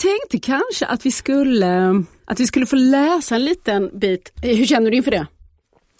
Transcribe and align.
tänkte 0.00 0.38
kanske 0.38 0.86
att 0.86 1.06
vi 1.06 1.10
skulle, 1.10 2.04
att 2.24 2.40
vi 2.40 2.46
skulle 2.46 2.66
få 2.66 2.76
läsa 2.76 3.34
en 3.34 3.44
liten 3.44 3.98
bit. 3.98 4.32
Hur 4.42 4.66
känner 4.66 4.90
du 4.90 4.96
inför 4.96 5.10
det? 5.10 5.26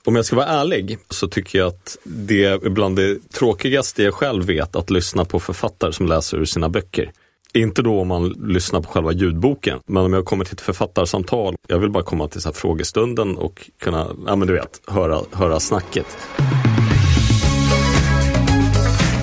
Om 0.04 0.16
jag 0.16 0.24
ska 0.24 0.36
vara 0.36 0.46
ärlig 0.46 0.98
så 1.08 1.28
tycker 1.28 1.58
jag 1.58 1.68
att 1.68 1.98
det 2.04 2.44
är 2.44 2.70
bland 2.70 2.96
det 2.96 3.32
tråkigaste 3.32 4.02
jag 4.02 4.14
själv 4.14 4.44
vet 4.44 4.76
att 4.76 4.90
lyssna 4.90 5.24
på 5.24 5.40
författare 5.40 5.92
som 5.92 6.06
läser 6.06 6.38
ur 6.38 6.44
sina 6.44 6.68
böcker. 6.68 7.12
Inte 7.54 7.82
då 7.82 8.00
om 8.00 8.08
man 8.08 8.28
lyssnar 8.28 8.80
på 8.80 8.88
själva 8.88 9.12
ljudboken, 9.12 9.78
men 9.86 10.02
om 10.02 10.12
jag 10.12 10.24
kommer 10.24 10.44
till 10.44 10.54
ett 10.54 10.60
författarsamtal, 10.60 11.54
jag 11.68 11.78
vill 11.78 11.90
bara 11.90 12.04
komma 12.04 12.28
till 12.28 12.40
så 12.40 12.48
här 12.48 12.54
frågestunden 12.54 13.36
och 13.36 13.70
kunna, 13.80 14.06
ja 14.26 14.36
men 14.36 14.48
du 14.48 14.54
vet, 14.54 14.80
höra, 14.86 15.20
höra 15.32 15.60
snacket. 15.60 16.18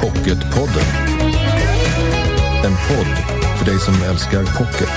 Pocketpodden. 0.01 0.83
En 2.65 2.73
podd 2.87 3.36
för 3.57 3.65
dig 3.65 3.79
som 3.79 3.93
älskar 3.93 4.39
pocket. 4.39 4.89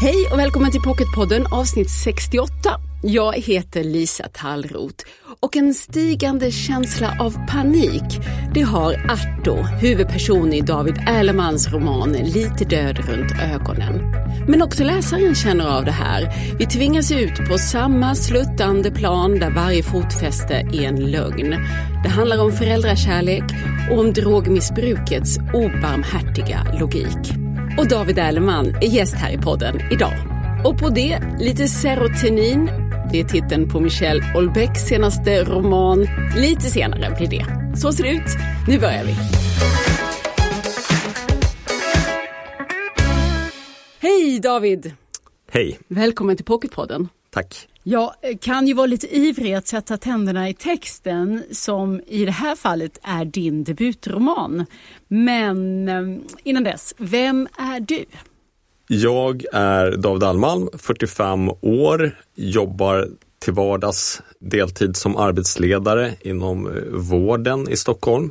Hej 0.00 0.28
och 0.32 0.38
välkommen 0.38 0.70
till 0.70 0.82
Pocketpodden 0.82 1.46
avsnitt 1.50 1.90
68. 1.90 2.87
Jag 3.02 3.32
heter 3.32 3.84
Lisa 3.84 4.28
Tallroth 4.32 5.04
och 5.40 5.56
en 5.56 5.74
stigande 5.74 6.50
känsla 6.50 7.16
av 7.20 7.46
panik 7.48 8.20
det 8.54 8.62
har 8.62 8.92
Arto, 8.92 9.54
huvudperson 9.62 10.52
i 10.52 10.60
David 10.60 10.94
Erlemans 11.06 11.68
roman 11.68 12.12
Lite 12.12 12.64
död 12.64 12.98
runt 12.98 13.32
ögonen. 13.42 14.14
Men 14.48 14.62
också 14.62 14.84
läsaren 14.84 15.34
känner 15.34 15.78
av 15.78 15.84
det 15.84 15.90
här. 15.90 16.34
Vi 16.58 16.66
tvingas 16.66 17.12
ut 17.12 17.48
på 17.48 17.58
samma 17.58 18.14
sluttande 18.14 18.90
plan 18.90 19.38
där 19.38 19.50
varje 19.50 19.82
fotfäste 19.82 20.54
är 20.54 20.82
en 20.82 21.10
lögn. 21.10 21.50
Det 22.02 22.08
handlar 22.08 22.42
om 22.42 22.52
föräldrakärlek 22.52 23.44
och 23.90 23.98
om 23.98 24.12
drogmissbrukets 24.12 25.38
obarmhärtiga 25.38 26.66
logik. 26.80 27.32
Och 27.78 27.88
David 27.88 28.18
Erleman 28.18 28.66
är 28.66 28.88
gäst 28.88 29.14
här 29.14 29.32
i 29.32 29.38
podden 29.38 29.80
idag. 29.92 30.14
Och 30.64 30.78
på 30.78 30.88
det 30.88 31.20
lite 31.38 31.68
serotonin. 31.68 32.87
Det 33.12 33.20
är 33.20 33.24
titeln 33.24 33.68
på 33.68 33.80
Michel 33.80 34.20
Houellebecqs 34.22 34.80
senaste 34.80 35.44
roman. 35.44 36.06
Lite 36.36 36.60
senare 36.60 37.14
blir 37.18 37.28
det. 37.28 37.78
Så 37.78 37.92
ser 37.92 38.04
det 38.04 38.10
ut. 38.10 38.36
Nu 38.68 38.78
börjar 38.78 39.04
vi. 39.04 39.14
Hej 44.00 44.40
David! 44.40 44.92
Hej! 45.50 45.78
Välkommen 45.88 46.36
till 46.36 46.44
Pocketpodden. 46.44 47.08
Tack! 47.30 47.68
Jag 47.82 48.12
kan 48.40 48.66
ju 48.66 48.74
vara 48.74 48.86
lite 48.86 49.16
ivrig 49.16 49.54
att 49.54 49.66
sätta 49.66 49.96
tänderna 49.96 50.48
i 50.48 50.54
texten 50.54 51.42
som 51.50 52.00
i 52.06 52.24
det 52.24 52.30
här 52.30 52.56
fallet 52.56 52.98
är 53.02 53.24
din 53.24 53.64
debutroman. 53.64 54.66
Men 55.08 55.88
eh, 55.88 56.22
innan 56.44 56.64
dess, 56.64 56.94
vem 56.98 57.48
är 57.58 57.80
du? 57.80 58.04
Jag 58.90 59.44
är 59.52 59.96
David 59.96 60.22
Almalm, 60.22 60.68
45 60.72 61.50
år, 61.60 62.16
jobbar 62.34 63.08
till 63.38 63.52
vardags 63.52 64.22
deltid 64.38 64.96
som 64.96 65.16
arbetsledare 65.16 66.14
inom 66.20 66.66
eh, 66.66 66.82
vården 66.90 67.68
i 67.68 67.76
Stockholm. 67.76 68.30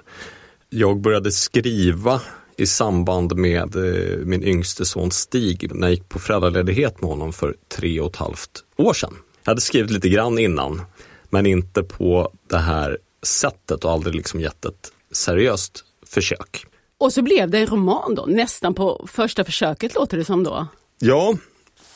Jag 0.69 1.01
började 1.01 1.31
skriva 1.31 2.21
i 2.57 2.65
samband 2.65 3.35
med 3.35 3.75
eh, 3.75 4.17
min 4.17 4.43
yngste 4.43 4.85
son 4.85 5.11
Stig 5.11 5.75
när 5.75 5.87
jag 5.87 5.93
gick 5.93 6.09
på 6.09 6.19
föräldraledighet 6.19 7.01
med 7.01 7.09
honom 7.09 7.33
för 7.33 7.55
tre 7.75 7.99
och 7.99 8.09
ett 8.09 8.15
halvt 8.15 8.63
år 8.77 8.93
sedan. 8.93 9.13
Jag 9.43 9.51
hade 9.51 9.61
skrivit 9.61 9.91
lite 9.91 10.09
grann 10.09 10.39
innan, 10.39 10.81
men 11.29 11.45
inte 11.45 11.83
på 11.83 12.31
det 12.49 12.57
här 12.57 12.97
sättet 13.23 13.85
och 13.85 13.91
aldrig 13.91 14.15
liksom 14.15 14.41
gett 14.41 14.65
ett 14.65 14.91
seriöst 15.11 15.83
försök. 16.05 16.65
Och 16.99 17.13
så 17.13 17.21
blev 17.21 17.49
det 17.49 17.57
en 17.59 17.67
roman 17.67 18.15
då, 18.15 18.25
nästan 18.25 18.73
på 18.73 19.07
första 19.11 19.43
försöket 19.43 19.95
låter 19.95 20.17
det 20.17 20.25
som 20.25 20.43
då. 20.43 20.67
Ja, 20.99 21.37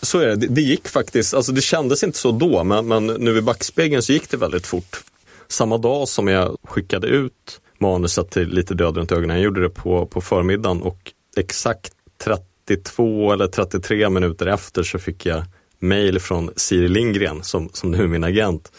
så 0.01 0.19
är 0.19 0.27
det. 0.27 0.35
Det, 0.35 0.47
det 0.47 0.61
gick 0.61 0.87
faktiskt, 0.87 1.33
alltså 1.33 1.51
det 1.51 1.61
kändes 1.61 2.03
inte 2.03 2.17
så 2.17 2.31
då, 2.31 2.63
men, 2.63 2.87
men 2.87 3.07
nu 3.07 3.37
i 3.37 3.41
backspegeln 3.41 4.03
så 4.03 4.13
gick 4.13 4.29
det 4.29 4.37
väldigt 4.37 4.67
fort. 4.67 5.03
Samma 5.47 5.77
dag 5.77 6.07
som 6.07 6.27
jag 6.27 6.57
skickade 6.63 7.07
ut 7.07 7.61
manuset 7.79 8.31
till 8.31 8.49
Lite 8.49 8.73
död 8.73 8.97
runt 8.97 9.11
ögonen, 9.11 9.35
jag 9.35 9.43
gjorde 9.43 9.61
det 9.61 9.69
på, 9.69 10.05
på 10.05 10.21
förmiddagen 10.21 10.81
och 10.81 11.11
exakt 11.37 11.93
32 12.23 13.33
eller 13.33 13.47
33 13.47 14.09
minuter 14.09 14.47
efter 14.47 14.83
så 14.83 14.99
fick 14.99 15.25
jag 15.25 15.43
mail 15.79 16.19
från 16.19 16.49
Siri 16.55 16.87
Lindgren 16.87 17.43
som, 17.43 17.69
som 17.73 17.91
nu 17.91 18.03
är 18.03 18.07
min 18.07 18.23
agent. 18.23 18.71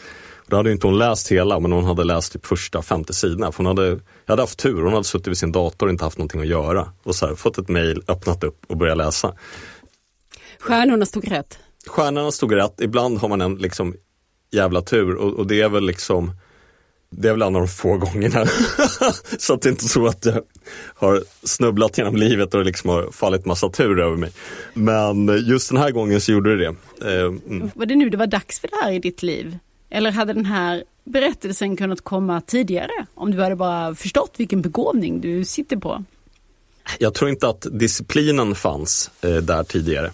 Då 0.53 0.57
hade 0.57 0.73
inte 0.73 0.87
hon 0.87 0.99
läst 0.99 1.33
hela, 1.33 1.61
men 1.61 1.73
hon 1.73 1.85
hade 1.85 2.05
läst 2.05 2.33
typ 2.33 2.47
första 2.47 2.83
50 2.83 3.13
sidorna. 3.13 3.53
För 3.53 3.65
hon 3.65 3.67
hade, 3.67 3.89
jag 3.89 3.99
hade 4.27 4.43
haft 4.43 4.59
tur, 4.59 4.83
hon 4.83 4.93
hade 4.93 5.05
suttit 5.05 5.27
vid 5.27 5.39
sin 5.39 5.53
dator 5.53 5.87
och 5.87 5.93
inte 5.93 6.05
haft 6.05 6.19
någonting 6.19 6.41
att 6.41 6.47
göra. 6.47 6.93
Och 7.03 7.15
så 7.15 7.27
här, 7.27 7.35
fått 7.35 7.59
ett 7.59 7.69
mail, 7.69 8.03
öppnat 8.09 8.45
upp 8.45 8.65
och 8.67 8.77
börjat 8.77 8.97
läsa. 8.97 9.35
Stjärnorna 10.59 11.07
stod 11.07 11.31
rätt. 11.31 11.59
Stjärnorna 11.87 12.33
stod 12.33 12.55
rätt, 12.55 12.81
ibland 12.81 13.19
har 13.19 13.29
man 13.29 13.41
en 13.41 13.55
liksom 13.55 13.95
jävla 14.51 14.83
tur 14.83 15.15
och, 15.15 15.35
och 15.35 15.47
det 15.47 15.61
är 15.61 15.69
väl 15.69 15.87
liksom 15.87 16.33
det 17.11 17.29
är 17.29 17.33
väl 17.33 17.43
en 17.43 17.57
av 17.57 17.63
de 17.63 17.69
få 17.69 17.97
gångerna. 17.97 18.47
så 19.39 19.55
att 19.55 19.63
det 19.63 19.69
inte 19.69 19.89
så 19.89 20.07
att 20.07 20.25
jag 20.25 20.43
har 20.95 21.23
snubblat 21.43 21.99
genom 21.99 22.17
livet 22.17 22.55
och 22.55 22.61
det 22.61 22.67
liksom 22.67 22.91
har 22.91 23.11
fallit 23.13 23.47
massa 23.47 23.69
tur 23.69 24.01
över 24.01 24.17
mig. 24.17 24.31
Men 24.75 25.47
just 25.47 25.69
den 25.69 25.79
här 25.79 25.91
gången 25.91 26.21
så 26.21 26.33
gjorde 26.33 26.57
det 26.57 26.65
det. 27.01 27.15
Eh, 27.15 27.25
mm. 27.25 27.71
Var 27.75 27.87
det 27.87 27.95
nu 27.95 28.11
det 28.11 28.17
var 28.17 28.27
dags 28.27 28.61
för 28.61 28.69
det 28.69 28.77
här 28.83 28.93
i 28.93 28.99
ditt 28.99 29.23
liv? 29.23 29.59
Eller 29.95 30.11
hade 30.11 30.33
den 30.33 30.47
här 30.47 30.85
berättelsen 31.05 31.77
kunnat 31.77 32.01
komma 32.01 32.41
tidigare? 32.41 33.07
Om 33.15 33.31
du 33.31 33.43
hade 33.43 33.57
bara 33.57 33.95
förstått 33.95 34.35
vilken 34.37 34.63
begåvning 34.63 35.21
du 35.21 35.45
sitter 35.45 35.77
på? 35.77 36.05
Jag 36.99 37.15
tror 37.15 37.31
inte 37.31 37.49
att 37.49 37.67
disciplinen 37.73 38.55
fanns 38.55 39.11
eh, 39.21 39.37
där 39.37 39.65
tidigare. 39.65 40.11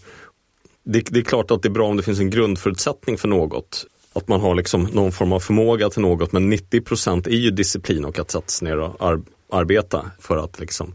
Det, 0.85 1.01
det, 1.01 1.19
är 1.19 1.25
klart 1.25 1.51
att 1.51 1.63
det 1.63 1.69
är 1.69 1.71
bra 1.71 1.89
om 1.89 1.97
det 1.97 2.03
finns 2.03 2.19
en 2.19 2.31
grundförutsättning 2.31 3.19
för 3.19 3.29
något. 3.29 3.87
Att 4.13 4.29
man 4.29 4.41
har 4.41 4.55
liksom 4.55 4.83
någon 4.83 5.13
form 5.13 5.33
av 5.33 5.41
förmåga 5.41 5.91
till 5.91 6.03
något 6.03 6.33
men 6.33 6.53
90% 6.53 7.29
är 7.29 7.33
ju 7.33 7.51
disciplin 7.51 8.05
och 8.05 8.19
att 8.19 8.31
sätta 8.31 8.49
sig 8.49 8.69
ner 8.69 8.79
och 8.79 9.03
ar 9.03 9.23
arbeta 9.51 10.11
för 10.21 10.37
att 10.37 10.61
liksom 10.61 10.95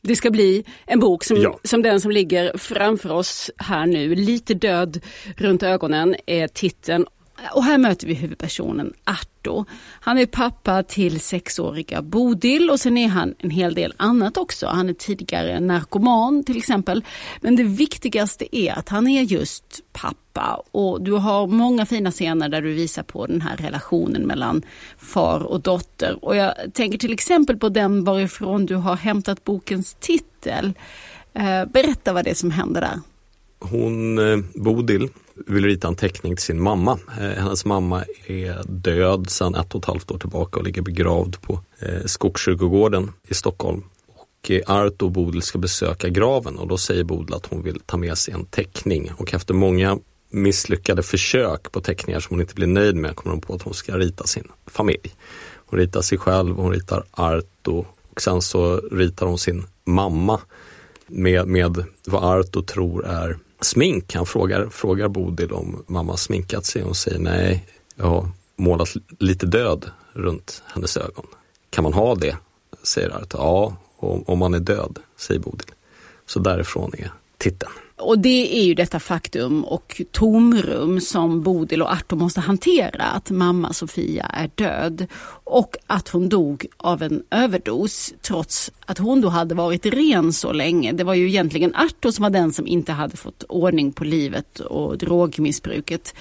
det 0.00 0.16
ska 0.16 0.30
bli 0.30 0.64
en 0.86 1.00
bok 1.00 1.24
som, 1.24 1.36
ja. 1.36 1.58
som 1.64 1.82
den 1.82 2.00
som 2.00 2.10
ligger 2.10 2.58
framför 2.58 3.10
oss 3.10 3.50
här 3.56 3.86
nu. 3.86 4.14
Lite 4.14 4.54
död 4.54 5.00
runt 5.36 5.62
ögonen 5.62 6.16
är 6.26 6.48
titeln 6.48 7.06
och 7.54 7.64
här 7.64 7.78
möter 7.78 8.06
vi 8.06 8.14
huvudpersonen 8.14 8.92
Arto. 9.04 9.64
Han 10.00 10.18
är 10.18 10.26
pappa 10.26 10.82
till 10.82 11.20
sexåriga 11.20 12.02
Bodil 12.02 12.70
och 12.70 12.80
sen 12.80 12.98
är 12.98 13.08
han 13.08 13.34
en 13.38 13.50
hel 13.50 13.74
del 13.74 13.94
annat 13.96 14.36
också. 14.36 14.66
Han 14.66 14.88
är 14.88 14.92
tidigare 14.92 15.60
narkoman 15.60 16.44
till 16.44 16.56
exempel. 16.56 17.04
Men 17.40 17.56
det 17.56 17.64
viktigaste 17.64 18.56
är 18.56 18.78
att 18.78 18.88
han 18.88 19.08
är 19.08 19.22
just 19.22 19.80
pappa 19.92 20.62
och 20.70 21.02
du 21.02 21.12
har 21.12 21.46
många 21.46 21.86
fina 21.86 22.10
scener 22.10 22.48
där 22.48 22.62
du 22.62 22.72
visar 22.72 23.02
på 23.02 23.26
den 23.26 23.40
här 23.40 23.56
relationen 23.56 24.22
mellan 24.22 24.62
far 24.98 25.40
och 25.40 25.60
dotter. 25.60 26.24
Och 26.24 26.36
jag 26.36 26.54
tänker 26.74 26.98
till 26.98 27.12
exempel 27.12 27.56
på 27.56 27.68
den 27.68 28.04
varifrån 28.04 28.66
du 28.66 28.74
har 28.74 28.96
hämtat 28.96 29.44
bokens 29.44 29.96
titel. 30.00 30.72
Eh, 31.34 31.64
berätta 31.64 32.12
vad 32.12 32.24
det 32.24 32.30
är 32.30 32.34
som 32.34 32.50
händer 32.50 32.80
där. 32.80 33.00
Hon, 33.60 34.18
eh, 34.18 34.38
Bodil, 34.54 35.08
vill 35.46 35.64
rita 35.64 35.88
en 35.88 35.94
teckning 35.94 36.36
till 36.36 36.44
sin 36.44 36.62
mamma. 36.62 36.98
Eh, 37.20 37.42
hennes 37.42 37.64
mamma 37.64 38.04
är 38.26 38.62
död 38.66 39.30
sedan 39.30 39.54
ett 39.54 39.74
och 39.74 39.82
ett 39.82 39.84
halvt 39.84 40.10
år 40.10 40.18
tillbaka 40.18 40.58
och 40.58 40.64
ligger 40.64 40.82
begravd 40.82 41.40
på 41.40 41.60
eh, 41.78 42.04
Skogskyrkogården 42.04 43.12
i 43.28 43.34
Stockholm. 43.34 43.82
Och 44.06 44.50
eh, 44.50 44.60
Art 44.66 45.02
och 45.02 45.10
Bodil 45.10 45.42
ska 45.42 45.58
besöka 45.58 46.08
graven 46.08 46.58
och 46.58 46.68
då 46.68 46.76
säger 46.76 47.04
Bodil 47.04 47.34
att 47.34 47.46
hon 47.46 47.62
vill 47.62 47.80
ta 47.80 47.96
med 47.96 48.18
sig 48.18 48.34
en 48.34 48.44
teckning 48.44 49.10
och 49.16 49.34
efter 49.34 49.54
många 49.54 49.98
misslyckade 50.30 51.02
försök 51.02 51.72
på 51.72 51.80
teckningar 51.80 52.20
som 52.20 52.34
hon 52.34 52.40
inte 52.40 52.54
blir 52.54 52.66
nöjd 52.66 52.96
med 52.96 53.16
kommer 53.16 53.34
hon 53.34 53.40
på 53.40 53.54
att 53.54 53.62
hon 53.62 53.74
ska 53.74 53.98
rita 53.98 54.24
sin 54.24 54.48
familj. 54.66 55.14
Hon 55.66 55.78
ritar 55.78 56.02
sig 56.02 56.18
själv, 56.18 56.56
hon 56.56 56.72
ritar 56.72 57.04
Arto 57.10 57.84
och 58.10 58.22
sen 58.22 58.42
så 58.42 58.76
ritar 58.76 59.26
hon 59.26 59.38
sin 59.38 59.66
mamma 59.84 60.40
med, 61.06 61.48
med 61.48 61.84
vad 62.06 62.24
Arto 62.24 62.62
tror 62.62 63.06
är 63.06 63.38
smink. 63.60 64.14
Han 64.14 64.26
frågar, 64.26 64.68
frågar 64.68 65.08
Bodil 65.08 65.52
om 65.52 65.84
mamma 65.86 66.16
sminkat 66.16 66.66
sig 66.66 66.82
och 66.82 66.86
hon 66.86 66.94
säger 66.94 67.18
nej, 67.18 67.66
jag 67.94 68.06
har 68.06 68.30
målat 68.56 68.88
lite 69.18 69.46
död 69.46 69.90
runt 70.12 70.62
hennes 70.66 70.96
ögon. 70.96 71.26
Kan 71.70 71.84
man 71.84 71.92
ha 71.92 72.14
det? 72.14 72.36
säger 72.82 73.10
Arta. 73.10 73.38
Ja, 73.38 73.76
om 74.26 74.38
man 74.38 74.54
är 74.54 74.58
död, 74.58 74.98
säger 75.16 75.40
Bodil. 75.40 75.70
Så 76.26 76.38
därifrån 76.38 76.92
är 76.98 77.12
titeln. 77.38 77.72
Och 77.98 78.18
det 78.18 78.60
är 78.60 78.64
ju 78.64 78.74
detta 78.74 79.00
faktum 79.00 79.64
och 79.64 80.02
tomrum 80.12 81.00
som 81.00 81.42
Bodil 81.42 81.82
och 81.82 81.92
Arto 81.92 82.16
måste 82.16 82.40
hantera. 82.40 83.04
Att 83.04 83.30
mamma 83.30 83.72
Sofia 83.72 84.24
är 84.24 84.50
död 84.54 85.06
och 85.44 85.76
att 85.86 86.08
hon 86.08 86.28
dog 86.28 86.66
av 86.76 87.02
en 87.02 87.22
överdos 87.30 88.14
trots 88.22 88.72
att 88.86 88.98
hon 88.98 89.20
då 89.20 89.28
hade 89.28 89.54
varit 89.54 89.86
ren 89.86 90.32
så 90.32 90.52
länge. 90.52 90.92
Det 90.92 91.04
var 91.04 91.14
ju 91.14 91.28
egentligen 91.28 91.74
Arto 91.74 92.12
som 92.12 92.22
var 92.22 92.30
den 92.30 92.52
som 92.52 92.66
inte 92.66 92.92
hade 92.92 93.16
fått 93.16 93.42
ordning 93.48 93.92
på 93.92 94.04
livet 94.04 94.60
och 94.60 94.98
drogmissbruket. 94.98 96.14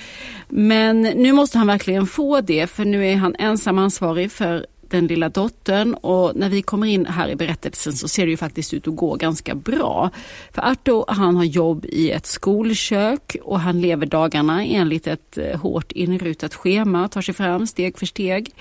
Men 0.49 1.01
nu 1.01 1.31
måste 1.31 1.57
han 1.57 1.67
verkligen 1.67 2.07
få 2.07 2.41
det 2.41 2.67
för 2.67 2.85
nu 2.85 3.07
är 3.07 3.15
han 3.15 3.35
ensam 3.39 3.77
ansvarig 3.77 4.31
för 4.31 4.65
den 4.89 5.07
lilla 5.07 5.29
dottern 5.29 5.93
och 5.93 6.35
när 6.35 6.49
vi 6.49 6.61
kommer 6.61 6.87
in 6.87 7.05
här 7.05 7.29
i 7.29 7.35
berättelsen 7.35 7.93
så 7.93 8.07
ser 8.07 8.25
det 8.25 8.29
ju 8.29 8.37
faktiskt 8.37 8.73
ut 8.73 8.87
att 8.87 8.95
gå 8.95 9.15
ganska 9.15 9.55
bra. 9.55 10.09
För 10.51 10.61
Arto 10.61 11.05
han 11.07 11.35
har 11.35 11.43
jobb 11.43 11.85
i 11.85 12.11
ett 12.11 12.25
skolkök 12.25 13.35
och 13.43 13.59
han 13.59 13.81
lever 13.81 14.05
dagarna 14.05 14.65
enligt 14.65 15.07
ett 15.07 15.37
eh, 15.37 15.59
hårt 15.59 15.91
inrutat 15.91 16.53
schema, 16.53 17.07
tar 17.07 17.21
sig 17.21 17.33
fram 17.33 17.67
steg 17.67 17.97
för 17.97 18.05
steg. 18.05 18.51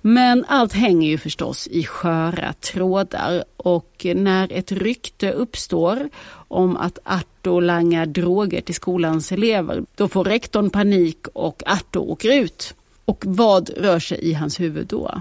Men 0.00 0.44
allt 0.48 0.72
hänger 0.72 1.08
ju 1.08 1.18
förstås 1.18 1.66
i 1.66 1.84
sköra 1.84 2.52
trådar 2.52 3.44
och 3.56 4.06
när 4.14 4.52
ett 4.52 4.72
rykte 4.72 5.32
uppstår 5.32 6.08
om 6.48 6.76
att 6.76 6.98
Arto 7.04 7.60
langar 7.60 8.06
droger 8.06 8.60
till 8.60 8.74
skolans 8.74 9.32
elever, 9.32 9.84
då 9.94 10.08
får 10.08 10.24
rektorn 10.24 10.70
panik 10.70 11.26
och 11.32 11.62
Arto 11.66 12.00
åker 12.00 12.40
ut. 12.42 12.74
Och 13.04 13.24
vad 13.26 13.70
rör 13.70 13.98
sig 13.98 14.18
i 14.18 14.32
hans 14.32 14.60
huvud 14.60 14.86
då? 14.86 15.20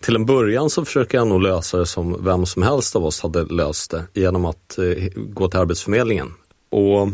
Till 0.00 0.16
en 0.16 0.26
början 0.26 0.70
så 0.70 0.84
försöker 0.84 1.18
jag 1.18 1.26
nog 1.26 1.42
lösa 1.42 1.78
det 1.78 1.86
som 1.86 2.24
vem 2.24 2.46
som 2.46 2.62
helst 2.62 2.96
av 2.96 3.04
oss 3.04 3.20
hade 3.20 3.44
löst 3.44 3.90
det 3.90 4.04
genom 4.14 4.44
att 4.44 4.78
eh, 4.78 5.08
gå 5.16 5.48
till 5.48 5.60
Arbetsförmedlingen. 5.60 6.34
Och 6.70 7.08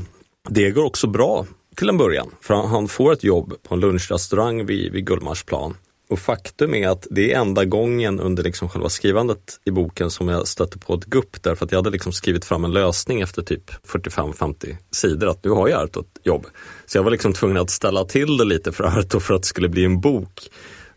det 0.49 0.71
går 0.71 0.85
också 0.85 1.07
bra 1.07 1.47
till 1.77 1.89
en 1.89 1.97
början, 1.97 2.31
för 2.41 2.55
han 2.55 2.89
får 2.89 3.13
ett 3.13 3.25
jobb 3.25 3.55
på 3.63 3.75
en 3.75 3.81
lunchrestaurang 3.81 4.67
vid, 4.67 4.93
vid 4.93 5.07
Gullmarsplan. 5.07 5.75
Och 6.09 6.19
faktum 6.19 6.75
är 6.75 6.89
att 6.89 7.07
det 7.11 7.33
är 7.33 7.41
enda 7.41 7.65
gången 7.65 8.21
under 8.21 8.43
liksom 8.43 8.69
själva 8.69 8.89
skrivandet 8.89 9.61
i 9.65 9.71
boken 9.71 10.11
som 10.11 10.29
jag 10.29 10.49
stötte 10.49 10.79
på 10.79 10.95
ett 10.95 11.05
gupp 11.05 11.43
därför 11.43 11.65
att 11.65 11.73
jag 11.73 11.79
hade 11.79 11.91
liksom 11.91 12.13
skrivit 12.13 12.45
fram 12.45 12.65
en 12.65 12.73
lösning 12.73 13.21
efter 13.21 13.43
typ 13.43 13.71
45-50 13.71 14.77
sidor 14.91 15.29
att 15.29 15.45
nu 15.45 15.51
har 15.51 15.69
jag 15.69 15.83
Arto 15.83 16.01
ett 16.01 16.21
jobb. 16.23 16.47
Så 16.87 16.99
jag 16.99 17.03
var 17.03 17.11
liksom 17.11 17.33
tvungen 17.33 17.57
att 17.57 17.71
ställa 17.71 18.05
till 18.05 18.37
det 18.37 18.45
lite 18.45 18.73
för 18.73 18.85
Arto 18.85 19.21
för 19.21 19.35
att 19.35 19.43
det 19.43 19.49
skulle 19.49 19.69
bli 19.69 19.85
en 19.85 20.01
bok. 20.01 20.51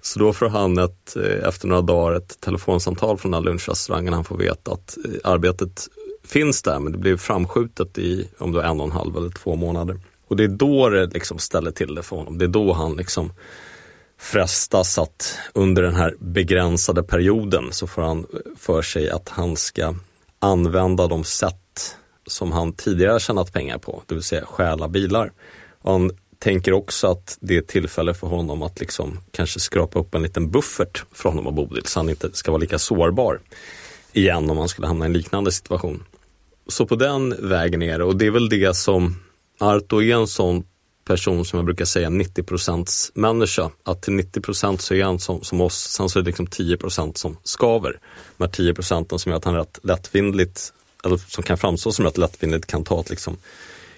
Så 0.07 0.19
då 0.19 0.33
får 0.33 0.49
han 0.49 0.77
ett, 0.77 1.15
eh, 1.15 1.47
efter 1.47 1.67
några 1.67 1.81
dagar 1.81 2.17
ett 2.17 2.39
telefonsamtal 2.39 3.17
från 3.17 3.31
den 3.31 3.43
här 3.43 3.49
lunchrestaurangen. 3.49 4.13
Han 4.13 4.23
får 4.23 4.37
veta 4.37 4.71
att 4.71 4.97
eh, 5.05 5.31
arbetet 5.31 5.87
finns 6.23 6.61
där 6.61 6.79
men 6.79 6.91
det 6.91 6.97
blir 6.97 7.17
framskjutet 7.17 7.97
i 7.97 8.29
om 8.37 8.51
det 8.51 8.57
var 8.57 8.65
en 8.65 8.79
och 8.79 8.85
en 8.85 8.91
halv 8.91 9.17
eller 9.17 9.29
två 9.29 9.55
månader. 9.55 9.99
Och 10.27 10.35
det 10.35 10.43
är 10.43 10.47
då 10.47 10.89
det 10.89 11.05
liksom 11.05 11.39
ställer 11.39 11.71
till 11.71 11.95
det 11.95 12.03
för 12.03 12.15
honom. 12.15 12.37
Det 12.37 12.45
är 12.45 12.49
då 12.49 12.73
han 12.73 12.95
liksom 12.95 13.33
frestas 14.19 14.97
att 14.97 15.37
under 15.53 15.81
den 15.81 15.95
här 15.95 16.15
begränsade 16.19 17.03
perioden 17.03 17.67
så 17.71 17.87
får 17.87 18.01
han 18.01 18.19
eh, 18.19 18.39
för 18.57 18.81
sig 18.81 19.09
att 19.09 19.29
han 19.29 19.55
ska 19.55 19.95
använda 20.39 21.07
de 21.07 21.23
sätt 21.23 21.95
som 22.27 22.51
han 22.51 22.73
tidigare 22.73 23.19
tjänat 23.19 23.53
pengar 23.53 23.77
på, 23.77 24.03
det 24.05 24.15
vill 24.15 24.23
säga 24.23 24.45
stjäla 24.45 24.87
bilar. 24.87 25.31
Och 25.81 25.91
han 25.91 26.11
tänker 26.39 26.73
också 26.73 27.07
att 27.07 27.37
det 27.41 27.57
är 27.57 27.61
tillfälle 27.61 28.13
för 28.13 28.27
honom 28.27 28.61
att 28.61 28.79
liksom 28.79 29.19
kanske 29.31 29.59
skrapa 29.59 29.99
upp 29.99 30.15
en 30.15 30.23
liten 30.23 30.51
buffert 30.51 31.05
från 31.11 31.31
honom 31.31 31.47
och 31.47 31.53
Bodil 31.53 31.85
så 31.85 31.99
han 31.99 32.09
inte 32.09 32.29
ska 32.33 32.51
vara 32.51 32.61
lika 32.61 32.79
sårbar 32.79 33.39
igen 34.13 34.49
om 34.49 34.57
han 34.57 34.67
skulle 34.67 34.87
hamna 34.87 35.05
i 35.05 35.07
en 35.07 35.13
liknande 35.13 35.51
situation. 35.51 36.03
Så 36.67 36.85
på 36.85 36.95
den 36.95 37.49
vägen 37.49 37.81
är 37.81 37.97
det 37.97 38.03
och 38.03 38.15
det 38.15 38.25
är 38.25 38.31
väl 38.31 38.49
det 38.49 38.75
som 38.75 39.15
Arto 39.59 40.01
är 40.01 40.15
en 40.15 40.27
sån 40.27 40.63
person 41.07 41.45
som 41.45 41.57
jag 41.57 41.65
brukar 41.65 41.85
säga 41.85 42.09
90% 42.09 43.11
människa. 43.13 43.71
Att 43.83 44.01
till 44.01 44.13
90% 44.13 44.77
så 44.77 44.93
är 44.93 45.03
han 45.03 45.19
som, 45.19 45.43
som 45.43 45.61
oss, 45.61 45.75
sen 45.75 46.09
så 46.09 46.19
är 46.19 46.23
det 46.23 46.27
liksom 46.27 46.47
10% 46.47 47.17
som 47.17 47.37
skaver. 47.43 47.99
De 48.37 48.43
här 48.43 48.51
10 48.51 48.73
procenten 48.73 49.19
som 49.19 49.29
gör 49.29 49.37
att 49.37 49.45
han 49.45 49.55
rätt 49.55 49.79
lättvindigt, 49.83 50.73
eller 51.05 51.17
som 51.17 51.43
kan 51.43 51.57
framstå 51.57 51.91
som 51.91 52.05
rätt 52.05 52.17
lättvindigt 52.17 52.65
kan 52.65 52.83
ta 52.83 52.99
ett 52.99 53.09
liksom 53.09 53.37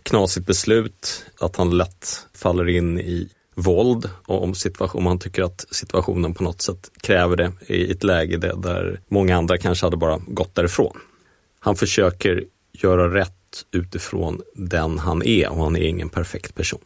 knasigt 0.04 0.48
beslut, 0.48 1.26
att 1.40 1.56
han 1.56 1.78
lätt 1.78 2.28
faller 2.34 2.70
in 2.70 3.00
i 3.00 3.30
våld 3.56 4.10
och 4.26 4.44
om, 4.44 4.56
situation, 4.56 5.00
om 5.02 5.06
han 5.06 5.20
tycker 5.20 5.44
att 5.44 5.66
situationen 5.72 6.34
på 6.34 6.44
något 6.44 6.62
sätt 6.62 6.92
kräver 7.02 7.36
det 7.36 7.52
i 7.68 7.92
ett 7.92 8.04
läge 8.04 8.38
där, 8.38 9.00
många 9.08 9.38
andra 9.38 9.58
kanske 9.58 9.86
hade 9.86 9.98
bara 9.98 10.20
gått 10.28 10.56
därifrån. 10.56 10.98
Han 11.60 11.76
försöker 11.76 12.44
göra 12.72 13.14
rätt 13.14 13.34
utifrån 13.72 14.42
den 14.56 15.00
han 15.00 15.24
är 15.24 15.50
och 15.50 15.64
han 15.64 15.76
är 15.76 15.84
ingen 15.84 16.10
perfekt 16.10 16.56
person. 16.56 16.80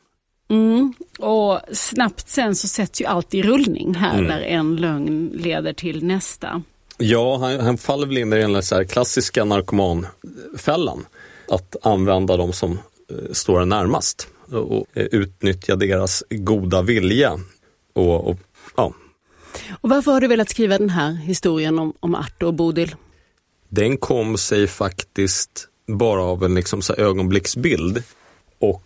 Mm. 0.50 0.94
Och 1.20 1.60
snabbt 1.72 2.30
sen 2.30 2.56
så 2.56 2.68
sätts 2.68 3.02
ju 3.02 3.06
allt 3.06 3.34
i 3.34 3.42
rullning 3.42 3.96
här 3.96 4.14
mm. 4.14 4.28
där 4.28 4.42
en 4.42 4.76
lögn 4.76 5.32
leder 5.34 5.74
till 5.74 6.04
nästa. 6.04 6.64
Ja, 6.98 7.38
han, 7.38 7.60
han 7.60 7.78
faller 7.78 8.08
väl 8.08 8.18
in 8.18 8.34
i 8.34 8.42
den 8.42 8.88
klassiska 8.88 9.46
narkomanfällan. 9.46 11.06
Att 11.50 11.76
använda 11.82 12.38
de 12.38 12.54
som 12.54 12.80
står 13.32 13.62
en 13.62 13.70
närmast 13.70 14.28
och 14.52 14.88
eh, 14.94 15.04
utnyttja 15.04 15.76
deras 15.76 16.24
goda 16.30 16.82
vilja. 16.82 17.40
Och, 17.94 18.30
och, 18.30 18.40
ja. 18.76 18.94
och 19.82 19.90
varför 19.90 20.12
har 20.12 20.22
du 20.22 20.28
velat 20.28 20.50
skriva 20.50 20.78
den 20.78 20.90
här 20.90 21.12
historien 21.14 21.80
om, 21.80 21.94
om 22.00 22.16
Arto 22.16 22.48
och 22.48 22.54
Bodil? 22.54 22.96
Den 23.70 23.98
kom 23.98 24.38
sig 24.38 24.68
faktiskt 24.68 25.68
bara 25.88 26.22
av 26.22 26.44
en 26.44 26.56
liksom 26.56 26.82
så 26.82 26.94
ögonblicksbild. 26.94 28.04
Och 28.60 28.84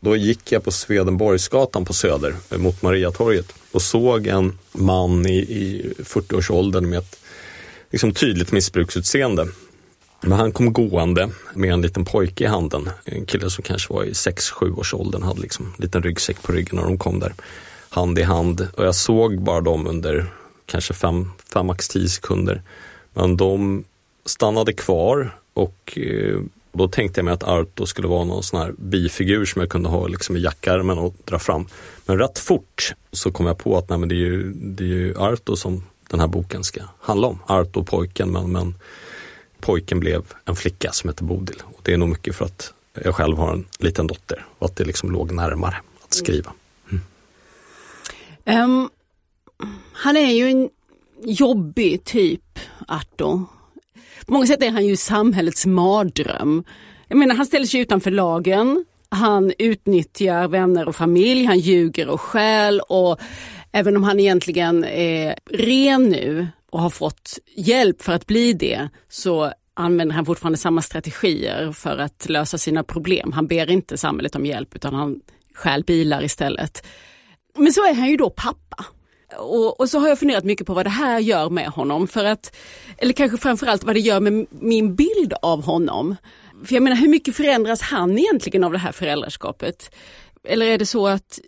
då 0.00 0.16
gick 0.16 0.52
jag 0.52 0.64
på 0.64 0.70
Swedenborgsgatan 0.70 1.84
på 1.84 1.92
Söder 1.92 2.34
eh, 2.50 2.58
mot 2.58 2.82
Mariatorget 2.82 3.52
och 3.72 3.82
såg 3.82 4.26
en 4.26 4.58
man 4.72 5.26
i, 5.26 5.38
i 5.38 5.94
40-årsåldern 5.98 6.90
med 6.90 6.98
ett 6.98 7.20
liksom, 7.90 8.14
tydligt 8.14 8.52
missbruksutseende. 8.52 9.48
Men 10.22 10.32
han 10.32 10.52
kom 10.52 10.72
gående 10.72 11.30
med 11.54 11.72
en 11.72 11.82
liten 11.82 12.04
pojke 12.04 12.44
i 12.44 12.46
handen. 12.46 12.90
En 13.04 13.26
kille 13.26 13.50
som 13.50 13.62
kanske 13.62 13.94
var 13.94 14.04
i 14.04 14.12
6-7 14.12 14.78
års 14.78 14.94
åldern 14.94 15.22
hade 15.22 15.40
liksom 15.40 15.66
en 15.66 15.82
liten 15.82 16.02
ryggsäck 16.02 16.42
på 16.42 16.52
ryggen 16.52 16.76
när 16.76 16.82
de 16.82 16.98
kom 16.98 17.20
där 17.20 17.34
hand 17.88 18.18
i 18.18 18.22
hand. 18.22 18.68
Och 18.76 18.84
jag 18.84 18.94
såg 18.94 19.42
bara 19.42 19.60
dem 19.60 19.86
under 19.86 20.26
kanske 20.66 20.94
5, 20.94 21.30
max 21.64 21.88
10 21.88 22.08
sekunder. 22.08 22.62
Men 23.12 23.36
de 23.36 23.84
stannade 24.24 24.72
kvar 24.72 25.36
och 25.54 25.98
eh, 25.98 26.40
då 26.72 26.88
tänkte 26.88 27.18
jag 27.18 27.24
mig 27.24 27.34
att 27.34 27.42
Arto 27.42 27.86
skulle 27.86 28.08
vara 28.08 28.24
någon 28.24 28.42
sån 28.42 28.60
här 28.60 28.74
bifigur 28.78 29.44
som 29.44 29.60
jag 29.60 29.70
kunde 29.70 29.88
ha 29.88 30.06
liksom 30.06 30.36
i 30.36 30.40
jackärmen 30.40 30.98
och 30.98 31.14
dra 31.24 31.38
fram. 31.38 31.66
Men 32.06 32.18
rätt 32.18 32.38
fort 32.38 32.94
så 33.12 33.32
kom 33.32 33.46
jag 33.46 33.58
på 33.58 33.78
att 33.78 33.88
nej, 33.88 33.98
men 33.98 34.08
det, 34.08 34.14
är 34.14 34.16
ju, 34.16 34.52
det 34.52 34.84
är 34.84 34.88
ju 34.88 35.18
Arto 35.18 35.56
som 35.56 35.84
den 36.10 36.20
här 36.20 36.26
boken 36.26 36.64
ska 36.64 36.80
handla 37.00 37.28
om. 37.28 37.38
Arto 37.46 37.84
pojken 37.84 38.30
men, 38.30 38.52
men 38.52 38.74
pojken 39.60 40.00
blev 40.00 40.24
en 40.44 40.56
flicka 40.56 40.92
som 40.92 41.10
heter 41.10 41.24
Bodil. 41.24 41.62
Och 41.64 41.80
det 41.82 41.92
är 41.92 41.96
nog 41.96 42.08
mycket 42.08 42.36
för 42.36 42.44
att 42.44 42.72
jag 43.04 43.14
själv 43.14 43.36
har 43.36 43.52
en 43.52 43.66
liten 43.78 44.06
dotter 44.06 44.46
och 44.58 44.66
att 44.66 44.76
det 44.76 44.84
liksom 44.84 45.10
låg 45.10 45.32
närmare 45.32 45.76
att 46.04 46.12
skriva. 46.14 46.52
Mm. 46.90 47.02
Um, 48.64 48.90
han 49.92 50.16
är 50.16 50.32
ju 50.32 50.50
en 50.50 50.70
jobbig 51.24 52.04
typ, 52.04 52.58
Arto. 52.88 53.44
På 54.26 54.32
många 54.32 54.46
sätt 54.46 54.62
är 54.62 54.70
han 54.70 54.86
ju 54.86 54.96
samhällets 54.96 55.66
mardröm. 55.66 56.64
Jag 57.08 57.18
menar, 57.18 57.34
han 57.34 57.46
ställer 57.46 57.66
sig 57.66 57.80
utanför 57.80 58.10
lagen, 58.10 58.84
han 59.08 59.52
utnyttjar 59.58 60.48
vänner 60.48 60.88
och 60.88 60.96
familj, 60.96 61.44
han 61.44 61.58
ljuger 61.58 62.08
och 62.08 62.20
skäl 62.20 62.80
och 62.80 63.20
även 63.72 63.96
om 63.96 64.04
han 64.04 64.20
egentligen 64.20 64.84
är 64.84 65.34
ren 65.50 66.08
nu 66.08 66.46
och 66.70 66.80
har 66.80 66.90
fått 66.90 67.38
hjälp 67.56 68.02
för 68.02 68.12
att 68.12 68.26
bli 68.26 68.52
det 68.52 68.88
så 69.08 69.52
använder 69.74 70.14
han 70.14 70.26
fortfarande 70.26 70.58
samma 70.58 70.82
strategier 70.82 71.72
för 71.72 71.98
att 71.98 72.28
lösa 72.28 72.58
sina 72.58 72.84
problem. 72.84 73.32
Han 73.32 73.46
ber 73.46 73.70
inte 73.70 73.98
samhället 73.98 74.36
om 74.36 74.46
hjälp 74.46 74.76
utan 74.76 74.94
han 74.94 75.20
stjäl 75.54 75.84
bilar 75.84 76.24
istället. 76.24 76.86
Men 77.56 77.72
så 77.72 77.80
är 77.86 77.94
han 77.94 78.10
ju 78.10 78.16
då 78.16 78.30
pappa. 78.30 78.84
Och, 79.38 79.80
och, 79.80 79.90
så 79.90 79.98
har 79.98 80.08
jag 80.08 80.18
funderat 80.18 80.44
mycket 80.44 80.66
på 80.66 80.74
vad 80.74 80.86
det 80.86 80.90
här 80.90 81.18
gör 81.18 81.50
med 81.50 81.68
honom. 81.68 82.08
För 82.08 82.24
att, 82.24 82.56
eller 82.98 83.12
kanske 83.12 83.38
framförallt 83.38 83.84
vad 83.84 83.96
det 83.96 84.00
gör 84.00 84.20
med 84.20 84.46
min 84.50 84.94
bild 84.94 85.32
av 85.42 85.64
honom. 85.64 86.16
För 86.64 86.74
jag 86.74 86.82
menar 86.82 86.96
hur 86.96 87.08
mycket 87.08 87.36
förändras 87.36 87.80
han 87.80 88.18
egentligen 88.18 88.64
av 88.64 88.72
det 88.72 88.78
här 88.78 88.92
föräldraskapet? 88.92 89.94
Eller 90.44 90.66
är 90.66 90.78
det 90.78 90.86
så 90.86 91.06
att 91.06 91.40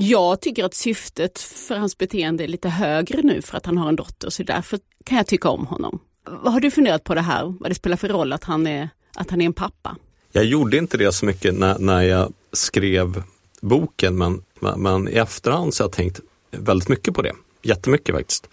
jag 0.00 0.40
tycker 0.40 0.64
att 0.64 0.74
syftet 0.74 1.38
för 1.38 1.76
hans 1.76 1.98
beteende 1.98 2.44
är 2.44 2.48
lite 2.48 2.68
högre 2.68 3.22
nu 3.22 3.42
för 3.42 3.56
att 3.56 3.66
han 3.66 3.78
har 3.78 3.88
en 3.88 3.96
dotter 3.96 4.30
så 4.30 4.42
därför 4.42 4.78
kan 5.04 5.16
jag 5.16 5.26
tycka 5.26 5.48
om 5.48 5.66
honom. 5.66 6.00
Har 6.44 6.60
du 6.60 6.70
funderat 6.70 7.04
på 7.04 7.14
det 7.14 7.20
här? 7.20 7.54
Vad 7.60 7.70
det 7.70 7.74
spelar 7.74 7.96
för 7.96 8.08
roll 8.08 8.32
att 8.32 8.44
han 8.44 8.66
är, 8.66 8.88
att 9.14 9.30
han 9.30 9.40
är 9.40 9.46
en 9.46 9.52
pappa? 9.52 9.96
Jag 10.32 10.44
gjorde 10.44 10.76
inte 10.76 10.96
det 10.96 11.12
så 11.12 11.26
mycket 11.26 11.54
när, 11.54 11.78
när 11.78 12.02
jag 12.02 12.32
skrev 12.52 13.22
boken 13.60 14.18
men, 14.18 14.42
men 14.76 15.08
i 15.08 15.12
efterhand 15.12 15.74
så 15.74 15.82
har 15.82 15.88
jag 15.88 15.92
tänkt 15.92 16.20
väldigt 16.50 16.88
mycket 16.88 17.14
på 17.14 17.22
det. 17.22 17.32
Jättemycket 17.62 18.14
faktiskt. 18.14 18.48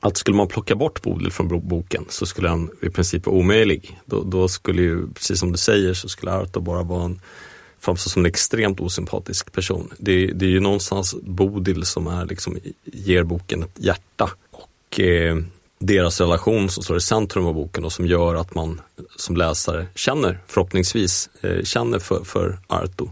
Att 0.00 0.16
skulle 0.16 0.36
man 0.36 0.48
plocka 0.48 0.74
bort 0.74 1.02
Bodil 1.02 1.32
från 1.32 1.68
boken 1.68 2.04
så 2.08 2.26
skulle 2.26 2.48
den 2.48 2.70
i 2.82 2.90
princip 2.90 3.26
vara 3.26 3.36
omöjlig. 3.36 4.00
Då, 4.04 4.22
då 4.22 4.48
skulle 4.48 4.82
ju, 4.82 5.12
precis 5.12 5.40
som 5.40 5.52
du 5.52 5.58
säger, 5.58 5.94
så 5.94 6.08
skulle 6.08 6.32
Arto 6.32 6.60
bara 6.60 6.82
vara 6.82 7.04
en 7.04 7.20
framstå 7.86 8.10
som 8.10 8.22
en 8.22 8.26
extremt 8.26 8.80
osympatisk 8.80 9.52
person. 9.52 9.92
Det, 9.98 10.26
det 10.26 10.46
är 10.46 10.50
ju 10.50 10.60
någonstans 10.60 11.14
Bodil 11.22 11.84
som 11.84 12.06
är 12.06 12.26
liksom, 12.26 12.58
ger 12.84 13.22
boken 13.22 13.62
ett 13.62 13.78
hjärta. 13.78 14.30
Och 14.50 15.00
eh, 15.00 15.36
deras 15.78 16.20
relation 16.20 16.68
som 16.68 16.82
står 16.82 16.96
i 16.96 17.00
centrum 17.00 17.46
av 17.46 17.54
boken 17.54 17.84
och 17.84 17.92
som 17.92 18.06
gör 18.06 18.34
att 18.34 18.54
man 18.54 18.80
som 19.16 19.36
läsare 19.36 19.86
känner, 19.94 20.38
förhoppningsvis, 20.46 21.30
eh, 21.40 21.62
känner 21.62 21.98
för, 21.98 22.24
för 22.24 22.58
Arto. 22.66 23.10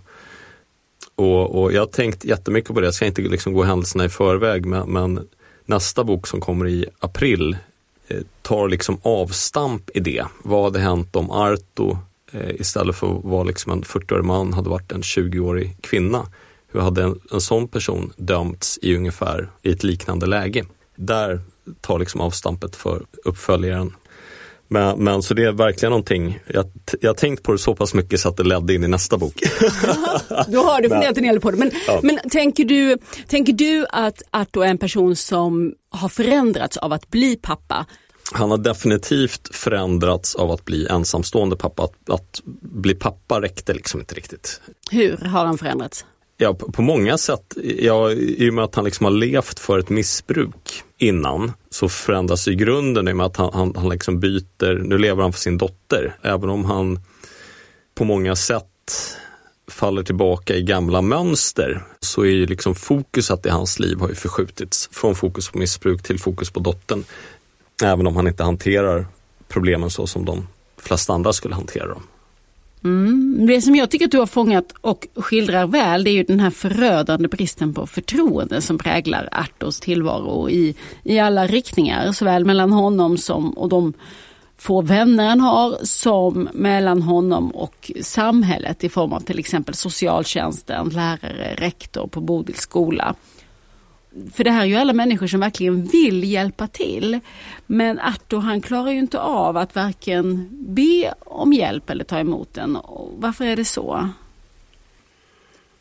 Och, 1.14 1.62
och 1.62 1.72
jag 1.72 1.80
har 1.80 1.86
tänkt 1.86 2.24
jättemycket 2.24 2.74
på 2.74 2.80
det, 2.80 2.86
jag 2.86 2.94
ska 2.94 3.06
inte 3.06 3.22
liksom 3.22 3.52
gå 3.52 3.62
händelserna 3.62 4.04
i 4.04 4.08
förväg 4.08 4.66
men, 4.66 4.92
men 4.92 5.28
nästa 5.64 6.04
bok 6.04 6.26
som 6.26 6.40
kommer 6.40 6.66
i 6.66 6.86
april 6.98 7.56
eh, 8.08 8.20
tar 8.42 8.68
liksom 8.68 8.98
avstamp 9.02 9.90
i 9.94 10.00
det. 10.00 10.24
Vad 10.42 10.64
hade 10.64 10.78
hänt 10.78 11.16
om 11.16 11.30
Arto 11.30 11.98
istället 12.32 12.96
för 12.96 13.18
att 13.18 13.24
vara 13.24 13.44
liksom 13.44 13.72
en 13.72 13.82
40-årig 13.82 14.24
man 14.24 14.52
hade 14.52 14.70
varit 14.70 14.92
en 14.92 15.02
20-årig 15.02 15.76
kvinna? 15.80 16.26
Hur 16.72 16.80
hade 16.80 17.02
en, 17.02 17.20
en 17.32 17.40
sån 17.40 17.68
person 17.68 18.12
dömts 18.16 18.78
i 18.82 18.96
ungefär 18.96 19.50
i 19.62 19.70
ett 19.72 19.84
liknande 19.84 20.26
läge? 20.26 20.64
Där 20.96 21.40
tar 21.80 21.98
liksom 21.98 22.20
avstampet 22.20 22.76
för 22.76 23.02
uppföljaren 23.24 23.92
men, 24.68 25.04
men 25.04 25.22
så 25.22 25.34
det 25.34 25.44
är 25.44 25.52
verkligen 25.52 25.90
någonting, 25.90 26.38
jag, 26.46 26.66
jag 27.00 27.10
har 27.10 27.14
tänkt 27.14 27.42
på 27.42 27.52
det 27.52 27.58
så 27.58 27.74
pass 27.74 27.94
mycket 27.94 28.20
så 28.20 28.28
att 28.28 28.36
det 28.36 28.42
ledde 28.42 28.74
in 28.74 28.84
i 28.84 28.88
nästa 28.88 29.16
bok. 29.18 29.34
Då 30.48 30.62
har 30.62 30.80
du 30.80 30.88
funderat 30.88 31.16
en 31.16 31.24
del 31.24 31.40
på 31.40 31.50
det. 31.50 31.56
Men, 31.56 31.70
ja. 31.86 32.00
men 32.02 32.18
tänker, 32.30 32.64
du, 32.64 32.98
tänker 33.28 33.52
du 33.52 33.86
att 33.90 34.22
Arto 34.30 34.60
är 34.60 34.68
en 34.68 34.78
person 34.78 35.16
som 35.16 35.74
har 35.90 36.08
förändrats 36.08 36.76
av 36.76 36.92
att 36.92 37.10
bli 37.10 37.36
pappa? 37.36 37.86
Han 38.32 38.50
har 38.50 38.58
definitivt 38.58 39.56
förändrats 39.56 40.34
av 40.34 40.50
att 40.50 40.64
bli 40.64 40.86
ensamstående 40.86 41.56
pappa. 41.56 41.84
Att, 41.84 42.10
att 42.10 42.40
bli 42.60 42.94
pappa 42.94 43.40
räckte 43.40 43.74
liksom 43.74 44.00
inte 44.00 44.14
riktigt. 44.14 44.60
Hur 44.90 45.16
har 45.16 45.44
han 45.44 45.58
förändrats? 45.58 46.04
Ja, 46.36 46.54
på, 46.54 46.72
på 46.72 46.82
många 46.82 47.18
sätt. 47.18 47.56
Ja, 47.78 48.10
I 48.12 48.50
och 48.50 48.54
med 48.54 48.64
att 48.64 48.74
han 48.74 48.84
liksom 48.84 49.04
har 49.04 49.12
levt 49.12 49.58
för 49.58 49.78
ett 49.78 49.88
missbruk 49.88 50.82
innan 50.98 51.52
så 51.70 51.88
förändras 51.88 52.48
ju 52.48 52.54
grunden 52.54 53.08
i 53.08 53.12
och 53.12 53.16
med 53.16 53.26
att 53.26 53.36
han, 53.36 53.50
han, 53.54 53.72
han 53.76 53.88
liksom 53.88 54.20
byter, 54.20 54.78
nu 54.78 54.98
lever 54.98 55.22
han 55.22 55.32
för 55.32 55.40
sin 55.40 55.58
dotter, 55.58 56.16
även 56.22 56.50
om 56.50 56.64
han 56.64 57.00
på 57.94 58.04
många 58.04 58.36
sätt 58.36 58.64
faller 59.68 60.02
tillbaka 60.02 60.54
i 60.54 60.62
gamla 60.62 61.02
mönster 61.02 61.84
så 62.00 62.22
är 62.22 62.30
ju 62.30 62.46
liksom 62.46 62.74
fokuset 62.74 63.46
i 63.46 63.48
hans 63.48 63.78
liv 63.78 64.00
har 64.00 64.08
ju 64.08 64.14
förskjutits 64.14 64.88
från 64.92 65.14
fokus 65.14 65.48
på 65.48 65.58
missbruk 65.58 66.02
till 66.02 66.20
fokus 66.20 66.50
på 66.50 66.60
dottern. 66.60 67.04
Även 67.82 68.06
om 68.06 68.16
han 68.16 68.26
inte 68.26 68.42
hanterar 68.42 69.06
problemen 69.48 69.90
så 69.90 70.06
som 70.06 70.24
de 70.24 70.48
flesta 70.76 71.12
andra 71.12 71.32
skulle 71.32 71.54
hantera 71.54 71.88
dem. 71.88 72.02
Mm. 72.84 73.46
Det 73.46 73.62
som 73.62 73.76
jag 73.76 73.90
tycker 73.90 74.04
att 74.04 74.10
du 74.10 74.18
har 74.18 74.26
fångat 74.26 74.74
och 74.80 75.06
skildrar 75.16 75.66
väl 75.66 76.04
det 76.04 76.10
är 76.10 76.12
ju 76.12 76.22
den 76.22 76.40
här 76.40 76.50
förödande 76.50 77.28
bristen 77.28 77.74
på 77.74 77.86
förtroende 77.86 78.60
som 78.60 78.78
präglar 78.78 79.28
Artos 79.32 79.80
tillvaro 79.80 80.50
i, 80.50 80.74
i 81.02 81.18
alla 81.18 81.46
riktningar. 81.46 82.12
Såväl 82.12 82.44
mellan 82.44 82.72
honom 82.72 83.18
som 83.18 83.50
och 83.50 83.68
de 83.68 83.92
få 84.56 84.82
vänner 84.82 85.28
han 85.28 85.40
har 85.40 85.76
som 85.82 86.48
mellan 86.52 87.02
honom 87.02 87.50
och 87.50 87.92
samhället 88.00 88.84
i 88.84 88.88
form 88.88 89.12
av 89.12 89.20
till 89.20 89.38
exempel 89.38 89.74
socialtjänsten, 89.74 90.88
lärare, 90.88 91.54
rektor 91.54 92.06
på 92.06 92.20
Bodils 92.20 92.60
skola. 92.60 93.14
För 94.32 94.44
det 94.44 94.50
här 94.50 94.62
är 94.62 94.66
ju 94.66 94.74
alla 94.74 94.92
människor 94.92 95.26
som 95.26 95.40
verkligen 95.40 95.84
vill 95.84 96.24
hjälpa 96.24 96.66
till. 96.66 97.20
Men 97.66 98.00
Arto 98.00 98.38
han 98.38 98.60
klarar 98.60 98.90
ju 98.90 98.98
inte 98.98 99.18
av 99.18 99.56
att 99.56 99.74
varken 99.74 100.48
be 100.50 101.14
om 101.20 101.52
hjälp 101.52 101.90
eller 101.90 102.04
ta 102.04 102.18
emot 102.18 102.54
den. 102.54 102.78
Varför 103.16 103.44
är 103.44 103.56
det 103.56 103.64
så? 103.64 104.08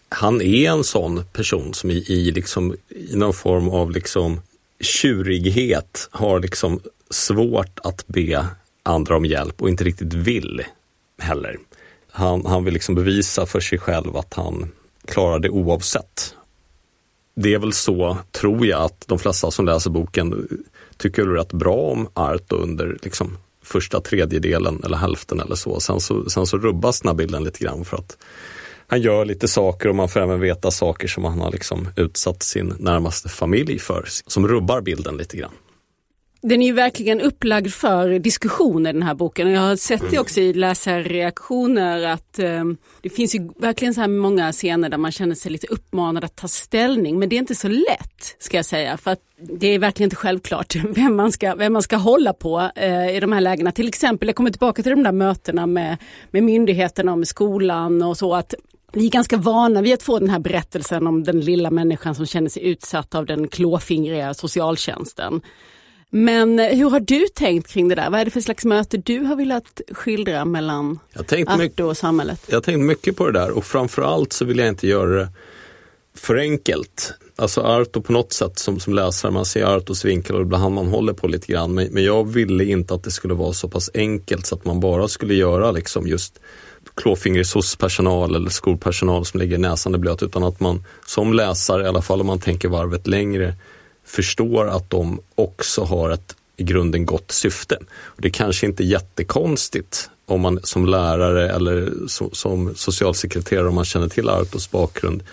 Han 0.10 0.42
är 0.42 0.72
en 0.72 0.84
sån 0.84 1.26
person 1.26 1.74
som 1.74 1.92
i, 1.92 1.94
i, 1.94 2.32
liksom, 2.32 2.76
i 2.90 3.16
någon 3.16 3.34
form 3.34 3.70
av 3.70 3.92
liksom 3.92 4.42
tjurighet 4.80 6.10
har 6.12 6.40
liksom 6.40 6.80
svårt 7.10 7.80
att 7.84 8.08
be 8.08 8.46
andra 8.84 9.18
om 9.18 9.26
hjälp 9.26 9.62
och 9.62 9.70
inte 9.70 9.84
riktigt 9.84 10.14
vill 10.14 10.62
heller. 11.20 11.58
Han, 12.12 12.46
han 12.46 12.64
vill 12.64 12.74
liksom 12.74 12.96
bevisa 12.96 13.46
för 13.46 13.60
sig 13.60 13.80
själv 13.80 14.18
att 14.18 14.34
han 14.34 14.72
klarar 15.08 15.40
det 15.40 15.50
oavsett 15.50 16.36
det 17.36 17.54
är 17.54 17.60
väl 17.60 17.74
så, 17.74 18.18
tror 18.32 18.66
jag, 18.66 18.82
att 18.82 19.08
de 19.08 19.20
flesta 19.20 19.52
som 19.52 19.66
läser 19.66 19.90
boken 19.90 20.48
tycker 20.98 21.26
rätt 21.26 21.54
bra 21.54 21.76
om 21.76 22.08
Arto 22.14 22.56
under 22.56 22.98
liksom, 23.04 23.38
första 23.64 24.02
tredjedelen 24.02 24.82
eller 24.86 24.98
hälften 24.98 25.40
eller 25.40 25.56
så. 25.56 25.80
Sen 25.80 26.00
så, 26.00 26.30
sen 26.30 26.46
så 26.46 26.58
rubbas 26.58 27.02
den 27.02 27.10
här 27.10 27.16
bilden 27.16 27.44
lite 27.44 27.64
grann 27.64 27.86
för 27.86 27.98
att 27.98 28.18
han 28.88 29.02
gör 29.02 29.26
lite 29.26 29.48
saker 29.48 29.90
och 29.90 29.96
man 29.96 30.10
får 30.10 30.20
även 30.20 30.40
veta 30.40 30.72
saker 30.72 31.08
som 31.08 31.24
han 31.24 31.42
har 31.42 31.52
liksom 31.52 31.88
utsatt 31.96 32.44
sin 32.44 32.74
närmaste 32.80 33.30
familj 33.30 33.80
för, 33.80 34.06
som 34.28 34.48
rubbar 34.48 34.82
bilden 34.82 35.18
lite 35.18 35.38
grann. 35.38 35.52
Den 36.46 36.62
är 36.62 36.66
ju 36.66 36.74
verkligen 36.74 37.22
upplagd 37.22 37.72
för 37.72 38.20
diskussioner 38.20 38.94
den 38.94 39.04
här 39.04 39.14
boken 39.14 39.48
och 39.48 39.54
jag 39.54 39.62
har 39.62 39.76
sett 39.76 40.02
det 40.02 40.08
mm. 40.08 40.22
också 40.22 40.40
i 40.40 40.54
läsarreaktioner 40.54 42.08
att 42.08 42.40
eh, 42.40 42.64
det 43.02 43.10
finns 43.10 43.36
ju 43.36 43.50
verkligen 43.58 43.94
så 43.94 44.02
här 44.02 44.08
många 44.08 44.52
scener 44.52 44.90
där 44.90 44.98
man 44.98 45.12
känner 45.12 45.36
sig 45.36 45.52
lite 45.52 45.68
uppmanad 45.68 46.24
att 46.24 46.36
ta 46.36 46.48
ställning 46.48 47.20
men 47.20 47.30
det 47.30 47.36
är 47.36 47.38
inte 47.38 47.56
så 47.56 47.68
lätt 47.68 48.36
ska 48.40 48.58
jag 48.58 48.66
säga 48.66 48.98
för 48.98 49.12
att 49.12 49.20
det 49.38 49.68
är 49.68 49.80
verkligen 49.80 50.06
inte 50.06 50.16
självklart 50.16 50.76
vem 50.90 51.16
man 51.16 51.32
ska, 51.32 51.56
vem 51.56 51.74
man 51.74 51.82
ska 51.82 51.96
hålla 51.96 52.34
på 52.34 52.70
eh, 52.76 53.16
i 53.16 53.20
de 53.20 53.32
här 53.32 53.42
lägena. 53.42 53.72
Till 53.72 53.88
exempel, 53.88 54.28
jag 54.28 54.36
kommer 54.36 54.52
tillbaka 54.52 54.84
till 54.84 54.92
de 54.92 55.04
där 55.04 55.12
mötena 55.12 55.68
med, 55.68 55.98
med 56.32 56.44
myndigheterna 56.44 57.12
och 57.12 57.18
med 57.18 57.28
skolan 57.28 58.02
och 58.02 58.18
så 58.18 58.36
att 58.36 58.54
vi 58.94 59.06
är 59.06 59.12
ganska 59.12 59.38
vana 59.38 59.82
vid 59.82 59.94
att 59.94 60.04
få 60.04 60.20
den 60.20 60.30
här 60.30 60.40
berättelsen 60.40 61.08
om 61.08 61.24
den 61.24 61.40
lilla 61.40 61.72
människan 61.72 62.16
som 62.16 62.26
känner 62.26 62.50
sig 62.50 62.68
utsatt 62.68 63.16
av 63.16 63.26
den 63.26 63.48
klåfingriga 63.48 64.34
socialtjänsten. 64.34 65.42
Men 66.16 66.60
eh, 66.60 66.78
hur 66.78 66.90
har 66.90 67.00
du 67.00 67.28
tänkt 67.28 67.68
kring 67.68 67.88
det 67.88 67.96
där? 67.96 68.10
Vad 68.10 68.20
är 68.20 68.26
det 68.26 68.32
för 68.32 68.42
slags 68.42 68.66
möte 68.66 68.98
du 68.98 69.20
har 69.20 69.36
velat 69.36 69.82
skildra 69.92 70.46
mellan 70.46 71.00
Arto 71.16 71.84
och 71.84 71.98
samhället? 71.98 72.42
Jag 72.48 72.56
har 72.56 72.62
tänkt 72.62 72.86
mycket 72.86 73.18
på 73.18 73.26
det 73.26 73.40
där 73.40 73.52
och 73.52 73.66
framförallt 73.66 74.34
så 74.34 74.46
vill 74.46 74.58
jag 74.58 74.68
inte 74.68 74.88
göra 74.88 75.10
det 75.10 75.30
för 76.16 76.36
enkelt. 76.36 77.14
Alltså 77.36 77.62
Arto 77.62 78.02
på 78.02 78.14
något 78.14 78.34
sätt 78.34 78.60
som, 78.60 78.80
som 78.80 78.94
läsare, 78.94 79.32
man 79.32 79.46
ser 79.46 79.66
Artos 79.66 80.06
vinkel 80.06 80.36
och 80.36 80.42
ibland 80.42 80.76
man 80.76 80.88
håller 80.88 81.14
på 81.14 81.28
lite 81.28 81.52
grann. 81.52 81.74
Men, 81.74 81.88
men 81.92 82.04
jag 82.04 82.34
ville 82.34 82.66
inte 82.66 82.94
att 82.94 83.04
det 83.04 83.12
skulle 83.12 83.34
vara 83.34 83.54
så 83.54 83.70
pass 83.70 83.90
enkelt 83.94 84.46
så 84.46 84.56
att 84.56 84.66
man 84.66 84.80
bara 84.80 85.08
skulle 85.08 85.34
göra 85.34 85.72
liksom 85.72 86.08
just 86.08 86.40
klåfingrig 86.96 87.48
SOS-personal 87.48 88.36
eller 88.36 88.50
skolpersonal 88.50 89.26
som 89.26 89.40
ligger 89.40 89.58
näsan 89.58 89.96
i 89.96 89.98
blöt 89.98 90.24
utan 90.24 90.44
att 90.44 90.60
man 90.60 90.84
som 91.06 91.34
läsare, 91.34 91.84
i 91.84 91.88
alla 91.88 92.02
fall 92.02 92.22
om 92.22 92.28
man 92.28 92.40
tänker 92.40 92.70
varvet 92.70 93.08
längre, 93.08 93.56
förstår 94.06 94.68
att 94.68 94.90
de 94.90 95.20
också 95.36 95.84
har 95.84 96.10
ett 96.10 96.36
i 96.58 96.64
grunden 96.64 97.06
gott 97.06 97.32
syfte. 97.32 97.78
Och 97.96 98.22
det 98.22 98.28
är 98.28 98.32
kanske 98.32 98.66
inte 98.66 98.84
är 98.84 98.86
jättekonstigt 98.86 100.10
om 100.26 100.42
man 100.42 100.60
som 100.64 100.86
lärare 100.86 101.52
eller 101.52 101.92
som, 102.08 102.30
som 102.34 102.76
socialsekreterare 102.76 103.68
om 103.68 103.76
man 103.76 103.86
känner 103.86 104.10
till 104.10 104.30
Artos 104.30 104.72
bakgrund 104.72 105.24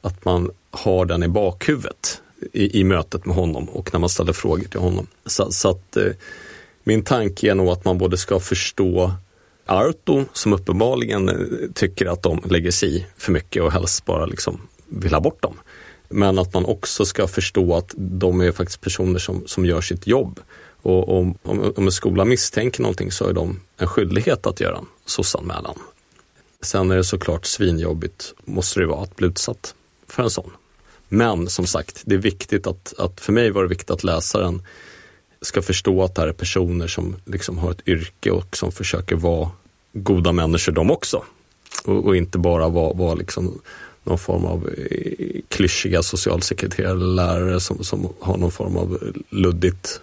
att 0.00 0.24
man 0.24 0.50
har 0.70 1.04
den 1.04 1.22
i 1.22 1.28
bakhuvudet 1.28 2.20
i, 2.52 2.80
i 2.80 2.84
mötet 2.84 3.26
med 3.26 3.36
honom 3.36 3.68
och 3.68 3.92
när 3.92 4.00
man 4.00 4.08
ställer 4.08 4.32
frågor 4.32 4.64
till 4.64 4.80
honom. 4.80 5.06
Så, 5.26 5.52
så 5.52 5.70
att 5.70 5.96
eh, 5.96 6.12
min 6.84 7.04
tanke 7.04 7.50
är 7.50 7.54
nog 7.54 7.68
att 7.68 7.84
man 7.84 7.98
både 7.98 8.16
ska 8.16 8.40
förstå 8.40 9.12
Arto 9.66 10.24
som 10.32 10.52
uppenbarligen 10.52 11.28
eh, 11.28 11.36
tycker 11.74 12.06
att 12.06 12.22
de 12.22 12.40
lägger 12.50 12.70
sig 12.70 12.96
i 12.96 13.06
för 13.16 13.32
mycket 13.32 13.62
och 13.62 13.72
helst 13.72 14.04
bara 14.04 14.26
liksom 14.26 14.60
vill 14.88 15.14
ha 15.14 15.20
bort 15.20 15.42
dem. 15.42 15.56
Men 16.10 16.38
att 16.38 16.54
man 16.54 16.64
också 16.64 17.04
ska 17.04 17.26
förstå 17.26 17.76
att 17.76 17.94
de 17.96 18.40
är 18.40 18.52
faktiskt 18.52 18.80
personer 18.80 19.18
som, 19.18 19.42
som 19.46 19.66
gör 19.66 19.80
sitt 19.80 20.06
jobb. 20.06 20.40
Och 20.82 21.18
om, 21.18 21.34
om, 21.42 21.72
om 21.76 21.86
en 21.86 21.92
skola 21.92 22.24
misstänker 22.24 22.82
någonting 22.82 23.12
så 23.12 23.28
är 23.28 23.32
de 23.32 23.60
en 23.76 23.86
skyldighet 23.86 24.46
att 24.46 24.60
göra 24.60 24.78
en 24.78 24.86
SOS-anmälan. 25.04 25.78
Sen 26.62 26.90
är 26.90 26.96
det 26.96 27.04
såklart 27.04 27.46
svinjobbigt, 27.46 28.34
måste 28.44 28.80
det 28.80 28.86
vara, 28.86 29.02
att 29.02 29.16
bli 29.16 29.26
utsatt 29.26 29.74
för 30.06 30.22
en 30.22 30.30
sån. 30.30 30.50
Men 31.08 31.48
som 31.48 31.66
sagt, 31.66 32.02
det 32.04 32.14
är 32.14 32.18
viktigt 32.18 32.66
att, 32.66 32.94
att 32.98 33.20
för 33.20 33.32
mig 33.32 33.50
var 33.50 33.62
det 33.62 33.68
viktigt 33.68 33.90
att 33.90 34.04
läsaren 34.04 34.62
ska 35.42 35.62
förstå 35.62 36.02
att 36.02 36.14
det 36.14 36.20
här 36.20 36.28
är 36.28 36.32
personer 36.32 36.86
som 36.86 37.16
liksom 37.24 37.58
har 37.58 37.70
ett 37.70 37.88
yrke 37.88 38.30
och 38.30 38.56
som 38.56 38.72
försöker 38.72 39.16
vara 39.16 39.50
goda 39.92 40.32
människor 40.32 40.72
de 40.72 40.90
också. 40.90 41.24
Och, 41.84 42.04
och 42.06 42.16
inte 42.16 42.38
bara 42.38 42.68
vara, 42.68 42.92
vara 42.92 43.14
liksom 43.14 43.60
någon 44.04 44.18
form 44.18 44.44
av 44.44 44.68
eh, 44.78 45.40
klyschiga 45.48 46.02
socialsekreterare 46.02 46.90
eller 46.90 47.06
lärare 47.06 47.60
som, 47.60 47.84
som 47.84 48.08
har 48.20 48.36
någon 48.36 48.52
form 48.52 48.76
av 48.76 49.12
luddigt 49.30 50.00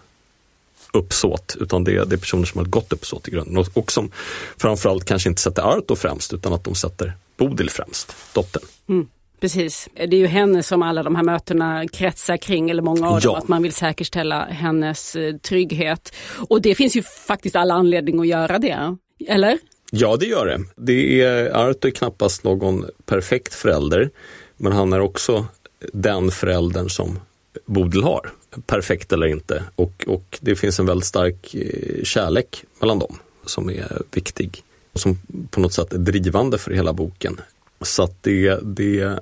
uppsåt, 0.94 1.58
utan 1.60 1.84
det 1.84 1.96
är, 1.96 2.06
det 2.06 2.16
är 2.16 2.18
personer 2.18 2.46
som 2.46 2.58
har 2.58 2.66
ett 2.66 2.72
gott 2.72 2.94
uppsåt 2.94 3.28
i 3.28 3.32
grunden 3.32 3.58
och, 3.58 3.68
och 3.74 3.92
som 3.92 4.12
framförallt 4.58 5.06
kanske 5.06 5.30
inte 5.30 5.42
sätter 5.42 5.62
Arto 5.62 5.96
främst 5.96 6.34
utan 6.34 6.54
att 6.54 6.64
de 6.64 6.76
sätter 6.76 7.14
Bodil 7.38 7.70
främst, 7.70 8.16
dottern. 8.34 8.64
Mm. 8.90 9.08
Precis, 9.40 9.90
det 9.94 10.04
är 10.04 10.20
ju 10.20 10.28
henne 10.28 10.64
som 10.64 10.82
alla 10.82 11.04
de 11.04 11.16
här 11.16 11.24
mötena 11.24 11.88
kretsar 11.88 12.38
kring, 12.38 12.70
eller 12.70 12.82
många 12.82 13.10
av 13.10 13.20
ja. 13.24 13.30
dem, 13.30 13.36
att 13.36 13.48
man 13.48 13.64
vill 13.64 13.74
säkerställa 13.74 14.46
hennes 14.46 15.16
eh, 15.16 15.36
trygghet. 15.36 16.16
Och 16.50 16.62
det 16.62 16.76
finns 16.76 16.96
ju 16.96 17.04
faktiskt 17.04 17.56
alla 17.56 17.74
anledning 17.74 18.20
att 18.20 18.28
göra 18.28 18.60
det, 18.60 18.96
eller? 19.28 19.58
Ja, 19.92 20.18
det 20.18 20.26
gör 20.26 20.46
det. 20.46 20.64
det 20.76 21.22
är, 21.22 21.56
Arto 21.56 21.88
är 21.88 21.92
knappast 21.92 22.44
någon 22.44 22.86
perfekt 23.06 23.54
förälder, 23.54 24.10
men 24.58 24.72
han 24.72 24.94
är 24.94 25.00
också 25.00 25.46
den 25.94 26.32
föräldern 26.32 26.90
som 26.90 27.20
Bodil 27.66 28.04
har, 28.04 28.30
perfekt 28.66 29.14
eller 29.14 29.28
inte. 29.28 29.64
Och, 29.76 30.04
och 30.08 30.40
det 30.42 30.56
finns 30.56 30.80
en 30.80 30.86
väldigt 30.86 31.08
stark 31.08 31.56
eh, 31.56 32.04
kärlek 32.04 32.64
mellan 32.80 33.00
dem 33.00 33.20
som 33.46 33.70
är 33.70 34.02
viktig 34.12 34.64
och 34.94 35.00
som 35.00 35.20
på 35.50 35.60
något 35.60 35.74
sätt 35.74 35.94
är 35.94 35.98
drivande 35.98 36.58
för 36.58 36.72
hela 36.72 36.94
boken. 36.94 37.42
Så 37.82 38.04
att 38.04 38.24
det, 38.24 38.60
det 38.64 39.20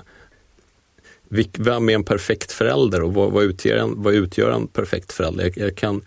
vem 1.57 1.89
är 1.89 1.93
en 1.93 2.03
perfekt 2.03 2.51
förälder 2.51 3.01
och 3.01 3.13
vad, 3.13 3.31
vad, 3.31 3.43
utgör, 3.43 3.77
en, 3.77 4.03
vad 4.03 4.13
utgör 4.13 4.51
en 4.51 4.67
perfekt 4.67 5.11
förälder? 5.11 5.43
Jag, 5.43 5.57
jag 5.57 5.75
kan, 5.75 6.01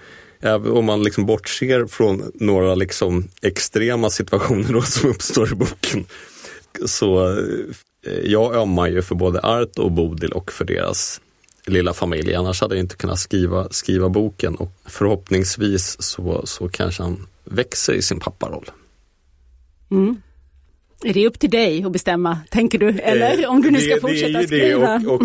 om 0.44 0.84
man 0.84 1.02
liksom 1.02 1.26
bortser 1.26 1.86
från 1.86 2.32
några 2.34 2.74
liksom 2.74 3.28
extrema 3.42 4.10
situationer 4.10 4.72
då 4.72 4.82
som 4.82 5.10
uppstår 5.10 5.52
i 5.52 5.54
boken, 5.54 6.06
så 6.86 7.38
eh, 8.06 8.12
jag 8.24 8.54
ömmar 8.54 8.88
ju 8.88 9.02
för 9.02 9.14
både 9.14 9.40
Art 9.40 9.78
och 9.78 9.92
Bodil 9.92 10.32
och 10.32 10.52
för 10.52 10.64
deras 10.64 11.20
lilla 11.66 11.92
familj. 11.92 12.34
Annars 12.34 12.60
hade 12.60 12.74
jag 12.74 12.84
inte 12.84 12.96
kunnat 12.96 13.18
skriva, 13.18 13.68
skriva 13.70 14.08
boken 14.08 14.54
och 14.54 14.72
förhoppningsvis 14.86 15.96
så, 16.02 16.46
så 16.46 16.68
kanske 16.68 17.02
han 17.02 17.26
växer 17.44 17.92
i 17.92 18.02
sin 18.02 18.20
papparoll. 18.20 18.70
Mm. 19.90 20.16
Är 21.04 21.14
det 21.14 21.26
upp 21.26 21.38
till 21.38 21.50
dig 21.50 21.84
att 21.84 21.92
bestämma, 21.92 22.38
tänker 22.50 22.78
du? 22.78 22.88
Eller 22.88 23.42
eh, 23.42 23.50
om 23.50 23.62
du 23.62 23.70
nu 23.70 23.80
ska 23.80 23.94
det, 23.94 24.00
fortsätta 24.00 24.38
det 24.38 24.46
skriva? 24.46 24.98
Det 24.98 25.06
och, 25.06 25.14
och 25.14 25.22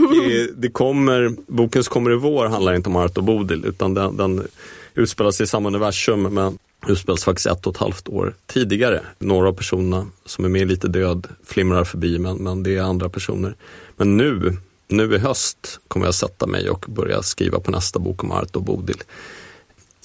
det 0.55 0.69
kommer, 0.69 1.35
boken 1.47 1.83
som 1.83 1.91
kommer 1.93 2.11
i 2.11 2.15
vår 2.15 2.45
handlar 2.45 2.73
inte 2.73 2.89
om 2.89 2.95
Art 2.95 3.17
och 3.17 3.23
Bodil 3.23 3.65
utan 3.65 3.93
den, 3.93 4.17
den 4.17 4.47
utspelar 4.95 5.31
sig 5.31 5.43
i 5.43 5.47
samma 5.47 5.69
universum 5.69 6.21
men 6.21 6.57
utspelas 6.87 7.23
faktiskt 7.23 7.47
ett 7.47 7.67
och 7.67 7.75
ett 7.75 7.79
halvt 7.79 8.09
år 8.09 8.35
tidigare. 8.45 9.01
Några 9.19 9.47
av 9.47 9.53
personerna 9.53 10.07
som 10.25 10.45
är 10.45 10.49
med 10.49 10.67
lite 10.67 10.87
död 10.87 11.27
flimrar 11.45 11.83
förbi 11.83 12.19
men, 12.19 12.37
men 12.37 12.63
det 12.63 12.77
är 12.77 12.81
andra 12.81 13.09
personer. 13.09 13.55
Men 13.97 14.17
nu, 14.17 14.57
nu 14.87 15.15
i 15.15 15.17
höst 15.17 15.79
kommer 15.87 16.05
jag 16.05 16.15
sätta 16.15 16.47
mig 16.47 16.69
och 16.69 16.85
börja 16.87 17.23
skriva 17.23 17.59
på 17.59 17.71
nästa 17.71 17.99
bok 17.99 18.23
om 18.23 18.31
Art 18.31 18.55
och 18.55 18.63
Bodil. 18.63 19.03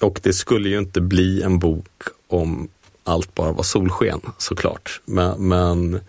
Och 0.01 0.21
det 0.23 0.33
skulle 0.33 0.69
ju 0.69 0.79
inte 0.79 1.01
bli 1.01 1.43
en 1.43 1.59
bok 1.59 2.03
om 2.29 2.69
allt 3.05 3.35
bara 3.35 3.53
var 3.53 3.63
solsken 3.63 4.21
såklart. 4.39 5.01
Men, 5.05 5.49
men 5.49 6.01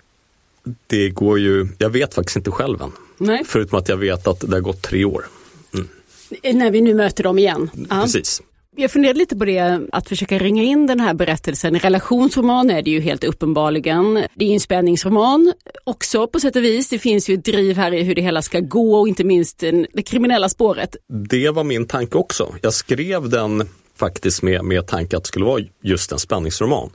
det 0.88 1.09
går 1.09 1.39
ju, 1.39 1.67
jag 1.77 1.89
vet 1.89 2.13
faktiskt 2.13 2.38
inte 2.38 2.51
själv 2.51 2.81
än. 2.81 2.91
Nej. 3.17 3.43
Förutom 3.45 3.79
att 3.79 3.89
jag 3.89 3.98
vet 3.98 4.27
att 4.27 4.39
det 4.39 4.55
har 4.55 4.62
gått 4.62 4.81
tre 4.81 5.05
år. 5.05 5.25
Mm. 5.74 6.57
När 6.57 6.71
vi 6.71 6.81
nu 6.81 6.93
möter 6.93 7.24
dem 7.24 7.39
igen. 7.39 7.69
Precis. 7.89 8.41
Jag 8.79 8.91
funderade 8.91 9.19
lite 9.19 9.36
på 9.36 9.45
det, 9.45 9.81
att 9.91 10.09
försöka 10.09 10.38
ringa 10.38 10.63
in 10.63 10.88
den 10.88 11.00
här 11.00 11.13
berättelsen. 11.13 11.75
En 11.75 11.79
relationsroman 11.79 12.69
är 12.69 12.81
det 12.81 12.91
ju 12.91 13.01
helt 13.01 13.24
uppenbarligen. 13.24 14.25
Det 14.33 14.45
är 14.45 14.53
en 14.53 14.59
spänningsroman 14.59 15.53
också 15.83 16.27
på 16.27 16.39
sätt 16.39 16.55
och 16.55 16.63
vis. 16.63 16.89
Det 16.89 17.00
finns 17.00 17.29
ju 17.29 17.33
ett 17.33 17.45
driv 17.45 17.75
här 17.77 17.93
i 17.93 18.03
hur 18.03 18.15
det 18.15 18.21
hela 18.21 18.41
ska 18.41 18.59
gå 18.59 19.00
och 19.00 19.07
inte 19.07 19.24
minst 19.24 19.59
det 19.93 20.01
kriminella 20.01 20.50
spåret. 20.50 20.95
Det 21.29 21.50
var 21.50 21.63
min 21.63 21.88
tanke 21.88 22.17
också. 22.17 22.55
Jag 22.62 22.74
skrev 22.74 23.29
den 23.29 23.69
faktiskt 23.95 24.43
med, 24.43 24.63
med 24.63 24.88
tanke 24.88 25.17
att 25.17 25.24
det 25.24 25.27
skulle 25.27 25.45
vara 25.45 25.62
just 25.83 26.12
en 26.12 26.19
spänningsroman. 26.19 26.89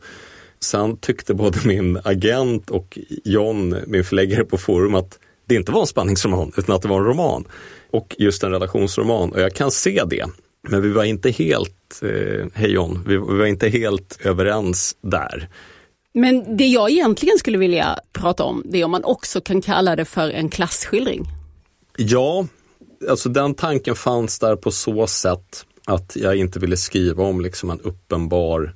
Sen 0.61 0.97
tyckte 0.97 1.35
både 1.35 1.59
min 1.65 2.01
agent 2.05 2.71
och 2.71 2.99
John, 3.25 3.77
min 3.87 4.05
förläggare 4.05 4.45
på 4.45 4.59
Forum, 4.59 4.95
att 4.95 5.19
det 5.47 5.55
inte 5.55 5.73
var 5.73 5.81
en 5.81 5.87
spänningsroman 5.87 6.53
utan 6.57 6.77
att 6.77 6.83
det 6.83 6.89
var 6.89 6.99
en 6.99 7.07
roman. 7.07 7.45
Och 7.91 8.17
just 8.19 8.43
en 8.43 8.51
relationsroman. 8.51 9.33
Och 9.33 9.41
jag 9.41 9.55
kan 9.55 9.71
se 9.71 10.03
det. 10.07 10.27
Men 10.69 10.83
vi 10.83 10.93
var 10.93 11.05
inte 11.05 11.31
helt, 11.31 12.03
eh, 12.03 12.47
hej 12.55 12.71
John, 12.71 13.05
vi, 13.07 13.17
vi 13.17 13.39
var 13.39 13.47
inte 13.47 13.69
helt 13.69 14.19
överens 14.25 14.97
där. 15.01 15.49
Men 16.15 16.57
det 16.57 16.67
jag 16.67 16.91
egentligen 16.91 17.39
skulle 17.39 17.59
vilja 17.59 17.99
prata 18.13 18.45
om, 18.45 18.63
det 18.65 18.81
är 18.81 18.85
om 18.85 18.91
man 18.91 19.05
också 19.05 19.41
kan 19.41 19.63
kalla 19.63 19.97
det 19.97 20.05
för 20.05 20.31
en 20.31 20.49
klassskildring. 20.49 21.27
Ja, 21.97 22.47
alltså 23.09 23.29
den 23.29 23.55
tanken 23.55 23.95
fanns 23.95 24.39
där 24.39 24.57
på 24.57 24.71
så 24.71 25.07
sätt 25.07 25.67
att 25.87 26.17
jag 26.17 26.37
inte 26.37 26.59
ville 26.59 26.77
skriva 26.77 27.25
om 27.25 27.41
liksom 27.41 27.71
en 27.71 27.81
uppenbar 27.81 28.75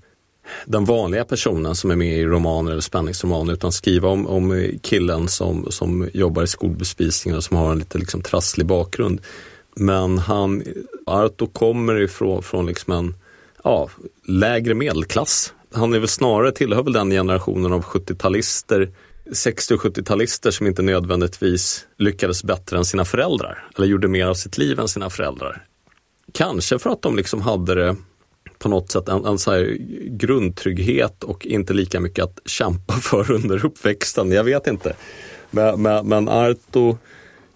den 0.66 0.84
vanliga 0.84 1.24
personen 1.24 1.74
som 1.74 1.90
är 1.90 1.96
med 1.96 2.18
i 2.18 2.24
romaner 2.24 2.70
eller 2.70 2.80
spänningsromaner 2.80 3.52
utan 3.52 3.72
skriva 3.72 4.08
om, 4.08 4.26
om 4.26 4.70
killen 4.82 5.28
som, 5.28 5.66
som 5.70 6.08
jobbar 6.12 6.42
i 6.42 6.46
skolbespisningen 6.46 7.36
och 7.36 7.44
som 7.44 7.56
har 7.56 7.72
en 7.72 7.78
lite 7.78 7.98
liksom 7.98 8.22
trasslig 8.22 8.66
bakgrund. 8.66 9.20
Men 9.76 10.18
han, 10.18 10.62
Arto 11.08 11.46
kommer 11.46 12.00
ifrån 12.00 12.42
från 12.42 12.66
liksom 12.66 12.92
en 12.92 13.14
ja, 13.64 13.90
lägre 14.26 14.74
medelklass. 14.74 15.54
Han 15.72 15.94
är 15.94 15.98
väl 15.98 16.08
snarare 16.08 16.52
tillhör 16.52 16.82
väl 16.82 16.92
den 16.92 17.10
generationen 17.10 17.72
av 17.72 17.82
70-talister 17.82 18.92
60 19.32 19.74
och 19.74 19.80
70-talister 19.80 20.50
som 20.50 20.66
inte 20.66 20.82
nödvändigtvis 20.82 21.86
lyckades 21.96 22.44
bättre 22.44 22.78
än 22.78 22.84
sina 22.84 23.04
föräldrar 23.04 23.68
eller 23.76 23.86
gjorde 23.86 24.08
mer 24.08 24.26
av 24.26 24.34
sitt 24.34 24.58
liv 24.58 24.80
än 24.80 24.88
sina 24.88 25.10
föräldrar. 25.10 25.66
Kanske 26.32 26.78
för 26.78 26.90
att 26.90 27.02
de 27.02 27.16
liksom 27.16 27.40
hade 27.40 27.74
det 27.74 27.96
på 28.58 28.68
något 28.68 28.90
sätt 28.90 29.08
en, 29.08 29.24
en 29.24 29.38
så 29.38 29.50
här 29.50 29.76
grundtrygghet 30.08 31.24
och 31.24 31.46
inte 31.46 31.74
lika 31.74 32.00
mycket 32.00 32.24
att 32.24 32.40
kämpa 32.44 32.94
för 33.02 33.30
under 33.30 33.66
uppväxten. 33.66 34.32
Jag 34.32 34.44
vet 34.44 34.66
inte. 34.66 34.96
Men, 35.50 35.82
men, 35.82 36.08
men 36.08 36.28
Arto, 36.28 36.98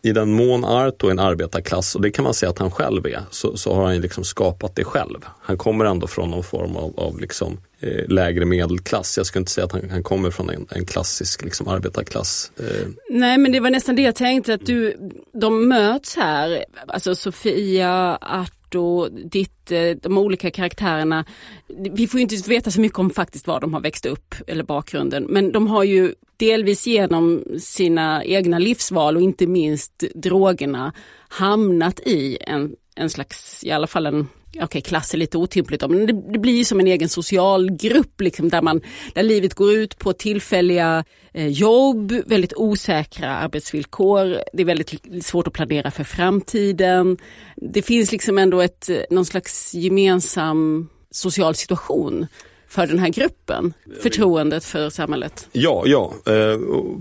i 0.02 0.12
den 0.12 0.32
mån 0.32 0.64
Arto 0.64 1.06
är 1.06 1.10
en 1.10 1.18
arbetarklass, 1.18 1.94
och 1.94 2.02
det 2.02 2.10
kan 2.10 2.24
man 2.24 2.34
säga 2.34 2.50
att 2.50 2.58
han 2.58 2.70
själv 2.70 3.06
är, 3.06 3.20
så, 3.30 3.56
så 3.56 3.74
har 3.74 3.84
han 3.84 4.00
liksom 4.00 4.24
skapat 4.24 4.76
det 4.76 4.84
själv. 4.84 5.18
Han 5.40 5.58
kommer 5.58 5.84
ändå 5.84 6.06
från 6.06 6.30
någon 6.30 6.44
form 6.44 6.76
av, 6.76 7.00
av 7.00 7.20
liksom, 7.20 7.60
eh, 7.80 8.08
lägre 8.08 8.44
medelklass. 8.44 9.16
Jag 9.16 9.26
skulle 9.26 9.40
inte 9.40 9.52
säga 9.52 9.64
att 9.64 9.72
han, 9.72 9.90
han 9.90 10.02
kommer 10.02 10.30
från 10.30 10.50
en, 10.50 10.66
en 10.70 10.86
klassisk 10.86 11.44
liksom, 11.44 11.68
arbetarklass. 11.68 12.52
Eh. 12.58 12.88
Nej 13.10 13.38
men 13.38 13.52
det 13.52 13.60
var 13.60 13.70
nästan 13.70 13.96
det 13.96 14.02
jag 14.02 14.14
tänkte, 14.14 14.54
att 14.54 14.66
du, 14.66 14.96
de 15.32 15.68
möts 15.68 16.16
här, 16.16 16.64
alltså 16.86 17.14
Sofia, 17.14 18.16
att 18.16 18.61
och 18.74 19.12
ditt, 19.12 19.72
eh, 19.72 19.90
de 20.02 20.18
olika 20.18 20.50
karaktärerna. 20.50 21.24
Vi 21.68 22.06
får 22.06 22.20
inte 22.20 22.36
veta 22.48 22.70
så 22.70 22.80
mycket 22.80 22.98
om 22.98 23.10
faktiskt 23.10 23.46
var 23.46 23.60
de 23.60 23.74
har 23.74 23.80
växt 23.80 24.06
upp 24.06 24.34
eller 24.46 24.64
bakgrunden, 24.64 25.24
men 25.28 25.52
de 25.52 25.66
har 25.66 25.84
ju 25.84 26.14
delvis 26.36 26.86
genom 26.86 27.44
sina 27.58 28.24
egna 28.24 28.58
livsval 28.58 29.16
och 29.16 29.22
inte 29.22 29.46
minst 29.46 30.04
drogerna 30.14 30.92
hamnat 31.28 32.00
i 32.00 32.38
en, 32.40 32.76
en 32.96 33.10
slags, 33.10 33.64
i 33.64 33.70
alla 33.70 33.86
fall 33.86 34.06
en 34.06 34.28
okej 34.54 34.64
okay, 34.64 34.82
klass 34.82 35.14
är 35.14 35.18
lite 35.18 35.38
otympligt 35.38 35.80
men 35.80 36.06
det, 36.06 36.32
det, 36.32 36.38
blir 36.38 36.64
som 36.64 36.80
en 36.80 36.86
egen 36.86 37.08
social 37.08 37.70
grupp 37.70 38.20
liksom, 38.20 38.48
där, 38.48 38.62
man, 38.62 38.80
där 39.14 39.22
livet 39.22 39.54
går 39.54 39.72
ut 39.72 39.98
på 39.98 40.12
tillfälliga 40.12 41.04
eh, 41.32 41.48
jobb, 41.48 42.12
väldigt 42.26 42.52
osäkra 42.56 43.36
arbetsvillkor, 43.36 44.38
det 44.52 44.62
är 44.62 44.66
väldigt 44.66 45.24
svårt 45.24 45.46
att 45.46 45.52
planera 45.52 45.90
för 45.90 46.04
framtiden. 46.04 47.18
Det 47.56 47.82
finns 47.82 48.12
liksom 48.12 48.38
ändå 48.38 48.60
ett, 48.60 48.90
någon 49.10 49.26
slags 49.26 49.74
gemensam 49.74 50.88
social 51.10 51.54
situation 51.54 52.26
för 52.68 52.86
den 52.86 52.98
här 52.98 53.08
gruppen, 53.08 53.74
förtroendet 54.02 54.64
för 54.64 54.90
samhället. 54.90 55.48
Ja, 55.52 55.82
ja, 55.86 56.12
eh, 56.26 56.60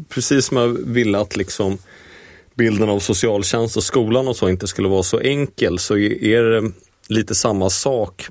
precis 0.10 0.46
som 0.46 0.58
jag 0.58 0.68
ville 0.68 1.20
att 1.20 1.36
liksom 1.36 1.78
bilden 2.56 2.90
av 2.90 3.00
socialtjänst 3.00 3.78
och 3.78 3.84
skolan 3.84 4.28
och 4.28 4.36
så 4.36 4.50
inte 4.50 4.68
skulle 4.68 4.88
vara 4.88 5.04
så 5.04 5.20
enkel 5.20 5.80
så 5.80 5.98
är 5.98 6.44
det 6.44 6.72
lite 7.12 7.36
samma 7.36 7.70
sak. 7.70 8.28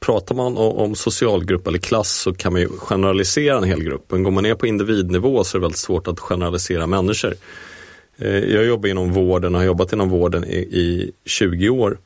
Pratar 0.00 0.34
man 0.34 0.56
om 0.56 0.94
socialgrupp 0.94 1.66
eller 1.66 1.78
klass 1.78 2.10
så 2.10 2.34
kan 2.34 2.52
man 2.52 2.62
ju 2.62 2.68
generalisera 2.68 3.56
en 3.56 3.64
hel 3.64 3.82
grupp. 3.82 4.04
Men 4.08 4.22
går 4.22 4.30
man 4.30 4.42
ner 4.42 4.54
på 4.54 4.66
individnivå 4.66 5.44
så 5.44 5.56
är 5.56 5.60
det 5.60 5.64
väldigt 5.64 5.78
svårt 5.78 6.08
att 6.08 6.20
generalisera 6.20 6.86
människor. 6.86 7.34
Eh, 8.16 8.38
jag 8.38 8.64
jobbar 8.64 8.88
inom 8.88 9.12
vården 9.12 9.54
och 9.54 9.60
har 9.60 9.66
jobbat 9.66 9.92
inom 9.92 10.08
vården 10.08 10.44
i, 10.44 10.58
i 10.58 11.12
20 11.24 11.68
år. 11.68 11.98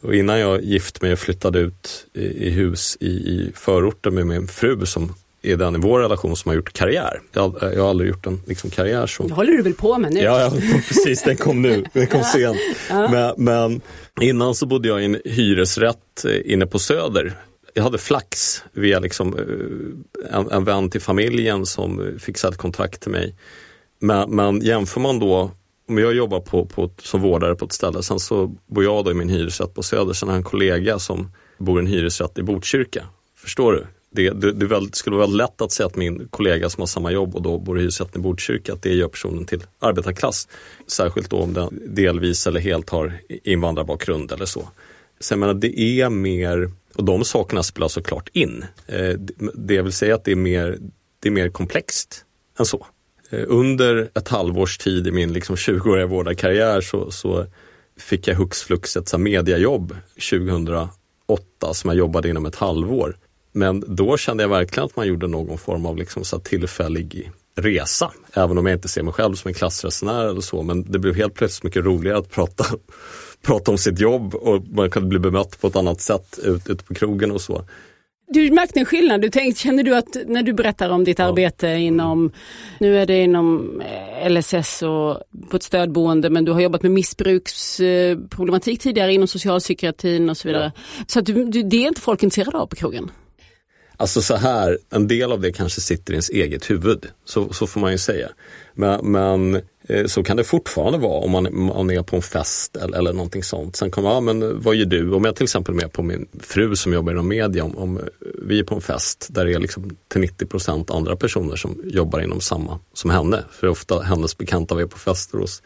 Och 0.00 0.14
innan 0.14 0.38
jag 0.38 0.64
gift 0.64 1.02
mig 1.02 1.12
och 1.12 1.18
flyttade 1.18 1.58
ut 1.58 2.06
i, 2.14 2.46
i 2.46 2.50
hus 2.50 2.96
i, 3.00 3.08
i 3.08 3.52
förorten 3.54 4.14
med 4.14 4.26
min 4.26 4.48
fru 4.48 4.86
som 4.86 5.14
är 5.42 5.56
den 5.56 5.74
i 5.74 5.78
vår 5.78 6.00
relation 6.00 6.36
som 6.36 6.48
har 6.48 6.56
gjort 6.56 6.72
karriär. 6.72 7.20
Jag, 7.32 7.58
jag 7.60 7.82
har 7.82 7.90
aldrig 7.90 8.10
gjort 8.10 8.26
en 8.26 8.40
liksom, 8.46 8.70
karriär 8.70 9.06
så. 9.06 9.22
Det 9.22 9.34
håller 9.34 9.52
du 9.52 9.62
väl 9.62 9.74
på 9.74 9.98
med 9.98 10.12
nu? 10.12 10.20
Ja, 10.20 10.40
ja 10.40 10.50
precis, 10.88 11.22
den 11.22 11.36
kom 11.36 11.62
nu, 11.62 11.84
den 11.92 12.06
kom 12.06 12.22
sent. 12.22 12.58
Ja. 12.88 13.08
Men, 13.08 13.34
men, 13.44 13.80
innan 14.20 14.54
så 14.54 14.66
bodde 14.66 14.88
jag 14.88 15.02
i 15.02 15.04
en 15.04 15.20
hyresrätt 15.24 16.24
eh, 16.24 16.52
inne 16.52 16.66
på 16.66 16.78
Söder. 16.78 17.32
Jag 17.74 17.82
hade 17.82 17.98
flax 17.98 18.62
via 18.72 18.98
liksom, 18.98 19.34
eh, 19.38 20.38
en, 20.38 20.50
en 20.50 20.64
vän 20.64 20.90
till 20.90 21.00
familjen 21.00 21.66
som 21.66 22.18
fixade 22.18 22.54
ett 22.54 22.60
kontrakt 22.60 23.00
till 23.00 23.12
mig. 23.12 23.36
Men, 24.00 24.30
men 24.30 24.60
jämför 24.60 25.00
man 25.00 25.18
då 25.18 25.50
om 25.88 25.98
jag 25.98 26.14
jobbar 26.14 26.40
på, 26.40 26.66
på, 26.66 26.90
som 27.02 27.20
vårdare 27.20 27.54
på 27.54 27.64
ett 27.64 27.72
ställe, 27.72 28.02
sen 28.02 28.20
så 28.20 28.46
bor 28.66 28.84
jag 28.84 29.04
då 29.04 29.10
i 29.10 29.14
min 29.14 29.28
hyresrätt 29.28 29.74
på 29.74 29.82
Söder, 29.82 30.12
sen 30.12 30.28
har 30.28 30.34
jag 30.36 30.38
en 30.38 30.44
kollega 30.44 30.98
som 30.98 31.30
bor 31.58 31.78
i 31.78 31.80
en 31.80 31.86
hyresrätt 31.86 32.38
i 32.38 32.42
Botkyrka. 32.42 33.04
Förstår 33.36 33.72
du? 33.72 33.86
Det, 34.10 34.30
det, 34.30 34.52
det 34.52 34.66
väl, 34.66 34.92
skulle 34.92 35.16
vara 35.16 35.26
lätt 35.26 35.60
att 35.60 35.72
säga 35.72 35.86
att 35.86 35.96
min 35.96 36.28
kollega 36.30 36.70
som 36.70 36.80
har 36.80 36.86
samma 36.86 37.10
jobb 37.10 37.36
och 37.36 37.42
då 37.42 37.58
bor 37.58 37.78
i 37.78 37.80
hyresrätten 37.80 38.20
i 38.20 38.22
Botkyrka, 38.22 38.72
att 38.72 38.82
det 38.82 38.94
gör 38.94 39.08
personen 39.08 39.44
till 39.44 39.62
arbetarklass. 39.78 40.48
Särskilt 40.86 41.30
då 41.30 41.36
om 41.36 41.54
den 41.54 41.80
delvis 41.86 42.46
eller 42.46 42.60
helt 42.60 42.90
har 42.90 43.12
invandrarbakgrund 43.28 44.32
eller 44.32 44.46
så. 44.46 44.68
Så 45.20 45.32
jag 45.32 45.38
menar, 45.38 45.54
det 45.54 45.80
är 45.80 46.10
mer, 46.10 46.72
och 46.94 47.04
de 47.04 47.24
sakerna 47.24 47.62
spelar 47.62 47.88
såklart 47.88 48.28
in. 48.32 48.64
Eh, 48.86 49.12
det 49.54 49.82
vill 49.82 49.92
säga 49.92 50.14
att 50.14 50.24
det 50.24 50.32
är 50.32 50.36
mer, 50.36 50.78
det 51.20 51.28
är 51.28 51.32
mer 51.32 51.48
komplext 51.48 52.24
än 52.58 52.66
så. 52.66 52.86
Eh, 53.30 53.44
under 53.46 54.10
ett 54.14 54.28
halvårs 54.28 54.78
tid 54.78 55.06
i 55.06 55.10
min 55.10 55.32
liksom 55.32 55.56
20-åriga 55.56 56.06
vårdarkarriär 56.06 56.80
så, 56.80 57.10
så 57.10 57.46
fick 57.96 58.28
jag 58.28 58.34
hux 58.34 58.62
flux 58.62 58.96
ett 58.96 59.18
mediajobb 59.18 59.96
2008 60.30 60.90
som 61.72 61.90
jag 61.90 61.96
jobbade 61.96 62.28
inom 62.28 62.46
ett 62.46 62.56
halvår 62.56 63.16
men 63.58 63.84
då 63.86 64.16
kände 64.16 64.42
jag 64.42 64.48
verkligen 64.50 64.84
att 64.86 64.96
man 64.96 65.06
gjorde 65.06 65.26
någon 65.26 65.58
form 65.58 65.86
av 65.86 65.96
liksom 65.96 66.24
så 66.24 66.38
tillfällig 66.38 67.30
resa. 67.56 68.12
Även 68.32 68.58
om 68.58 68.66
jag 68.66 68.76
inte 68.76 68.88
ser 68.88 69.02
mig 69.02 69.12
själv 69.12 69.34
som 69.34 69.48
en 69.48 69.54
klassresenär 69.54 70.28
eller 70.28 70.40
så. 70.40 70.62
Men 70.62 70.92
det 70.92 70.98
blev 70.98 71.14
helt 71.14 71.34
plötsligt 71.34 71.64
mycket 71.64 71.84
roligare 71.84 72.18
att 72.18 72.30
prata, 72.30 72.64
prata 73.42 73.70
om 73.70 73.78
sitt 73.78 74.00
jobb 74.00 74.34
och 74.34 74.62
man 74.68 74.90
kunde 74.90 75.08
bli 75.08 75.18
bemött 75.18 75.60
på 75.60 75.66
ett 75.66 75.76
annat 75.76 76.00
sätt 76.00 76.38
ute 76.42 76.72
ut 76.72 76.86
på 76.86 76.94
krogen 76.94 77.30
och 77.30 77.40
så. 77.40 77.64
Du 78.30 78.50
märkte 78.50 78.80
en 78.80 78.86
skillnad. 78.86 79.20
Du 79.20 79.30
tänkte, 79.30 79.62
känner 79.62 79.82
du 79.82 79.96
att 79.96 80.16
när 80.26 80.42
du 80.42 80.52
berättar 80.52 80.90
om 80.90 81.04
ditt 81.04 81.18
ja. 81.18 81.24
arbete 81.24 81.68
inom, 81.68 82.32
nu 82.80 82.98
är 82.98 83.06
det 83.06 83.22
inom 83.22 83.80
eh, 83.80 84.30
LSS 84.30 84.82
och 84.82 85.22
på 85.50 85.56
ett 85.56 85.62
stödboende, 85.62 86.30
men 86.30 86.44
du 86.44 86.52
har 86.52 86.60
jobbat 86.60 86.82
med 86.82 86.90
missbruksproblematik 86.90 88.80
tidigare 88.80 89.14
inom 89.14 89.28
socialpsykiatrin 89.28 90.30
och 90.30 90.36
så 90.36 90.48
vidare. 90.48 90.72
Ja. 90.74 90.82
Så 91.06 91.18
att 91.18 91.26
du, 91.26 91.44
du, 91.44 91.62
det 91.62 91.76
är 91.76 91.88
inte 91.88 92.00
folk 92.00 92.22
intresserade 92.22 92.58
av 92.58 92.66
på 92.66 92.76
krogen? 92.76 93.10
Alltså 94.00 94.22
så 94.22 94.36
här, 94.36 94.78
en 94.90 95.08
del 95.08 95.32
av 95.32 95.40
det 95.40 95.52
kanske 95.52 95.80
sitter 95.80 96.12
i 96.12 96.14
ens 96.14 96.30
eget 96.30 96.70
huvud, 96.70 97.06
så, 97.24 97.52
så 97.52 97.66
får 97.66 97.80
man 97.80 97.92
ju 97.92 97.98
säga. 97.98 98.28
Men, 98.74 99.12
men 99.12 99.62
eh, 99.88 100.06
så 100.06 100.22
kan 100.22 100.36
det 100.36 100.44
fortfarande 100.44 100.98
vara 100.98 101.20
om 101.20 101.30
man, 101.30 101.48
man 101.52 101.90
är 101.90 102.02
på 102.02 102.16
en 102.16 102.22
fest 102.22 102.76
eller, 102.76 102.98
eller 102.98 103.12
någonting 103.12 103.42
sånt. 103.42 103.76
Sen 103.76 103.90
kommer, 103.90 104.10
ja 104.10 104.20
men 104.20 104.62
vad 104.62 104.76
gör 104.76 104.86
du? 104.86 105.12
Om 105.12 105.24
jag 105.24 105.36
till 105.36 105.44
exempel 105.44 105.74
är 105.74 105.76
med 105.76 105.92
på 105.92 106.02
min 106.02 106.28
fru 106.40 106.76
som 106.76 106.92
jobbar 106.92 107.12
inom 107.12 107.28
media, 107.28 107.64
om, 107.64 107.78
om 107.78 108.00
vi 108.42 108.58
är 108.58 108.64
på 108.64 108.74
en 108.74 108.80
fest 108.80 109.26
där 109.30 109.44
det 109.44 109.52
är 109.52 109.58
liksom 109.58 109.96
till 110.08 110.22
90% 110.22 110.96
andra 110.96 111.16
personer 111.16 111.56
som 111.56 111.80
jobbar 111.84 112.20
inom 112.20 112.40
samma 112.40 112.78
som 112.92 113.10
henne. 113.10 113.44
För 113.50 113.66
ofta 113.66 114.00
hennes 114.00 114.38
bekanta 114.38 114.74
vi 114.74 114.82
är 114.82 114.86
på 114.86 114.98
fester 114.98 115.38
hos. 115.38 115.62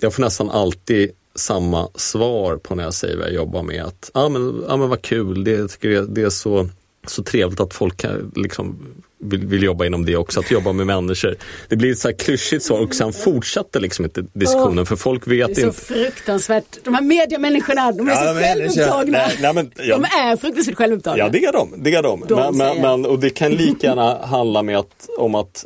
Jag 0.00 0.14
får 0.14 0.22
nästan 0.22 0.50
alltid 0.50 1.10
samma 1.34 1.88
svar 1.94 2.56
på 2.56 2.74
när 2.74 2.84
jag 2.84 2.94
säger 2.94 3.16
vad 3.16 3.26
jag 3.26 3.34
jobbar 3.34 3.62
med. 3.62 3.84
Att, 3.84 4.10
ja 4.14 4.28
men, 4.28 4.64
ah, 4.68 4.76
men 4.76 4.88
vad 4.88 5.02
kul, 5.02 5.44
det, 5.44 5.50
jag 5.50 5.70
tycker 5.70 5.88
det, 5.88 6.06
det 6.06 6.22
är 6.22 6.30
så 6.30 6.68
så 7.10 7.22
trevligt 7.22 7.60
att 7.60 7.74
folk 7.74 8.04
liksom 8.36 8.78
vill, 9.18 9.46
vill, 9.46 9.62
jobba 9.62 9.84
inom 9.84 10.04
det 10.04 10.16
också, 10.16 10.40
att 10.40 10.50
jobba 10.50 10.72
med 10.72 10.86
människor. 10.86 11.36
Det 11.68 11.76
blir 11.76 11.92
ett 11.92 11.98
så 11.98 12.08
här 12.08 12.16
klyschigt 12.16 12.64
svar 12.64 12.80
och 12.80 12.94
sen 12.94 13.12
fortsätter 13.12 13.80
liksom 13.80 14.04
inte 14.04 14.24
diskussionen 14.32 14.78
oh, 14.78 14.84
för 14.84 14.96
folk 14.96 15.26
vet 15.26 15.48
inte. 15.48 15.60
Det 15.60 15.66
är 15.66 15.72
så 15.72 15.80
fruktansvärt. 15.80 16.84
De 16.84 16.94
här 16.94 17.02
mediamänniskorna, 17.02 17.92
de 17.92 18.08
är 18.08 18.12
ja, 18.12 18.34
så 18.34 18.40
självupptagna. 18.40 19.18
Nej, 19.18 19.36
nej, 19.40 19.54
men, 19.54 19.70
ja. 19.76 19.98
De 19.98 20.04
är 20.04 20.36
fruktansvärt 20.36 20.76
självupptagna. 20.76 21.18
Ja 21.18 21.28
det 21.28 21.44
är 21.44 21.52
de. 21.52 21.74
Det 21.76 21.94
är 21.94 22.02
de. 22.02 22.24
de 22.28 22.56
men, 22.56 22.80
men, 22.80 23.06
och 23.06 23.18
det 23.18 23.30
kan 23.30 23.52
lika 23.52 23.86
gärna 23.86 24.26
handla 24.26 24.62
med 24.62 24.78
att, 24.78 25.08
om 25.18 25.34
att 25.34 25.64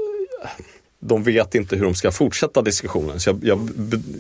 de 1.01 1.23
vet 1.23 1.55
inte 1.55 1.77
hur 1.77 1.85
de 1.85 1.95
ska 1.95 2.11
fortsätta 2.11 2.63
diskussionen. 2.63 3.21
Så 3.21 3.31
jag, 3.31 3.41
jag, 3.43 3.71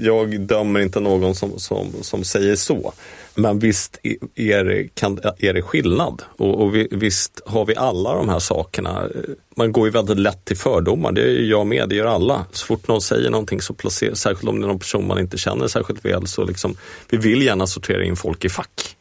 jag 0.00 0.40
dömer 0.40 0.80
inte 0.80 1.00
någon 1.00 1.34
som, 1.34 1.58
som, 1.58 1.92
som 2.00 2.24
säger 2.24 2.56
så. 2.56 2.92
Men 3.34 3.58
visst 3.58 3.98
är 4.34 4.64
det, 4.64 4.94
kan, 4.94 5.18
är 5.38 5.54
det 5.54 5.62
skillnad. 5.62 6.22
Och, 6.36 6.62
och 6.62 6.74
vi, 6.74 6.88
visst 6.90 7.40
har 7.46 7.66
vi 7.66 7.76
alla 7.76 8.14
de 8.14 8.28
här 8.28 8.38
sakerna. 8.38 9.08
Man 9.56 9.72
går 9.72 9.86
ju 9.86 9.92
väldigt 9.92 10.18
lätt 10.18 10.44
till 10.44 10.56
fördomar, 10.56 11.12
det 11.12 11.22
är 11.22 11.42
jag 11.42 11.66
med, 11.66 11.88
det 11.88 11.94
gör 11.94 12.06
alla. 12.06 12.46
Så 12.52 12.66
fort 12.66 12.88
någon 12.88 13.00
säger 13.00 13.30
någonting 13.30 13.60
så 13.60 13.74
placerar, 13.74 14.14
särskilt 14.14 14.48
om 14.48 14.60
det 14.60 14.66
är 14.66 14.68
någon 14.68 14.78
person 14.78 15.06
man 15.06 15.18
inte 15.18 15.38
känner 15.38 15.68
särskilt 15.68 16.04
väl, 16.04 16.26
så 16.26 16.44
liksom, 16.44 16.76
vi 17.08 17.16
vill 17.16 17.42
gärna 17.42 17.66
sortera 17.66 18.04
in 18.04 18.16
folk 18.16 18.44
i 18.44 18.48
fack. 18.48 18.96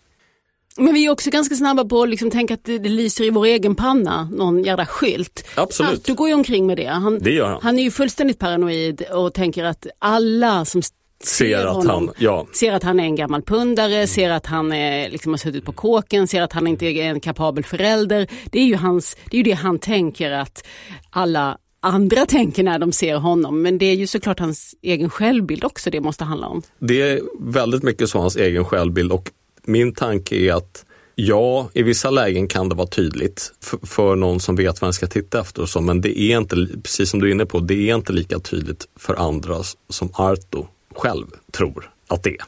Men 0.77 0.93
vi 0.93 1.05
är 1.05 1.09
också 1.09 1.29
ganska 1.29 1.55
snabba 1.55 1.85
på 1.85 2.03
att 2.03 2.09
liksom 2.09 2.31
tänka 2.31 2.53
att 2.53 2.63
det, 2.63 2.77
det 2.77 2.89
lyser 2.89 3.23
i 3.23 3.29
vår 3.29 3.45
egen 3.45 3.75
panna, 3.75 4.29
någon 4.31 4.63
jävla 4.63 4.85
skylt. 4.85 5.47
Absolut. 5.55 6.05
Du 6.05 6.13
går 6.13 6.27
ju 6.27 6.33
omkring 6.33 6.67
med 6.67 6.77
det. 6.77 6.87
Han, 6.87 7.19
det 7.19 7.31
gör 7.31 7.47
han. 7.49 7.59
han 7.61 7.79
är 7.79 7.83
ju 7.83 7.91
fullständigt 7.91 8.39
paranoid 8.39 9.01
och 9.01 9.33
tänker 9.33 9.63
att 9.63 9.87
alla 9.99 10.65
som 10.65 10.81
ser, 11.23 11.65
att 11.65 11.87
han, 11.87 12.11
ja. 12.17 12.47
ser 12.53 12.73
att 12.73 12.83
han 12.83 12.99
är 12.99 13.03
en 13.03 13.15
gammal 13.15 13.41
pundare, 13.41 13.95
mm. 13.95 14.07
ser 14.07 14.29
att 14.29 14.45
han 14.45 14.71
är, 14.71 15.09
liksom 15.09 15.33
har 15.33 15.37
suttit 15.37 15.65
på 15.65 15.71
kåken, 15.71 16.27
ser 16.27 16.41
att 16.41 16.53
han 16.53 16.67
inte 16.67 16.85
är 16.85 17.03
en 17.03 17.19
kapabel 17.19 17.63
förälder. 17.63 18.27
Det 18.45 18.59
är 18.59 18.65
ju, 18.65 18.75
hans, 18.75 19.17
det, 19.29 19.37
är 19.37 19.37
ju 19.37 19.43
det 19.43 19.57
han 19.57 19.79
tänker 19.79 20.31
att 20.31 20.65
alla 21.09 21.57
andra 21.79 22.25
tänker 22.25 22.63
när 22.63 22.79
de 22.79 22.91
ser 22.91 23.15
honom. 23.15 23.61
Men 23.61 23.77
det 23.77 23.85
är 23.85 23.95
ju 23.95 24.07
såklart 24.07 24.39
hans 24.39 24.75
egen 24.81 25.09
självbild 25.09 25.63
också 25.63 25.89
det 25.89 26.01
måste 26.01 26.23
handla 26.23 26.47
om. 26.47 26.61
Det 26.79 27.01
är 27.01 27.21
väldigt 27.39 27.83
mycket 27.83 28.09
så 28.09 28.19
hans 28.19 28.35
egen 28.35 28.65
självbild 28.65 29.11
och 29.11 29.31
min 29.63 29.93
tanke 29.93 30.35
är 30.35 30.53
att 30.53 30.85
Ja, 31.21 31.69
i 31.73 31.83
vissa 31.83 32.09
lägen 32.09 32.47
kan 32.47 32.69
det 32.69 32.75
vara 32.75 32.87
tydligt 32.87 33.53
för, 33.61 33.79
för 33.83 34.15
någon 34.15 34.39
som 34.39 34.55
vet 34.55 34.81
vad 34.81 34.87
man 34.87 34.93
ska 34.93 35.07
titta 35.07 35.39
efter 35.39 35.61
och 35.61 35.69
så, 35.69 35.81
men 35.81 36.01
det 36.01 36.19
är 36.19 36.37
inte, 36.37 36.67
precis 36.83 37.09
som 37.09 37.19
du 37.19 37.27
är 37.27 37.31
inne 37.31 37.45
på, 37.45 37.59
det 37.59 37.89
är 37.89 37.95
inte 37.95 38.13
lika 38.13 38.39
tydligt 38.39 38.87
för 38.95 39.15
andra 39.15 39.63
som 39.89 40.09
Arto 40.13 40.67
själv 40.95 41.25
tror 41.51 41.91
att 42.07 42.23
det 42.23 42.29
är. 42.29 42.45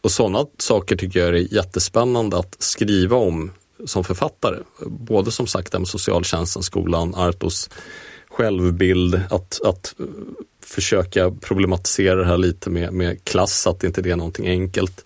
Och 0.00 0.10
sådana 0.10 0.46
saker 0.58 0.96
tycker 0.96 1.20
jag 1.20 1.28
är 1.28 1.54
jättespännande 1.54 2.38
att 2.38 2.56
skriva 2.58 3.16
om 3.16 3.50
som 3.84 4.04
författare. 4.04 4.58
Både 4.86 5.30
som 5.30 5.46
sagt 5.46 5.72
med 5.72 5.88
socialtjänsten, 5.88 6.62
skolan, 6.62 7.14
Artos 7.14 7.70
självbild, 8.28 9.14
att, 9.30 9.60
att 9.64 9.94
eh, 9.98 10.06
försöka 10.64 11.30
problematisera 11.30 12.14
det 12.14 12.26
här 12.26 12.38
lite 12.38 12.70
med, 12.70 12.92
med 12.92 13.24
klass, 13.24 13.66
att 13.66 13.84
inte 13.84 14.02
det 14.02 14.10
är 14.10 14.16
någonting 14.16 14.48
enkelt. 14.48 15.04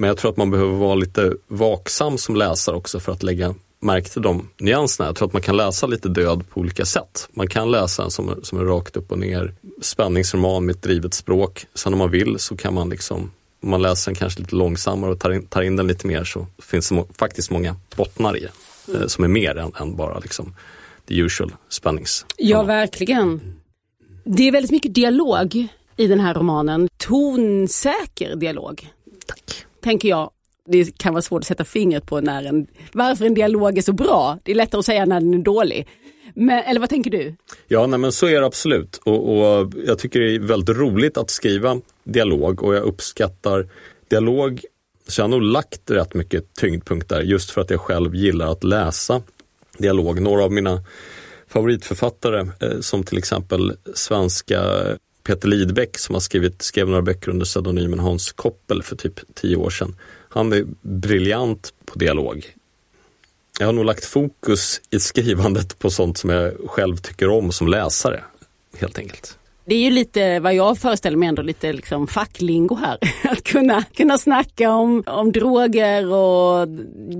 Men 0.00 0.08
jag 0.08 0.16
tror 0.16 0.30
att 0.30 0.36
man 0.36 0.50
behöver 0.50 0.72
vara 0.72 0.94
lite 0.94 1.32
vaksam 1.48 2.18
som 2.18 2.36
läsare 2.36 2.76
också 2.76 3.00
för 3.00 3.12
att 3.12 3.22
lägga 3.22 3.54
märke 3.80 4.08
till 4.08 4.22
de 4.22 4.48
nyanserna. 4.58 5.08
Jag 5.08 5.16
tror 5.16 5.28
att 5.28 5.32
man 5.32 5.42
kan 5.42 5.56
läsa 5.56 5.86
lite 5.86 6.08
död 6.08 6.44
på 6.50 6.60
olika 6.60 6.84
sätt. 6.84 7.28
Man 7.32 7.46
kan 7.46 7.70
läsa 7.70 8.02
en 8.04 8.10
som, 8.10 8.40
som 8.42 8.58
är 8.58 8.64
rakt 8.64 8.96
upp 8.96 9.12
och 9.12 9.18
ner 9.18 9.54
spänningsroman 9.80 10.66
med 10.66 10.74
ett 10.74 10.82
drivet 10.82 11.14
språk. 11.14 11.66
Sen 11.74 11.92
om 11.92 11.98
man 11.98 12.10
vill 12.10 12.38
så 12.38 12.56
kan 12.56 12.74
man 12.74 12.90
liksom, 12.90 13.30
om 13.62 13.70
man 13.70 13.82
läser 13.82 14.10
den 14.10 14.16
kanske 14.16 14.40
lite 14.40 14.56
långsammare 14.56 15.10
och 15.10 15.20
tar 15.20 15.30
in, 15.30 15.46
tar 15.46 15.62
in 15.62 15.76
den 15.76 15.86
lite 15.86 16.06
mer 16.06 16.24
så 16.24 16.46
finns 16.58 16.88
det 16.88 16.94
må, 16.94 17.06
faktiskt 17.18 17.50
många 17.50 17.76
bottnar 17.96 18.36
i 18.36 18.40
det. 18.40 18.98
Eh, 18.98 19.06
som 19.06 19.24
är 19.24 19.28
mer 19.28 19.58
än, 19.58 19.72
än 19.80 19.96
bara 19.96 20.18
liksom 20.18 20.54
the 21.08 21.14
usual 21.18 21.52
spännings. 21.68 22.26
Ja, 22.36 22.62
verkligen. 22.62 23.40
Det 24.24 24.48
är 24.48 24.52
väldigt 24.52 24.70
mycket 24.70 24.94
dialog 24.94 25.68
i 25.96 26.06
den 26.06 26.20
här 26.20 26.34
romanen. 26.34 26.88
Tonsäker 26.96 28.36
dialog. 28.36 28.88
Tack. 29.26 29.66
Tänker 29.80 30.08
jag 30.08 30.30
det 30.70 30.98
kan 30.98 31.14
vara 31.14 31.22
svårt 31.22 31.40
att 31.40 31.46
sätta 31.46 31.64
fingret 31.64 32.06
på 32.06 32.20
när 32.20 32.44
en, 32.44 32.66
varför 32.92 33.24
en 33.24 33.34
dialog 33.34 33.78
är 33.78 33.82
så 33.82 33.92
bra. 33.92 34.38
Det 34.42 34.52
är 34.52 34.56
lättare 34.56 34.78
att 34.78 34.86
säga 34.86 35.04
när 35.04 35.20
den 35.20 35.34
är 35.34 35.38
dålig. 35.38 35.88
Men, 36.34 36.64
eller 36.64 36.80
vad 36.80 36.88
tänker 36.88 37.10
du? 37.10 37.34
Ja, 37.68 37.86
nej, 37.86 37.98
men 37.98 38.12
så 38.12 38.26
är 38.26 38.40
det 38.40 38.46
absolut. 38.46 39.00
Och, 39.04 39.32
och, 39.32 39.72
jag 39.86 39.98
tycker 39.98 40.20
det 40.20 40.34
är 40.34 40.38
väldigt 40.38 40.76
roligt 40.76 41.16
att 41.16 41.30
skriva 41.30 41.80
dialog 42.04 42.62
och 42.62 42.74
jag 42.74 42.82
uppskattar 42.82 43.68
dialog. 44.08 44.60
Så 45.08 45.20
jag 45.20 45.24
har 45.24 45.30
nog 45.30 45.42
lagt 45.42 45.90
rätt 45.90 46.14
mycket 46.14 46.54
tyngdpunkt 46.54 47.08
där 47.08 47.20
just 47.20 47.50
för 47.50 47.60
att 47.60 47.70
jag 47.70 47.80
själv 47.80 48.14
gillar 48.14 48.52
att 48.52 48.64
läsa 48.64 49.22
dialog. 49.78 50.20
Några 50.20 50.44
av 50.44 50.52
mina 50.52 50.82
favoritförfattare 51.48 52.48
eh, 52.60 52.80
som 52.80 53.04
till 53.04 53.18
exempel 53.18 53.76
svenska 53.94 54.62
Peter 55.22 55.48
Lidbeck 55.48 55.98
som 55.98 56.14
har 56.14 56.20
skrivit, 56.20 56.62
skrev 56.62 56.88
några 56.88 57.02
böcker 57.02 57.30
under 57.30 57.46
pseudonymen 57.46 57.98
Hans 57.98 58.32
Koppel 58.32 58.82
för 58.82 58.96
typ 58.96 59.20
tio 59.34 59.56
år 59.56 59.70
sedan. 59.70 59.96
Han 60.28 60.52
är 60.52 60.66
briljant 60.82 61.74
på 61.84 61.98
dialog. 61.98 62.54
Jag 63.58 63.66
har 63.66 63.72
nog 63.72 63.84
lagt 63.84 64.04
fokus 64.04 64.80
i 64.90 65.00
skrivandet 65.00 65.78
på 65.78 65.90
sånt 65.90 66.18
som 66.18 66.30
jag 66.30 66.54
själv 66.66 66.96
tycker 66.96 67.28
om 67.28 67.52
som 67.52 67.68
läsare, 67.68 68.24
helt 68.78 68.98
enkelt. 68.98 69.38
Det 69.70 69.74
är 69.74 69.80
ju 69.80 69.90
lite 69.90 70.40
vad 70.40 70.54
jag 70.54 70.78
föreställer 70.78 71.16
mig 71.16 71.28
ändå 71.28 71.42
lite 71.42 71.72
liksom 71.72 72.06
facklingo 72.06 72.74
här. 72.74 72.98
Att 73.32 73.42
kunna, 73.42 73.84
kunna 73.96 74.18
snacka 74.18 74.70
om, 74.70 75.02
om 75.06 75.32
droger 75.32 76.12
och 76.12 76.68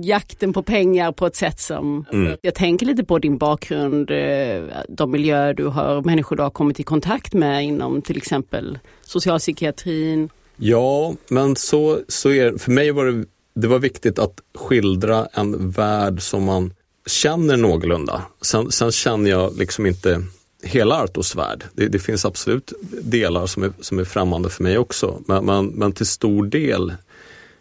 jakten 0.03 0.53
på 0.53 0.63
pengar 0.63 1.11
på 1.11 1.25
ett 1.25 1.35
sätt 1.35 1.59
som... 1.59 2.05
Mm. 2.13 2.37
Jag 2.41 2.55
tänker 2.55 2.85
lite 2.85 3.03
på 3.03 3.19
din 3.19 3.37
bakgrund, 3.37 4.11
eh, 4.11 4.63
de 4.89 5.11
miljöer 5.11 5.53
du 5.53 5.65
har, 5.65 6.01
människor 6.01 6.35
du 6.35 6.43
har 6.43 6.49
kommit 6.49 6.79
i 6.79 6.83
kontakt 6.83 7.33
med 7.33 7.65
inom 7.65 8.01
till 8.01 8.17
exempel 8.17 8.79
socialpsykiatrin. 9.01 10.29
Ja, 10.55 11.13
men 11.29 11.55
så, 11.55 11.99
så 12.07 12.29
är 12.29 12.57
För 12.57 12.71
mig 12.71 12.91
var 12.91 13.05
det, 13.05 13.25
det 13.55 13.67
var 13.67 13.79
viktigt 13.79 14.19
att 14.19 14.41
skildra 14.55 15.27
en 15.33 15.69
värld 15.69 16.21
som 16.21 16.43
man 16.43 16.73
känner 17.07 17.57
någorlunda. 17.57 18.21
Sen, 18.41 18.71
sen 18.71 18.91
känner 18.91 19.29
jag 19.29 19.57
liksom 19.57 19.85
inte 19.85 20.23
hela 20.63 21.03
Artos 21.03 21.35
värld. 21.35 21.63
Det, 21.73 21.87
det, 21.87 21.99
finns 21.99 22.25
absolut 22.25 22.73
delar 23.01 23.45
som 23.45 23.63
är, 23.63 23.71
som 23.79 23.99
är 23.99 24.03
främmande 24.03 24.49
för 24.49 24.63
mig 24.63 24.77
också. 24.77 25.21
Men, 25.27 25.45
men, 25.45 25.65
men, 25.65 25.91
till 25.91 26.05
stor 26.05 26.45
del, 26.45 26.93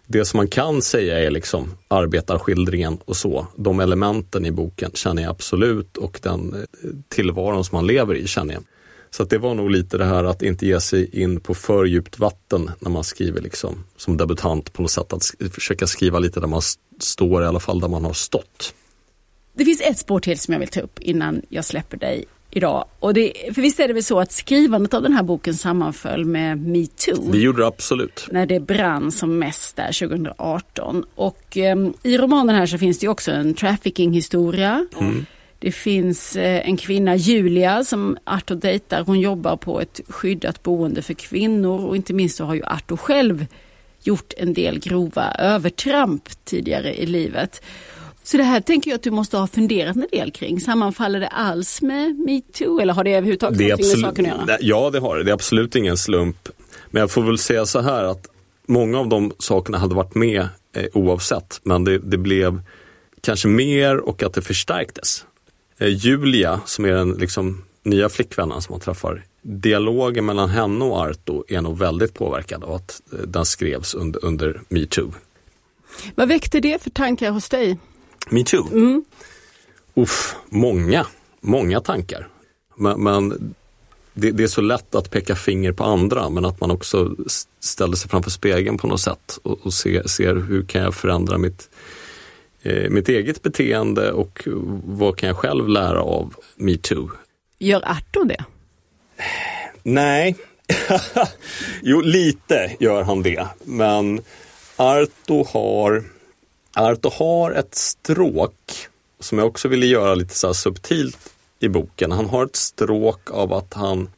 det 0.06 0.24
som 0.24 0.36
man 0.36 0.48
kan 0.48 0.82
säga 0.82 1.18
är 1.18 1.30
liksom 1.30 1.74
arbetarskildringen 1.88 2.98
och 3.04 3.16
så. 3.16 3.46
De 3.56 3.80
elementen 3.80 4.46
i 4.46 4.50
boken 4.50 4.90
känner 4.94 5.22
jag 5.22 5.30
absolut 5.30 5.96
och 5.96 6.20
den 6.22 6.54
eh, 6.54 6.90
tillvaron 7.08 7.64
som 7.64 7.76
man 7.76 7.86
lever 7.86 8.14
i 8.14 8.26
känner 8.26 8.54
jag. 8.54 8.62
Så 9.10 9.24
det 9.24 9.38
var 9.38 9.54
nog 9.54 9.70
lite 9.70 9.98
det 9.98 10.04
här 10.04 10.24
att 10.24 10.42
inte 10.42 10.66
ge 10.66 10.80
sig 10.80 11.22
in 11.22 11.40
på 11.40 11.54
för 11.54 11.84
djupt 11.84 12.18
vatten 12.18 12.70
när 12.78 12.90
man 12.90 13.04
skriver 13.04 13.40
liksom 13.40 13.84
som 13.96 14.16
debutant 14.16 14.72
på 14.72 14.82
något 14.82 14.90
sätt. 14.90 15.12
Att 15.12 15.34
försöka 15.52 15.86
skriva 15.86 16.18
lite 16.18 16.40
där 16.40 16.46
man 16.46 16.62
står, 17.00 17.42
i 17.42 17.46
alla 17.46 17.60
fall 17.60 17.80
där 17.80 17.88
man 17.88 18.04
har 18.04 18.12
stått. 18.12 18.74
Det 19.52 19.64
finns 19.64 19.80
ett 19.80 19.98
spår 19.98 20.20
till 20.20 20.38
som 20.38 20.52
jag 20.52 20.58
vill 20.58 20.68
ta 20.68 20.80
upp 20.80 20.98
innan 20.98 21.42
jag 21.48 21.64
släpper 21.64 21.96
dig 21.96 22.24
idag. 22.50 22.84
Och 22.98 23.14
det, 23.14 23.32
för 23.54 23.62
visst 23.62 23.80
är 23.80 23.88
det 23.88 23.94
väl 23.94 24.04
så 24.04 24.20
att 24.20 24.32
skrivandet 24.32 24.94
av 24.94 25.02
den 25.02 25.12
här 25.12 25.22
boken 25.22 25.54
sammanföll 25.54 26.24
med 26.24 26.58
metoo? 26.58 27.32
Det 27.32 27.38
gjorde 27.38 27.62
det 27.62 27.66
absolut. 27.66 28.26
När 28.30 28.46
det 28.46 28.60
brann 28.60 29.12
som 29.12 29.38
mest 29.38 29.76
där 29.76 30.08
2018. 30.08 31.04
Och 31.14 31.56
eh, 31.56 31.76
i 32.02 32.18
romanen 32.18 32.56
här 32.56 32.66
så 32.66 32.78
finns 32.78 32.98
det 32.98 33.08
också 33.08 33.32
en 33.32 33.54
trafficking-historia. 33.54 34.86
Mm. 35.00 35.26
Det 35.58 35.72
finns 35.72 36.36
eh, 36.36 36.68
en 36.68 36.76
kvinna, 36.76 37.16
Julia, 37.16 37.84
som 37.84 38.18
Arthur 38.24 38.54
dejtar. 38.54 39.04
Hon 39.04 39.20
jobbar 39.20 39.56
på 39.56 39.80
ett 39.80 40.00
skyddat 40.08 40.62
boende 40.62 41.02
för 41.02 41.14
kvinnor 41.14 41.84
och 41.84 41.96
inte 41.96 42.12
minst 42.12 42.36
så 42.36 42.44
har 42.44 42.54
ju 42.54 42.64
Arthur 42.64 42.96
själv 42.96 43.46
gjort 44.02 44.32
en 44.36 44.54
del 44.54 44.78
grova 44.78 45.34
övertramp 45.38 46.44
tidigare 46.44 46.94
i 46.94 47.06
livet. 47.06 47.62
Så 48.31 48.37
det 48.37 48.43
här 48.43 48.61
tänker 48.61 48.90
jag 48.90 48.97
att 48.97 49.03
du 49.03 49.11
måste 49.11 49.37
ha 49.37 49.47
funderat 49.47 49.97
en 49.97 50.07
del 50.12 50.31
kring. 50.31 50.61
Sammanfaller 50.61 51.21
det 51.21 51.29
alls 51.29 51.83
med 51.83 52.16
metoo 52.19 52.81
eller 52.81 52.95
har 52.95 53.05
det 53.05 53.12
överhuvudtaget 53.12 53.59
det 53.59 53.64
någonting 53.64 53.87
med 53.88 54.01
saken 54.01 54.27
att 54.27 54.49
göra? 54.49 54.59
Ja, 54.61 54.90
det 54.90 54.99
har 54.99 55.16
det. 55.16 55.25
Det 55.25 55.31
är 55.31 55.35
absolut 55.35 55.77
ingen 55.77 55.97
slump. 55.97 56.49
Men 56.90 57.01
jag 57.01 57.11
får 57.11 57.23
väl 57.23 57.38
säga 57.38 57.66
så 57.66 57.81
här 57.81 58.05
att 58.05 58.27
många 58.66 58.99
av 58.99 59.09
de 59.09 59.33
sakerna 59.38 59.79
hade 59.79 59.95
varit 59.95 60.14
med 60.14 60.49
eh, 60.73 60.85
oavsett. 60.95 61.61
Men 61.62 61.85
det, 61.85 61.99
det, 61.99 62.19
blev 62.19 62.62
kanske 63.21 63.49
mer 63.49 63.97
och 63.97 64.23
att 64.23 64.35
det 64.35 64.43
förstärktes. 64.43 65.25
Eh, 65.79 65.88
Julia, 65.88 66.61
som 66.66 66.85
är 66.85 66.93
den 66.93 67.12
liksom, 67.12 67.64
nya 67.83 68.09
flickvännen 68.09 68.62
som 68.62 68.73
man 68.73 68.81
träffar, 68.81 69.25
dialogen 69.43 70.27
mellan 70.27 70.49
henne 70.49 70.85
och 70.85 71.01
Arto 71.01 71.45
är 71.49 71.61
nog 71.61 71.79
väldigt 71.79 72.14
påverkad 72.14 72.64
av 72.64 72.73
att 72.73 73.03
eh, 73.12 73.19
den 73.19 73.45
skrevs 73.45 73.95
under, 73.95 74.25
under 74.25 74.61
metoo. 74.69 75.12
Vad 76.14 76.29
väckte 76.29 76.61
det 76.61 76.83
för 76.83 76.90
tankar 76.90 77.31
hos 77.31 77.49
dig? 77.49 77.79
Metoo? 78.28 78.68
Mm. 78.72 79.04
Uff, 79.94 80.37
många, 80.48 81.06
många 81.40 81.80
tankar. 81.80 82.28
Men, 82.76 83.02
men 83.02 83.54
det, 84.14 84.30
det, 84.30 84.42
är 84.42 84.48
så 84.48 84.61
lätt 84.61 84.94
att 84.94 85.11
peka 85.11 85.37
finger 85.37 85.72
på 85.72 85.85
andra 85.85 86.28
men 86.28 86.44
att 86.44 86.61
man 86.61 86.70
också 86.70 87.16
ställer 87.61 87.96
sig 87.96 88.11
framför 88.11 88.30
spegeln 88.30 88.78
på 88.78 88.87
något 88.87 89.00
sätt 89.00 89.38
och, 89.42 89.66
och 89.66 89.74
ser, 89.74 90.02
ser 90.02 90.35
hur 90.35 90.64
kan 90.64 90.83
jag 90.83 90.94
förändra 90.94 91.38
mitt, 91.38 91.68
eh, 92.62 92.90
mitt 92.90 93.09
eget 93.09 93.42
beteende 93.42 94.12
och 94.12 94.48
vad 94.85 95.16
kan 95.16 95.26
jag 95.26 95.37
själv 95.37 95.68
lära 95.68 96.02
av 96.02 96.35
metoo. 96.56 97.11
Gör 97.59 97.83
Arto 97.85 98.24
det? 98.24 98.44
Nej, 99.83 100.37
jo 101.83 102.00
lite 102.00 102.76
gör 102.80 103.02
han 103.02 103.22
det 103.22 103.46
men 103.64 104.20
Arto 104.76 105.44
har, 105.44 106.04
Arto 106.74 107.11
har 107.12 107.50
ett 107.50 107.74
stråk 107.74 108.88
som 109.20 109.38
jag 109.38 109.46
också 109.46 109.68
ville 109.68 109.87
göra 109.87 110.14
lite 110.14 110.35
så 110.35 110.54
subtilt 110.54 111.33
i 111.59 111.68
boken. 111.68 112.12
Han 112.12 112.26
har 112.26 112.44
ett 112.44 112.56
stråk 112.56 113.30
av 113.30 113.52
att 113.52 113.74
han 113.74 114.11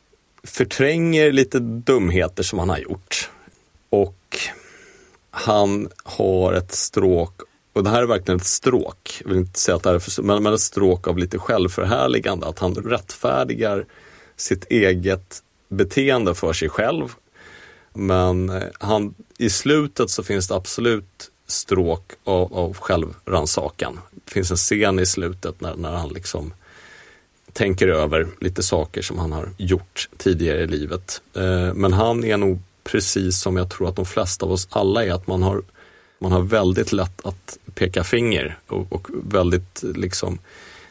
förtränger 0.45 1.33
lite 1.33 1.59
dumheter 1.59 2.43
som 2.43 2.59
han 2.59 2.69
har 2.69 2.79
gjort. 2.79 3.31
Och 3.91 4.39
han 5.31 5.89
har 6.05 6.53
ett 6.53 6.73
stråk, 6.73 7.41
och 7.73 7.85
det 7.85 7.91
här 7.91 8.03
är 8.03 8.07
verkligen 8.07 8.41
ett 8.41 8.47
stråk, 8.47 9.21
jag 9.21 9.29
vill 9.29 9.39
inte 9.39 9.61
säga 9.61 9.77
att 9.77 9.83
det 9.83 9.91
är 9.91 9.99
för, 9.99 10.23
men, 10.23 10.43
men 10.43 10.55
ett 10.55 10.61
stråk 10.61 11.09
av 11.09 11.19
lite 11.19 11.39
självförhärligande, 11.39 12.47
att 12.47 12.59
han 12.59 12.75
rättfärdigar 12.75 13.87
sitt 14.37 14.65
eget 14.65 15.43
beteende 15.69 16.35
för 16.35 16.53
sig 16.53 16.69
själv. 16.69 17.15
Men 17.95 18.51
eh, 18.51 18.63
han, 18.81 19.15
i 19.39 19.51
slutet 19.51 20.11
så 20.11 20.23
finns 20.23 20.49
det 20.49 20.55
absolut 20.55 21.32
stråk 21.47 22.13
av, 22.25 22.55
av 22.55 22.77
självrannsakan. 22.77 24.01
Det 24.11 24.33
finns 24.33 24.51
en 24.51 24.57
scen 24.57 24.99
i 24.99 25.07
slutet 25.07 25.61
när, 25.61 25.77
när 25.77 25.93
han 25.93 26.09
liksom 26.09 26.55
tänker 27.53 27.89
över 27.89 28.29
lite 28.41 28.63
saker 28.63 29.03
som 29.03 29.19
han 29.19 29.33
har 29.33 29.49
gjort 29.57 30.09
tidigare 30.17 30.61
i 30.61 30.67
livet. 30.67 31.23
Eh, 31.37 31.75
men 31.75 31.93
han 31.93 32.25
är 32.25 32.37
nog 32.37 32.59
precis 32.85 33.41
som 33.41 33.57
jag 33.57 33.71
tror 33.71 33.89
att 33.89 33.97
de 33.97 34.07
flesta 34.07 34.47
av 34.47 34.53
oss 34.53 34.69
alla 34.71 35.05
är, 35.05 35.13
att 35.13 35.27
man 35.27 35.43
har, 35.43 35.63
man 36.19 36.33
har 36.33 36.41
väldigt 36.41 36.93
lätt 36.93 37.27
att 37.27 37.59
peka 37.75 38.05
finger 38.05 38.59
och, 38.67 38.93
och 38.93 39.09
väldigt 39.25 39.83
liksom 39.83 40.39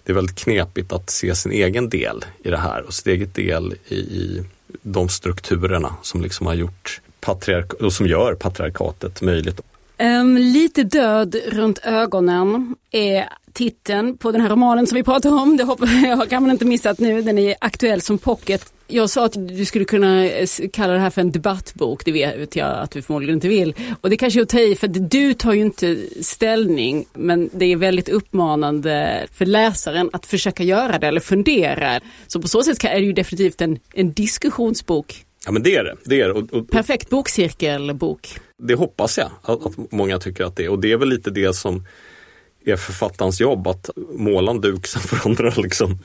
det 0.03 0.11
är 0.11 0.15
väldigt 0.15 0.35
knepigt 0.35 0.93
att 0.93 1.09
se 1.09 1.35
sin 1.35 1.51
egen 1.51 1.89
del 1.89 2.25
i 2.43 2.49
det 2.49 2.57
här 2.57 2.81
och 2.81 2.93
sin 2.93 3.13
egen 3.13 3.31
del 3.33 3.75
i, 3.87 3.95
i 3.95 4.43
de 4.81 5.09
strukturerna 5.09 5.95
som 6.01 6.21
liksom 6.21 6.47
har 6.47 6.53
gjort 6.53 7.01
patriark 7.19 7.73
och 7.73 7.93
som 7.93 8.07
gör 8.07 8.35
patriarkatet 8.35 9.21
möjligt. 9.21 9.61
Um, 10.01 10.37
lite 10.37 10.83
död 10.83 11.35
runt 11.47 11.79
ögonen 11.83 12.75
är 12.91 13.29
titeln 13.53 14.17
på 14.17 14.31
den 14.31 14.41
här 14.41 14.49
romanen 14.49 14.87
som 14.87 14.95
vi 14.95 15.03
pratar 15.03 15.41
om. 15.41 15.57
Det 15.57 15.63
hoppas 15.63 15.89
jag 16.03 16.29
kan 16.29 16.43
man 16.43 16.51
inte 16.51 16.65
missat 16.65 16.99
nu. 16.99 17.21
Den 17.21 17.37
är 17.37 17.55
aktuell 17.61 18.01
som 18.01 18.17
pocket. 18.17 18.73
Jag 18.87 19.09
sa 19.09 19.25
att 19.25 19.47
du 19.47 19.65
skulle 19.65 19.85
kunna 19.85 20.25
eh, 20.25 20.47
kalla 20.73 20.93
det 20.93 20.99
här 20.99 21.09
för 21.09 21.21
en 21.21 21.31
debattbok. 21.31 22.05
Det 22.05 22.11
vet 22.11 22.55
jag 22.55 22.79
att 22.79 22.91
du 22.91 23.01
förmodligen 23.01 23.35
inte 23.35 23.47
vill. 23.47 23.75
Och 24.01 24.09
det 24.09 24.17
kanske 24.17 24.39
är 24.39 24.41
att 24.41 24.49
ta 24.49 24.59
i 24.59 24.75
för 24.75 24.87
du 24.87 25.33
tar 25.33 25.53
ju 25.53 25.61
inte 25.61 25.97
ställning. 26.21 27.05
Men 27.13 27.49
det 27.53 27.65
är 27.65 27.75
väldigt 27.75 28.09
uppmanande 28.09 29.25
för 29.33 29.45
läsaren 29.45 30.09
att 30.13 30.25
försöka 30.25 30.63
göra 30.63 30.99
det 30.99 31.07
eller 31.07 31.19
fundera. 31.19 31.99
Så 32.27 32.41
på 32.41 32.47
så 32.47 32.63
sätt 32.63 32.83
är 32.83 32.99
det 32.99 33.05
ju 33.05 33.13
definitivt 33.13 33.61
en, 33.61 33.79
en 33.93 34.13
diskussionsbok. 34.13 35.25
Ja 35.45 35.51
men 35.51 35.63
det 35.63 35.75
är 35.75 35.83
det. 35.83 35.95
det, 36.05 36.21
är 36.21 36.27
det. 36.27 36.33
Och, 36.33 36.53
och, 36.53 36.69
Perfekt 36.69 37.09
bokcirkelbok. 37.09 38.39
Det 38.57 38.75
hoppas 38.75 39.17
jag 39.17 39.29
att, 39.41 39.65
att 39.65 39.91
många 39.91 40.19
tycker 40.19 40.43
att 40.43 40.55
det 40.55 40.65
är. 40.65 40.69
Och 40.69 40.79
det 40.79 40.91
är 40.91 40.97
väl 40.97 41.09
lite 41.09 41.29
det 41.29 41.53
som 41.53 41.85
är 42.65 42.75
författarens 42.75 43.41
jobb 43.41 43.67
att 43.67 43.89
måla 44.13 44.51
en 44.51 44.61
duk 44.61 44.87
som 44.87 45.01
förändrar 45.01 45.61
liksom 45.61 45.99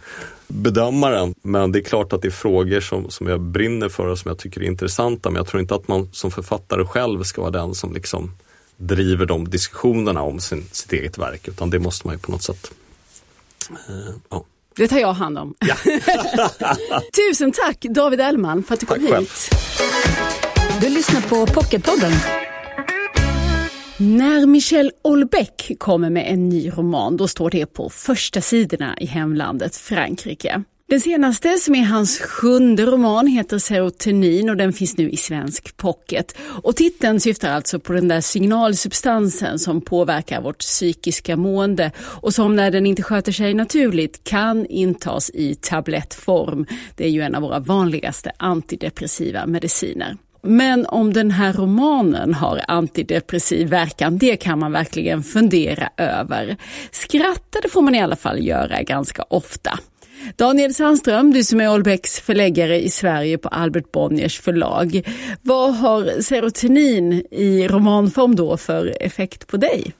bedömaren. 0.47 1.35
Men 1.43 1.73
det 1.73 1.79
är 1.79 1.83
klart 1.83 2.13
att 2.13 2.23
det 2.23 2.29
är 2.29 2.33
frågor 2.33 2.81
som, 2.81 3.11
som 3.11 3.27
jag 3.27 3.41
brinner 3.41 3.89
för 3.89 4.07
och 4.07 4.19
som 4.19 4.29
jag 4.29 4.39
tycker 4.39 4.63
är 4.63 4.67
intressanta. 4.67 5.31
Men 5.31 5.37
jag 5.37 5.47
tror 5.47 5.61
inte 5.61 5.75
att 5.75 5.89
man 5.89 6.09
som 6.13 6.31
författare 6.31 6.85
själv 6.85 7.23
ska 7.23 7.41
vara 7.41 7.51
den 7.51 7.75
som 7.75 7.93
liksom 7.95 8.33
driver 8.77 9.27
de 9.27 9.51
diskussionerna 9.51 10.23
om 10.23 10.41
sin, 10.41 10.65
sitt 10.73 10.93
eget 10.93 11.19
verk. 11.19 11.49
Utan 11.49 11.71
det 11.71 11.79
måste 11.79 12.07
man 12.07 12.17
ju 12.17 12.19
på 12.19 12.33
något 12.33 12.43
sätt 12.43 12.73
uh, 13.71 14.15
ja. 14.29 14.45
Det 14.77 14.89
tar 14.89 14.99
jag 14.99 15.13
hand 15.13 15.39
om. 15.39 15.55
Ja. 15.59 15.77
Tusen 17.31 17.53
tack 17.53 17.83
David 17.83 18.21
Ellman 18.21 18.63
för 18.63 18.75
att 18.75 18.81
du 18.81 18.87
kom 18.87 19.07
tack 19.07 19.21
hit. 19.21 19.31
Själv. 19.31 20.81
Du 20.81 20.89
lyssnar 20.89 21.21
på 21.21 21.47
Pocketpodden. 21.47 22.13
När 23.99 24.47
Michel 24.47 24.93
Houellebecq 25.05 25.79
kommer 25.79 26.11
med 26.11 26.33
en 26.33 26.49
ny 26.49 26.71
roman, 26.71 27.17
då 27.17 27.29
står 27.29 27.51
det 27.51 27.67
på 27.67 27.91
första 27.91 28.41
sidorna 28.41 28.99
i 29.01 29.07
hemlandet 29.07 29.77
Frankrike. 29.77 30.63
Den 30.89 31.01
senaste, 31.01 31.59
som 31.59 31.75
är 31.75 31.85
hans 31.85 32.19
sjunde 32.19 32.87
roman, 32.87 33.27
heter 33.27 33.59
Serotonin 33.59 34.51
och 34.51 34.57
den 34.57 34.73
finns 34.73 34.97
nu 34.97 35.11
i 35.11 35.17
svensk 35.17 35.77
pocket. 35.77 36.37
Och 36.63 36.77
titeln 36.77 37.21
syftar 37.21 37.51
alltså 37.51 37.79
på 37.79 37.93
den 37.93 38.09
där 38.09 38.21
signalsubstansen 38.21 39.59
som 39.59 39.81
påverkar 39.81 40.41
vårt 40.41 40.59
psykiska 40.59 41.37
mående 41.37 41.93
och 41.99 42.35
som 42.35 42.57
när 42.57 42.71
den 42.71 42.87
inte 42.87 43.03
sköter 43.03 43.33
sig 43.33 43.55
naturligt 43.55 44.25
kan 44.25 44.67
intas 44.67 45.31
i 45.31 45.55
tablettform. 45.55 46.67
Det 46.97 47.05
är 47.05 47.11
ju 47.11 47.23
en 47.23 47.35
av 47.35 47.43
våra 47.43 47.59
vanligaste 47.59 48.33
antidepressiva 48.37 49.47
mediciner. 49.47 50.17
Men 50.43 50.87
om 50.87 51.13
den 51.13 51.31
här 51.31 51.53
romanen 51.53 52.35
har 52.35 52.61
antidepressiv 52.69 53.69
verkan, 53.69 54.19
det 54.19 54.37
kan 54.37 54.59
man 54.59 54.73
verkligen 54.73 55.23
fundera 55.23 55.91
över. 55.97 56.57
Skratta 56.91 57.61
det 57.63 57.69
får 57.69 57.83
man 57.83 57.95
i 57.95 58.03
alla 58.03 58.17
fall 58.17 58.47
göra 58.47 58.83
ganska 58.83 59.23
ofta. 59.23 59.79
Daniel 60.37 60.75
Sandström, 60.75 61.33
du 61.33 61.45
som 61.45 61.61
är 61.61 61.75
Olbecks 61.75 62.21
förläggare 62.21 62.83
i 62.83 62.91
Sverige 62.91 63.39
på 63.39 63.49
Albert 63.49 63.93
Bonniers 63.93 64.41
förlag. 64.41 65.03
Vad 65.43 65.75
har 65.75 66.23
serotonin 66.23 67.13
i 67.31 67.69
romanform 67.69 68.37
då 68.37 68.57
för 68.57 68.97
effekt 69.01 69.47
på 69.47 69.57
dig? 69.57 69.93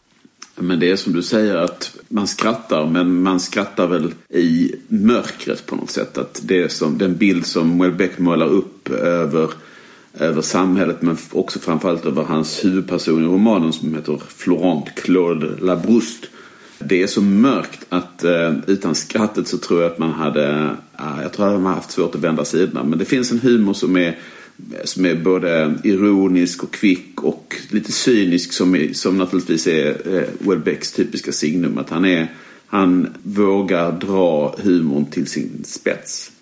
Men 0.59 0.81
det 0.81 0.91
är 0.91 0.97
som 0.97 1.13
du 1.13 1.23
säger 1.23 1.55
att 1.57 1.97
man 2.09 2.27
skrattar, 2.27 2.87
men 2.87 3.23
man 3.23 3.41
skrattar 3.41 3.87
väl 3.87 4.15
i 4.29 4.75
mörkret 4.89 5.67
på 5.67 5.77
något 5.77 5.91
sätt. 5.91 6.19
Att 6.19 6.41
det 6.45 6.63
är 6.63 6.69
som 6.69 6.99
den 6.99 7.17
bild 7.17 7.47
som 7.47 7.79
Welbeck 7.79 8.19
målar 8.19 8.47
upp 8.47 8.91
över 8.91 9.51
över 10.19 10.43
samhället 10.43 11.03
men 11.03 11.17
också 11.33 11.59
framförallt 11.59 12.07
över 12.07 12.23
hans 12.23 12.65
huvudperson 12.65 13.25
i 13.25 13.27
romanen 13.27 13.73
som 13.73 13.95
heter 13.95 14.23
Florent 14.29 14.95
Claude 14.95 15.47
Labrouste. 15.61 16.29
Det 16.79 17.03
är 17.03 17.07
så 17.07 17.23
mörkt 17.23 17.87
att 17.89 18.25
eh, 18.25 18.55
utan 18.67 18.95
skrattet 18.95 19.49
så 19.49 19.59
tror 19.59 19.83
jag 19.83 19.93
att 19.93 19.99
man 19.99 20.13
hade, 20.13 20.77
eh, 20.99 21.23
jag 21.23 21.33
tror 21.33 21.55
att 21.55 21.61
man 21.61 21.75
haft 21.75 21.91
svårt 21.91 22.15
att 22.15 22.21
vända 22.21 22.45
sidorna. 22.45 22.85
Men 22.85 22.99
det 22.99 23.05
finns 23.05 23.33
en 23.33 23.39
humor 23.39 23.75
som 23.75 23.97
är, 23.97 24.19
som 24.85 25.07
är 25.07 25.15
både 25.15 25.75
ironisk 25.85 26.63
och 26.63 26.73
kvick 26.73 27.23
och 27.23 27.57
lite 27.71 27.93
cynisk 27.93 28.53
som, 28.53 28.89
som 28.93 29.19
naturligtvis 29.19 29.67
är 29.67 30.17
eh, 30.17 30.49
Welbecks 30.49 30.93
typiska 30.93 31.33
signum. 31.33 31.79
Att 31.79 31.91
han, 31.91 32.05
är, 32.05 32.33
han 32.67 33.15
vågar 33.23 33.93
dra 33.93 34.57
humorn 34.59 35.07
till 35.07 35.27
sin 35.27 35.65
spets. 35.65 36.33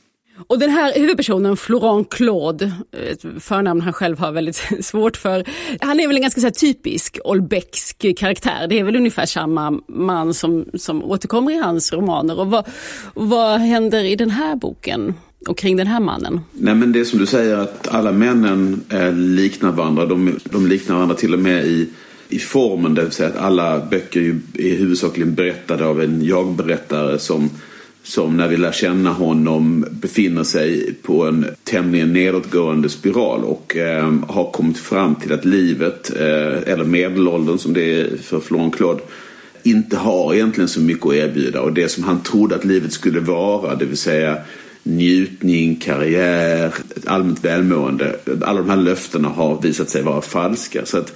Och 0.47 0.59
den 0.59 0.71
här 0.71 0.95
huvudpersonen, 0.95 1.57
Florent 1.57 2.11
Claude, 2.11 2.73
ett 3.11 3.25
förnamn 3.41 3.81
han 3.81 3.93
själv 3.93 4.19
har 4.19 4.33
väldigt 4.33 4.57
svårt 4.85 5.17
för. 5.17 5.45
Han 5.81 6.01
är 6.01 6.07
väl 6.07 6.17
en 6.17 6.23
ganska 6.23 6.41
så 6.41 6.47
här, 6.47 6.53
typisk 6.53 7.19
Olbecksk 7.25 8.07
karaktär. 8.17 8.67
Det 8.69 8.79
är 8.79 8.85
väl 8.85 8.97
ungefär 8.97 9.27
samma 9.27 9.81
man 9.89 10.35
som, 10.35 10.65
som 10.75 11.05
återkommer 11.05 11.53
i 11.53 11.59
hans 11.59 11.93
romaner. 11.93 12.41
Och 12.41 12.47
vad, 12.47 12.67
vad 13.15 13.61
händer 13.61 14.05
i 14.05 14.17
den 14.17 14.31
här 14.31 14.57
boken? 14.57 15.15
och 15.49 15.59
kring 15.59 15.77
den 15.77 15.87
här 15.87 16.01
mannen? 16.01 16.41
Nej 16.53 16.75
men 16.75 16.93
det 16.93 17.01
är 17.01 17.05
som 17.05 17.19
du 17.19 17.27
säger 17.27 17.57
att 17.57 17.89
alla 17.89 18.13
männen 18.13 18.85
liknar 19.37 19.73
varandra. 19.73 20.07
De, 20.07 20.39
de 20.45 20.67
liknar 20.67 20.97
varandra 20.97 21.17
till 21.17 21.35
och 21.35 21.41
med 21.41 21.67
i, 21.67 21.89
i 22.29 22.39
formen. 22.39 22.95
Det 22.95 23.03
vill 23.03 23.13
säga 23.13 23.29
att 23.29 23.37
alla 23.37 23.87
böcker 23.87 24.39
är 24.55 24.77
huvudsakligen 24.77 25.35
berättade 25.35 25.87
av 25.87 26.03
en 26.03 26.25
jag-berättare 26.25 27.19
som 27.19 27.51
som 28.05 28.37
när 28.37 28.49
vi 28.49 28.57
lär 28.57 28.73
känna 28.73 29.11
honom 29.11 29.87
befinner 29.91 30.45
sig 30.45 30.95
på 31.03 31.25
en 31.25 31.47
tämligen 31.65 32.13
nedåtgående 32.13 32.89
spiral 32.89 33.45
och 33.45 33.77
eh, 33.77 34.15
har 34.29 34.51
kommit 34.51 34.79
fram 34.79 35.15
till 35.15 35.33
att 35.33 35.45
livet, 35.45 36.11
eh, 36.17 36.73
eller 36.73 36.85
medelåldern 36.85 37.59
som 37.59 37.73
det 37.73 38.01
är 38.01 38.17
för 38.17 38.41
Florent 38.41 38.77
Claude, 38.77 39.03
inte 39.63 39.97
har 39.97 40.35
egentligen 40.35 40.69
så 40.69 40.81
mycket 40.81 41.07
att 41.07 41.15
erbjuda 41.15 41.61
och 41.61 41.73
det 41.73 41.89
som 41.89 42.05
han 42.05 42.23
trodde 42.23 42.55
att 42.55 42.65
livet 42.65 42.93
skulle 42.93 43.21
vara, 43.21 43.75
det 43.75 43.85
vill 43.85 43.97
säga 43.97 44.37
njutning, 44.83 45.77
karriär, 45.77 46.75
ett 46.97 47.07
allmänt 47.07 47.45
välmående. 47.45 48.17
Alla 48.43 48.61
de 48.61 48.71
här 48.71 48.77
löftena 48.77 49.29
har 49.29 49.63
visat 49.63 49.91
sig 49.91 50.03
vara 50.03 50.21
falska. 50.21 50.87
Så 50.87 50.99
att 50.99 51.13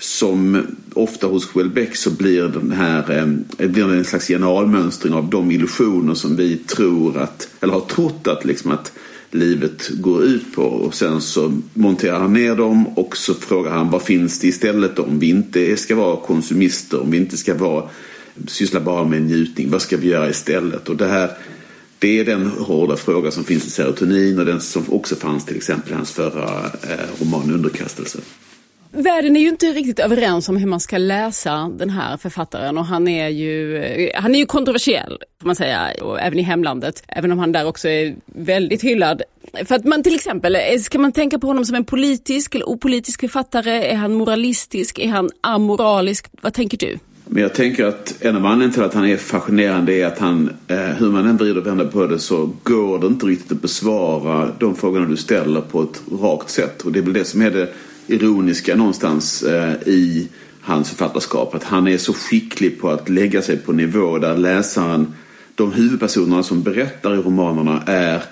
som 0.00 0.66
ofta 0.94 1.26
hos 1.26 1.46
Houellebecq 1.46 1.96
så 1.96 2.10
blir 2.10 2.42
den 2.42 2.72
här 2.72 3.18
eh, 3.58 3.68
blir 3.68 3.94
en 3.94 4.04
slags 4.04 4.28
generalmönstring 4.28 5.12
av 5.12 5.30
de 5.30 5.50
illusioner 5.50 6.14
som 6.14 6.36
vi 6.36 6.56
tror 6.56 7.18
att, 7.18 7.48
eller 7.60 7.72
har 7.72 7.80
trott 7.80 8.26
att, 8.26 8.44
liksom 8.44 8.70
att 8.70 8.92
livet 9.30 9.88
går 9.88 10.24
ut 10.24 10.54
på. 10.54 10.62
Och 10.62 10.94
sen 10.94 11.20
så 11.20 11.60
monterar 11.74 12.18
han 12.18 12.32
ner 12.32 12.56
dem 12.56 12.86
och 12.86 13.16
så 13.16 13.34
frågar 13.34 13.70
han 13.70 13.90
vad 13.90 14.02
finns 14.02 14.38
det 14.38 14.48
istället 14.48 14.96
då? 14.96 15.02
Om 15.02 15.18
vi 15.18 15.28
inte 15.28 15.76
ska 15.76 15.94
vara 15.94 16.16
konsumister, 16.16 17.00
om 17.00 17.10
vi 17.10 17.16
inte 17.16 17.36
ska 17.36 17.54
vara, 17.54 17.88
syssla 18.46 18.80
bara 18.80 19.04
med 19.04 19.22
njutning, 19.22 19.70
vad 19.70 19.82
ska 19.82 19.96
vi 19.96 20.08
göra 20.08 20.30
istället? 20.30 20.88
Och 20.88 20.96
det 20.96 21.06
här 21.06 21.30
det 21.98 22.20
är 22.20 22.24
den 22.24 22.46
hårda 22.46 22.96
fråga 22.96 23.30
som 23.30 23.44
finns 23.44 23.66
i 23.66 23.70
serotonin 23.70 24.38
och 24.38 24.44
den 24.46 24.60
som 24.60 24.84
också 24.88 25.16
fanns 25.16 25.44
till 25.44 25.56
exempel 25.56 25.92
i 25.92 25.94
hans 25.94 26.10
förra 26.10 26.64
eh, 26.64 27.22
roman 27.22 27.50
Underkastelse. 27.50 28.18
Världen 28.92 29.36
är 29.36 29.40
ju 29.40 29.48
inte 29.48 29.66
riktigt 29.66 29.98
överens 29.98 30.48
om 30.48 30.56
hur 30.56 30.66
man 30.66 30.80
ska 30.80 30.98
läsa 30.98 31.70
den 31.78 31.90
här 31.90 32.16
författaren 32.16 32.78
och 32.78 32.86
han 32.86 33.08
är 33.08 33.28
ju, 33.28 33.76
eh, 33.76 34.20
han 34.22 34.34
är 34.34 34.38
ju 34.38 34.46
kontroversiell 34.46 35.18
får 35.40 35.46
man 35.46 35.56
säga, 35.56 35.90
och 36.02 36.20
även 36.20 36.38
i 36.38 36.42
hemlandet, 36.42 37.02
även 37.08 37.32
om 37.32 37.38
han 37.38 37.52
där 37.52 37.66
också 37.66 37.88
är 37.88 38.14
väldigt 38.26 38.82
hyllad. 38.82 39.22
För 39.64 39.74
att 39.74 39.84
man 39.84 40.02
till 40.02 40.14
exempel, 40.14 40.56
eh, 40.56 40.78
ska 40.80 40.98
man 40.98 41.12
tänka 41.12 41.38
på 41.38 41.46
honom 41.46 41.64
som 41.64 41.76
en 41.76 41.84
politisk 41.84 42.54
eller 42.54 42.68
opolitisk 42.68 43.20
författare? 43.20 43.90
Är 43.90 43.96
han 43.96 44.14
moralistisk? 44.14 44.98
Är 44.98 45.08
han 45.08 45.30
amoralisk? 45.40 46.26
Vad 46.40 46.54
tänker 46.54 46.78
du? 46.78 46.98
Men 47.26 47.42
jag 47.42 47.54
tänker 47.54 47.86
att 47.86 48.14
en 48.20 48.36
av 48.36 48.46
anledningarna 48.46 48.72
till 48.72 48.82
att 48.82 48.94
han 48.94 49.08
är 49.08 49.16
fascinerande 49.16 49.92
är 49.92 50.06
att 50.06 50.18
han, 50.18 50.50
eh, 50.68 50.76
hur 50.76 51.10
man 51.10 51.26
än 51.26 51.36
vrider 51.36 51.58
och 51.58 51.66
vänder 51.66 51.84
på 51.84 52.06
det 52.06 52.18
så 52.18 52.50
går 52.62 52.98
det 52.98 53.06
inte 53.06 53.26
riktigt 53.26 53.52
att 53.52 53.62
besvara 53.62 54.52
de 54.58 54.76
frågorna 54.76 55.06
du 55.06 55.16
ställer 55.16 55.60
på 55.60 55.82
ett 55.82 56.02
rakt 56.22 56.50
sätt. 56.50 56.82
Och 56.82 56.92
det 56.92 56.98
är 56.98 57.02
väl 57.02 57.12
det 57.12 57.24
som 57.24 57.42
är 57.42 57.50
det 57.50 57.68
ironiska 58.12 58.76
någonstans 58.76 59.42
eh, 59.42 59.72
i 59.86 60.28
hans 60.60 60.88
författarskap. 60.88 61.54
Att 61.54 61.64
han 61.64 61.88
är 61.88 61.98
så 61.98 62.12
skicklig 62.12 62.80
på 62.80 62.90
att 62.90 63.08
lägga 63.08 63.42
sig 63.42 63.56
på 63.56 63.72
nivå 63.72 64.18
där 64.18 64.36
läsaren, 64.36 65.14
de 65.54 65.72
huvudpersonerna 65.72 66.42
som 66.42 66.62
berättar 66.62 67.14
i 67.14 67.16
romanerna 67.16 67.82
är 67.86 68.22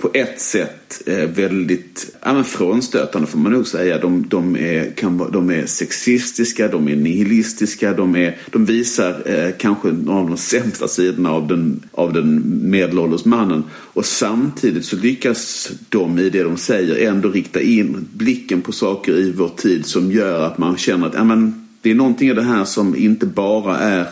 på 0.00 0.10
ett 0.14 0.40
sätt 0.40 1.02
eh, 1.06 1.16
väldigt 1.16 2.16
ja, 2.22 2.32
men 2.32 2.44
frånstötande 2.44 3.28
får 3.28 3.38
man 3.38 3.52
nog 3.52 3.66
säga. 3.66 3.98
De, 3.98 4.28
de, 4.28 4.56
är, 4.56 4.90
kan, 4.96 5.30
de 5.32 5.50
är 5.50 5.66
sexistiska, 5.66 6.68
de 6.68 6.88
är 6.88 6.96
nihilistiska, 6.96 7.92
de, 7.92 8.16
är, 8.16 8.36
de 8.50 8.64
visar 8.64 9.22
eh, 9.24 9.50
kanske 9.58 9.88
några 9.88 10.20
av 10.20 10.28
de 10.28 10.36
sämsta 10.36 10.88
sidorna 10.88 11.30
av 11.30 11.48
den, 11.48 11.82
av 11.92 12.12
den 12.12 12.42
medelålders 12.70 13.24
mannen. 13.24 13.64
Och 13.72 14.04
samtidigt 14.04 14.84
så 14.84 14.96
lyckas 14.96 15.70
de 15.88 16.18
i 16.18 16.30
det 16.30 16.42
de 16.42 16.56
säger 16.56 17.08
ändå 17.08 17.28
rikta 17.28 17.60
in 17.60 18.08
blicken 18.12 18.62
på 18.62 18.72
saker 18.72 19.18
i 19.18 19.32
vår 19.32 19.50
tid 19.56 19.86
som 19.86 20.12
gör 20.12 20.46
att 20.46 20.58
man 20.58 20.76
känner 20.76 21.06
att 21.06 21.14
ja, 21.14 21.24
men, 21.24 21.68
det 21.82 21.90
är 21.90 21.94
någonting 21.94 22.28
i 22.28 22.34
det 22.34 22.42
här 22.42 22.64
som 22.64 22.96
inte 22.96 23.26
bara 23.26 23.78
är 23.78 24.06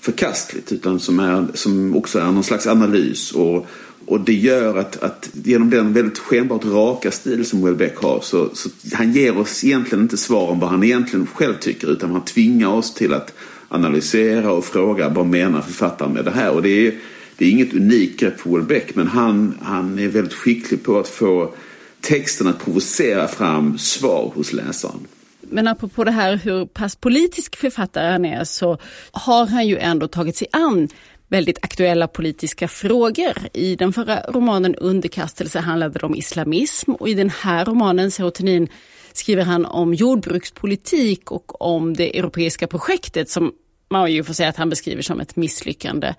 förkastligt 0.00 0.72
utan 0.72 1.00
som, 1.00 1.20
är, 1.20 1.46
som 1.54 1.96
också 1.96 2.18
är 2.18 2.24
någon 2.24 2.44
slags 2.44 2.66
analys. 2.66 3.32
Och, 3.32 3.66
och 4.06 4.20
det 4.20 4.34
gör 4.34 4.76
att, 4.76 5.02
att 5.02 5.30
genom 5.32 5.70
den 5.70 5.92
väldigt 5.92 6.18
skenbart 6.18 6.64
raka 6.64 7.10
stil 7.10 7.46
som 7.46 7.64
Welbeck 7.64 7.96
har 7.96 8.20
så, 8.20 8.50
så 8.54 8.68
han 8.92 9.12
ger 9.12 9.38
oss 9.38 9.64
egentligen 9.64 10.02
inte 10.02 10.16
svar 10.16 10.50
om 10.50 10.60
vad 10.60 10.70
han 10.70 10.84
egentligen 10.84 11.26
själv 11.26 11.54
tycker 11.60 11.92
utan 11.92 12.10
han 12.10 12.24
tvingar 12.24 12.68
oss 12.68 12.94
till 12.94 13.12
att 13.12 13.34
analysera 13.68 14.52
och 14.52 14.64
fråga 14.64 15.08
vad 15.08 15.26
menar 15.26 15.60
författaren 15.60 16.12
med 16.12 16.24
det 16.24 16.30
här. 16.30 16.50
Och 16.50 16.62
det 16.62 16.86
är, 16.86 16.94
det 17.36 17.44
är 17.44 17.50
inget 17.50 17.74
unikt 17.74 18.20
grepp 18.20 18.40
för 18.40 18.50
Welbeck 18.50 18.94
men 18.94 19.06
han, 19.06 19.58
han 19.62 19.98
är 19.98 20.08
väldigt 20.08 20.34
skicklig 20.34 20.82
på 20.82 20.98
att 20.98 21.08
få 21.08 21.54
texten 22.00 22.46
att 22.46 22.64
provocera 22.64 23.28
fram 23.28 23.78
svar 23.78 24.32
hos 24.34 24.52
läsaren. 24.52 25.06
Men 25.50 25.68
apropå 25.68 26.04
det 26.04 26.10
här 26.10 26.36
hur 26.36 26.66
pass 26.66 26.96
politisk 26.96 27.56
författare 27.56 28.12
han 28.12 28.24
är 28.24 28.44
så 28.44 28.78
har 29.10 29.46
han 29.46 29.66
ju 29.66 29.78
ändå 29.78 30.08
tagit 30.08 30.36
sig 30.36 30.48
an 30.52 30.88
väldigt 31.28 31.58
aktuella 31.62 32.08
politiska 32.08 32.68
frågor. 32.68 33.32
I 33.52 33.76
den 33.76 33.92
förra 33.92 34.20
romanen 34.20 34.74
Underkastelse 34.74 35.60
handlade 35.60 35.98
det 35.98 36.06
om 36.06 36.14
islamism 36.14 36.92
och 36.92 37.08
i 37.08 37.14
den 37.14 37.30
här 37.30 37.64
romanen 37.64 38.10
Serotonin 38.10 38.68
skriver 39.12 39.44
han 39.44 39.66
om 39.66 39.94
jordbrukspolitik 39.94 41.30
och 41.30 41.62
om 41.62 41.94
det 41.94 42.18
europeiska 42.18 42.66
projektet 42.66 43.30
som 43.30 43.52
man 43.90 44.12
ju 44.12 44.24
får 44.24 44.34
säga 44.34 44.48
att 44.48 44.56
han 44.56 44.70
beskriver 44.70 45.02
som 45.02 45.20
ett 45.20 45.36
misslyckande. 45.36 46.14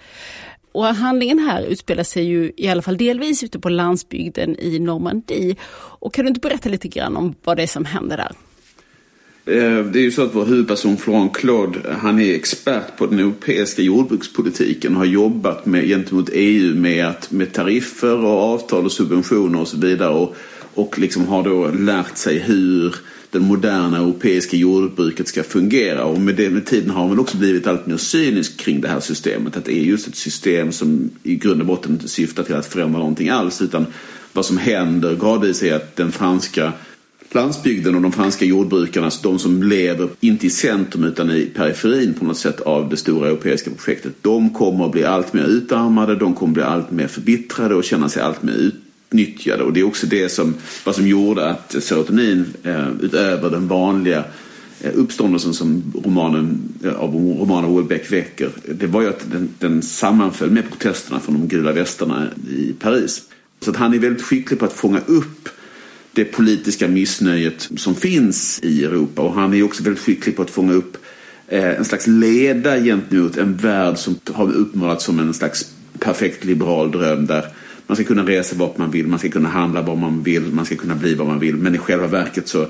Och 0.72 0.86
handlingen 0.86 1.40
här 1.40 1.64
utspelar 1.64 2.04
sig 2.04 2.24
ju 2.24 2.52
i 2.58 2.68
alla 2.68 2.82
fall 2.82 2.98
delvis 2.98 3.44
ute 3.44 3.60
på 3.60 3.70
landsbygden 3.70 4.56
i 4.60 4.80
Normandie. 4.80 5.56
Och 5.74 6.14
kan 6.14 6.26
du 6.26 6.30
inte 6.30 6.40
berätta 6.40 6.70
lite 6.70 6.88
grann 6.88 7.18
om 7.18 7.36
vad 7.44 7.58
det 7.58 7.64
är 7.64 7.68
som 7.68 7.86
händer 7.86 8.18
där? 8.18 8.32
Eh, 9.48 9.86
det 9.86 10.00
är 10.00 10.04
ju 10.04 10.12
så 10.12 10.24
att 10.24 10.36
vår 10.36 10.46
huvudperson 10.46 10.98
Florent 10.98 11.36
Claude, 11.36 11.80
han 12.02 12.20
är 12.20 12.34
expert 12.34 12.98
på 12.98 13.06
den 13.06 13.20
europeiska 13.20 13.82
jordbrukspolitiken 13.82 14.94
och 14.94 14.98
har 14.98 15.06
jobbat 15.06 15.66
med, 15.66 15.86
gentemot 15.88 16.30
EU 16.34 16.76
med, 16.76 17.06
att, 17.06 17.32
med 17.32 17.54
tariffer 17.54 18.26
och 18.26 18.54
avtal 18.54 18.86
och 18.86 18.92
subventioner 18.92 19.62
och 19.62 19.68
så 19.68 19.78
vidare. 19.78 20.14
Och, 20.14 20.36
och 20.74 21.00
liksom 21.00 21.28
har 21.28 21.44
då 21.44 21.68
lärt 21.68 22.18
sig 22.18 22.40
hur 22.40 22.96
det 23.32 23.40
moderna 23.40 23.98
europeiska 23.98 24.58
jordbruket 24.58 25.28
ska 25.28 25.44
fungera. 25.44 26.06
Och 26.06 26.20
med, 26.22 26.36
det, 26.36 26.50
med 26.50 26.66
tiden 26.66 26.90
har 26.90 27.02
han 27.02 27.10
väl 27.10 27.20
också 27.20 27.38
blivit 27.38 27.68
allt 27.68 27.88
mer 27.88 27.98
cynisk 27.98 28.58
kring 28.58 28.82
det 28.82 28.88
här 28.88 29.00
systemet. 29.00 29.58
Att 29.58 29.66
det 29.66 29.78
är 29.78 29.84
just 29.84 30.08
ett 30.08 30.16
system 30.16 30.72
som 30.72 31.10
i 31.24 31.36
grund 31.36 31.62
och 31.62 31.68
botten 31.68 31.92
inte 31.92 32.08
syftar 32.08 32.44
till 32.44 32.56
att 32.56 32.66
förändra 32.74 33.00
någonting 33.00 33.30
alls. 33.30 33.62
Utan 33.62 33.86
vad 34.34 34.46
som 34.46 34.58
händer 34.58 35.16
gradvis 35.16 35.64
är 35.64 35.76
att 35.76 35.96
den 35.96 36.12
franska 36.12 36.74
landsbygden 37.32 37.96
och 37.96 38.02
de 38.02 38.12
franska 38.12 38.46
jordbrukarna, 38.46 39.12
de 39.24 39.40
som 39.40 39.64
lever 39.64 40.10
inte 40.20 40.48
i 40.48 40.50
centrum 40.50 41.04
utan 41.04 41.32
i 41.32 41.46
periferin 41.56 42.14
på 42.14 42.26
något 42.26 42.38
sätt 42.38 42.62
av 42.62 42.90
det 42.90 42.98
stora 42.98 43.28
europeiska 43.28 43.72
projektet, 43.72 44.14
de 44.22 44.50
kommer 44.50 44.86
att 44.86 44.92
bli 44.92 45.04
allt 45.04 45.34
mer 45.34 45.44
utarmade, 45.44 46.16
de 46.16 46.34
kommer 46.34 46.52
att 46.52 46.54
bli 46.54 46.64
allt 46.64 46.92
mer 46.92 47.08
förbittrade 47.08 47.76
och 47.76 47.84
känna 47.84 48.10
sig 48.10 48.22
allt 48.22 48.44
mer 48.44 48.54
utnyttjade. 48.54 49.64
Och 49.64 49.74
det 49.74 49.80
är 49.80 49.84
också 49.84 50.08
det 50.08 50.30
som, 50.30 50.54
vad 50.86 50.96
som 50.96 51.08
gjorde 51.08 51.50
att 51.50 51.76
serotonin, 51.84 52.46
eh, 52.64 52.88
utöver 53.02 53.50
den 53.50 53.68
vanliga 53.68 54.24
eh, 54.82 54.92
uppståndelsen 54.96 55.54
som 55.54 55.94
romanen, 56.06 56.74
eh, 56.84 56.94
av 56.94 57.14
romanen 57.14 57.70
Houellebecq 57.70 58.12
väcker, 58.12 58.50
det 58.66 58.88
var 58.88 59.02
ju 59.02 59.10
att 59.10 59.32
den, 59.32 59.50
den 59.60 59.82
sammanföll 59.82 60.50
med 60.50 60.70
protesterna 60.70 61.20
från 61.20 61.36
de 61.36 61.48
gula 61.48 61.72
västarna 61.72 62.28
i 62.50 62.74
Paris. 62.80 63.22
Så 63.60 63.70
att 63.70 63.78
han 63.78 63.94
är 63.94 64.00
väldigt 64.00 64.24
skicklig 64.24 64.60
på 64.60 64.66
att 64.66 64.74
fånga 64.74 65.02
upp 65.06 65.50
det 66.18 66.26
politiska 66.26 66.88
missnöjet 66.88 67.70
som 67.78 67.96
finns 67.96 68.60
i 68.64 68.84
Europa. 68.84 69.22
Och 69.22 69.34
han 69.34 69.54
är 69.54 69.64
också 69.64 69.84
väldigt 69.84 70.04
skicklig 70.04 70.36
på 70.36 70.42
att 70.42 70.50
fånga 70.50 70.74
upp 70.74 70.98
eh, 71.48 71.70
en 71.70 71.86
slags 71.86 72.08
leda 72.08 72.80
gentemot 72.80 73.38
en 73.38 73.56
värld 73.56 73.98
som 73.98 74.20
har 74.34 74.52
uppmålats 74.52 75.06
som 75.06 75.20
en 75.20 75.34
slags 75.34 75.72
perfekt 76.00 76.46
liberal 76.46 76.92
dröm 76.92 77.26
där 77.26 77.46
man 77.88 77.96
ska 77.96 78.06
kunna 78.06 78.28
resa 78.28 78.56
vart 78.56 78.78
man 78.78 78.92
vill, 78.92 79.08
man 79.08 79.20
ska 79.20 79.30
kunna 79.30 79.50
handla 79.50 79.82
var 79.82 79.96
man 79.96 80.24
vill, 80.24 80.54
man 80.54 80.66
ska 80.66 80.76
kunna 80.76 80.96
bli 80.96 81.16
vad 81.16 81.28
man 81.28 81.40
vill. 81.40 81.56
Men 81.56 81.76
i 81.76 81.78
själva 81.78 82.08
verket 82.08 82.48
så, 82.48 82.68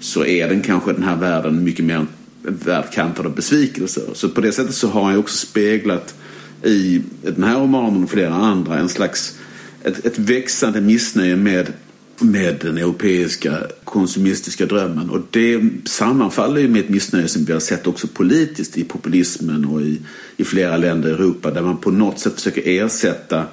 så 0.00 0.24
är 0.24 0.48
den 0.48 0.60
kanske 0.60 0.92
den 0.92 1.02
här 1.02 1.16
världen 1.16 1.64
mycket 1.64 1.84
mer 1.84 1.96
en 1.96 2.08
värld 2.42 2.92
kantad 2.92 3.26
av 3.26 3.34
besvikelser. 3.34 4.04
Så 4.12 4.28
på 4.28 4.40
det 4.40 4.52
sättet 4.52 4.74
så 4.74 4.88
har 4.88 5.02
han 5.02 5.12
ju 5.12 5.18
också 5.18 5.46
speglat 5.46 6.14
i 6.62 7.02
den 7.22 7.44
här 7.44 7.60
romanen 7.60 8.04
och 8.04 8.10
flera 8.10 8.34
andra 8.34 8.78
en 8.78 8.88
slags 8.88 9.38
ett, 9.84 10.06
ett 10.06 10.18
växande 10.18 10.80
missnöje 10.80 11.36
med 11.36 11.72
med 12.18 12.56
den 12.60 12.78
europeiska 12.78 13.58
konsumistiska 13.84 14.66
drömmen. 14.66 15.10
Och 15.10 15.20
det 15.30 15.60
sammanfaller 15.84 16.60
ju 16.60 16.68
med 16.68 16.80
ett 16.80 16.88
missnöje 16.88 17.28
som 17.28 17.44
vi 17.44 17.52
har 17.52 17.60
sett 17.60 17.86
också 17.86 18.06
politiskt 18.06 18.78
i 18.78 18.84
populismen 18.84 19.64
och 19.64 19.82
i, 19.82 20.00
i 20.36 20.44
flera 20.44 20.76
länder 20.76 21.08
i 21.08 21.12
Europa 21.12 21.50
där 21.50 21.62
man 21.62 21.76
på 21.76 21.90
något 21.90 22.18
sätt 22.18 22.34
försöker 22.34 22.62
ersätta 22.66 23.44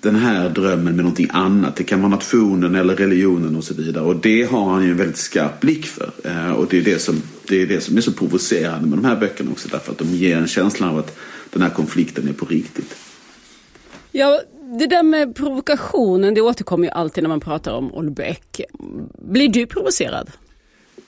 den 0.00 0.16
här 0.16 0.48
drömmen 0.48 0.96
med 0.96 1.04
någonting 1.04 1.28
annat. 1.32 1.76
Det 1.76 1.84
kan 1.84 2.00
vara 2.00 2.10
nationen 2.10 2.74
eller 2.74 2.96
religionen 2.96 3.56
och 3.56 3.64
så 3.64 3.74
vidare. 3.74 4.04
Och 4.04 4.16
det 4.16 4.42
har 4.42 4.70
han 4.70 4.84
ju 4.84 4.90
en 4.90 4.96
väldigt 4.96 5.16
skarp 5.16 5.60
blick 5.60 5.86
för. 5.86 6.10
Eh, 6.24 6.52
och 6.52 6.66
det 6.70 6.78
är 6.78 6.82
det 6.82 6.98
som, 6.98 7.22
det 7.48 7.62
är, 7.62 7.66
det 7.66 7.80
som 7.80 7.96
är 7.96 8.00
så 8.00 8.12
provocerande 8.12 8.88
med 8.88 8.98
de 8.98 9.04
här 9.04 9.16
böckerna 9.16 9.50
också 9.50 9.68
därför 9.68 9.92
att 9.92 9.98
de 9.98 10.08
ger 10.08 10.36
en 10.36 10.46
känsla 10.46 10.90
av 10.90 10.98
att 10.98 11.18
den 11.50 11.62
här 11.62 11.70
konflikten 11.70 12.28
är 12.28 12.32
på 12.32 12.46
riktigt. 12.46 12.96
Ja, 14.12 14.40
det 14.78 14.86
där 14.86 15.02
med 15.02 15.34
provokationen, 15.34 16.34
det 16.34 16.40
återkommer 16.40 16.84
ju 16.84 16.90
alltid 16.90 17.24
när 17.24 17.28
man 17.28 17.40
pratar 17.40 17.72
om 17.72 17.94
Olbeck. 17.94 18.60
Blir 19.18 19.48
du 19.48 19.66
provocerad? 19.66 20.30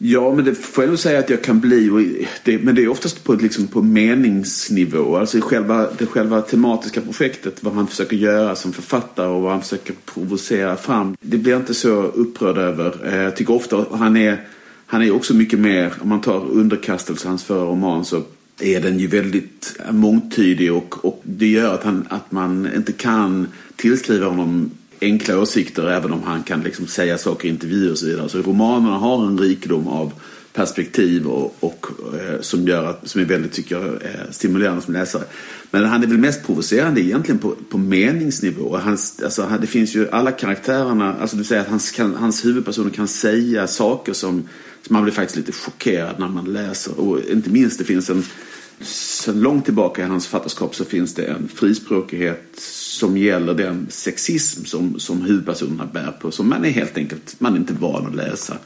Ja, 0.05 0.35
men 0.35 0.45
det 0.45 0.55
får 0.55 0.85
jag 0.85 0.89
nog 0.89 0.99
säga 0.99 1.19
att 1.19 1.31
jag 1.31 1.43
kan 1.43 1.61
bli. 1.61 2.27
Det, 2.45 2.59
men 2.59 2.75
det 2.75 2.83
är 2.83 2.89
oftast 2.89 3.25
på, 3.25 3.33
liksom, 3.33 3.67
på 3.67 3.83
meningsnivå. 3.83 5.17
Alltså 5.17 5.41
själva, 5.41 5.89
det 5.99 6.07
själva 6.07 6.41
tematiska 6.41 7.01
projektet, 7.01 7.63
vad 7.63 7.75
han 7.75 7.87
försöker 7.87 8.17
göra 8.17 8.55
som 8.55 8.73
författare 8.73 9.27
och 9.27 9.43
vad 9.43 9.53
han 9.53 9.63
försöker 9.63 9.95
provocera 10.05 10.77
fram. 10.77 11.17
Det 11.21 11.37
blir 11.37 11.53
jag 11.53 11.61
inte 11.61 11.75
så 11.75 12.03
upprörd 12.03 12.59
över. 12.59 12.97
Eh, 13.05 13.23
jag 13.23 13.37
tycker 13.37 13.55
ofta 13.55 13.87
han 13.91 14.17
är, 14.17 14.47
han 14.87 15.03
är 15.03 15.11
också 15.11 15.35
mycket 15.35 15.59
mer, 15.59 15.93
om 16.01 16.09
man 16.09 16.21
tar 16.21 16.51
underkastelse, 16.51 17.29
hans 17.29 17.45
förra 17.45 17.65
roman, 17.65 18.05
så 18.05 18.23
är 18.63 18.81
den 18.81 18.99
ju 18.99 19.07
väldigt 19.07 19.77
mångtydig 19.91 20.73
och, 20.73 21.05
och 21.05 21.21
det 21.23 21.47
gör 21.47 21.75
att, 21.75 21.85
han, 21.85 22.07
att 22.11 22.33
man 22.33 22.69
inte 22.77 22.93
kan 22.93 23.47
tillskriva 23.77 24.27
honom 24.27 24.71
enkla 25.01 25.39
åsikter 25.39 25.91
även 25.91 26.13
om 26.13 26.23
han 26.23 26.43
kan 26.43 26.63
liksom 26.63 26.87
säga 26.87 27.19
saker 27.19 27.49
i 27.49 27.51
intervjuer 27.51 27.93
och 27.93 27.99
så 27.99 28.07
vidare. 28.07 28.29
Så 28.29 28.43
romanerna 28.43 28.99
har 28.99 29.27
en 29.27 29.39
rikedom 29.39 29.89
av 29.89 30.13
perspektiv 30.53 31.27
och, 31.27 31.57
och 31.61 31.87
eh, 32.15 32.41
som, 32.41 32.69
gör 32.69 32.85
att, 32.85 33.09
som 33.09 33.21
är 33.21 33.25
väldigt 33.25 33.53
tycker 33.53 33.75
jag, 33.75 33.85
eh, 33.85 34.31
stimulerande 34.31 34.83
som 34.83 34.95
läsare. 34.95 35.23
Men 35.71 35.85
han 35.85 36.03
är 36.03 36.07
väl 36.07 36.19
mest 36.19 36.47
provocerande 36.47 37.01
egentligen 37.01 37.39
på, 37.39 37.55
på 37.71 37.79
meningsnivå. 37.79 38.77
Hans, 38.77 39.23
alltså, 39.25 39.49
det 39.61 39.67
finns 39.67 39.95
ju 39.97 40.11
alla 40.11 40.33
karaktärerna, 40.33 41.15
alltså 41.21 41.37
du 41.37 41.45
säger 41.45 41.63
att 41.63 41.69
hans, 41.69 41.91
kan, 41.91 42.15
hans 42.15 42.45
huvudpersoner 42.45 42.91
kan 42.91 43.09
säga 43.09 43.67
saker 43.67 44.13
som, 44.13 44.49
som 44.87 44.95
man 44.95 45.03
blir 45.03 45.13
faktiskt 45.13 45.37
lite 45.37 45.53
chockerad 45.53 46.19
när 46.19 46.29
man 46.29 46.53
läser. 46.53 47.01
Och 47.01 47.21
inte 47.31 47.51
minst 47.51 47.79
det 47.79 47.85
finns 47.85 48.11
en, 48.11 48.25
sedan 48.85 49.41
långt 49.41 49.65
tillbaka 49.65 50.03
i 50.03 50.05
hans 50.05 50.27
författarskap 50.27 50.75
så 50.75 50.85
finns 50.85 51.15
det 51.15 51.25
en 51.25 51.49
frispråkighet 51.49 52.43
som 52.57 53.17
gäller 53.17 53.55
den 53.55 53.87
sexism 53.91 54.65
som, 54.65 55.01
som 55.01 55.23
huvudpersonerna 55.23 55.87
bär 55.87 56.13
på. 56.21 56.31
Som 56.31 56.49
man 56.49 56.65
är 56.65 56.71
helt 56.71 56.97
enkelt, 56.97 57.41
man 57.41 57.55
är 57.55 57.59
inte 57.59 57.75
van 57.75 58.07
att 58.07 58.15
läsa. 58.15 58.59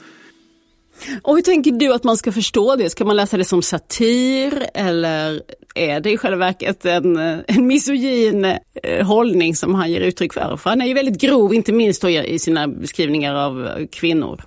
Och 1.23 1.35
hur 1.35 1.43
tänker 1.43 1.71
du 1.71 1.93
att 1.93 2.05
man 2.05 2.17
ska 2.17 2.33
förstå 2.33 2.77
det? 2.77 2.91
Ska 2.91 3.05
man 3.05 3.17
läsa 3.17 3.37
det 3.37 3.45
som 3.45 3.63
satir 3.63 4.67
eller 4.75 5.43
är 5.75 6.01
det 6.01 6.11
i 6.11 6.17
själva 6.17 6.39
verket 6.39 6.85
en, 6.85 7.17
en 7.47 7.67
misogyn 7.67 8.45
eh, 8.83 9.07
hållning 9.07 9.57
som 9.57 9.75
han 9.75 9.91
ger 9.91 10.01
uttryck 10.01 10.33
för? 10.33 10.57
För 10.57 10.71
han 10.71 10.81
är 10.81 10.87
ju 10.87 10.95
väldigt 10.95 11.21
grov, 11.21 11.55
inte 11.55 11.73
minst 11.73 12.05
i 12.05 12.39
sina 12.39 12.69
beskrivningar 12.69 13.35
av 13.35 13.87
kvinnor. 13.93 14.45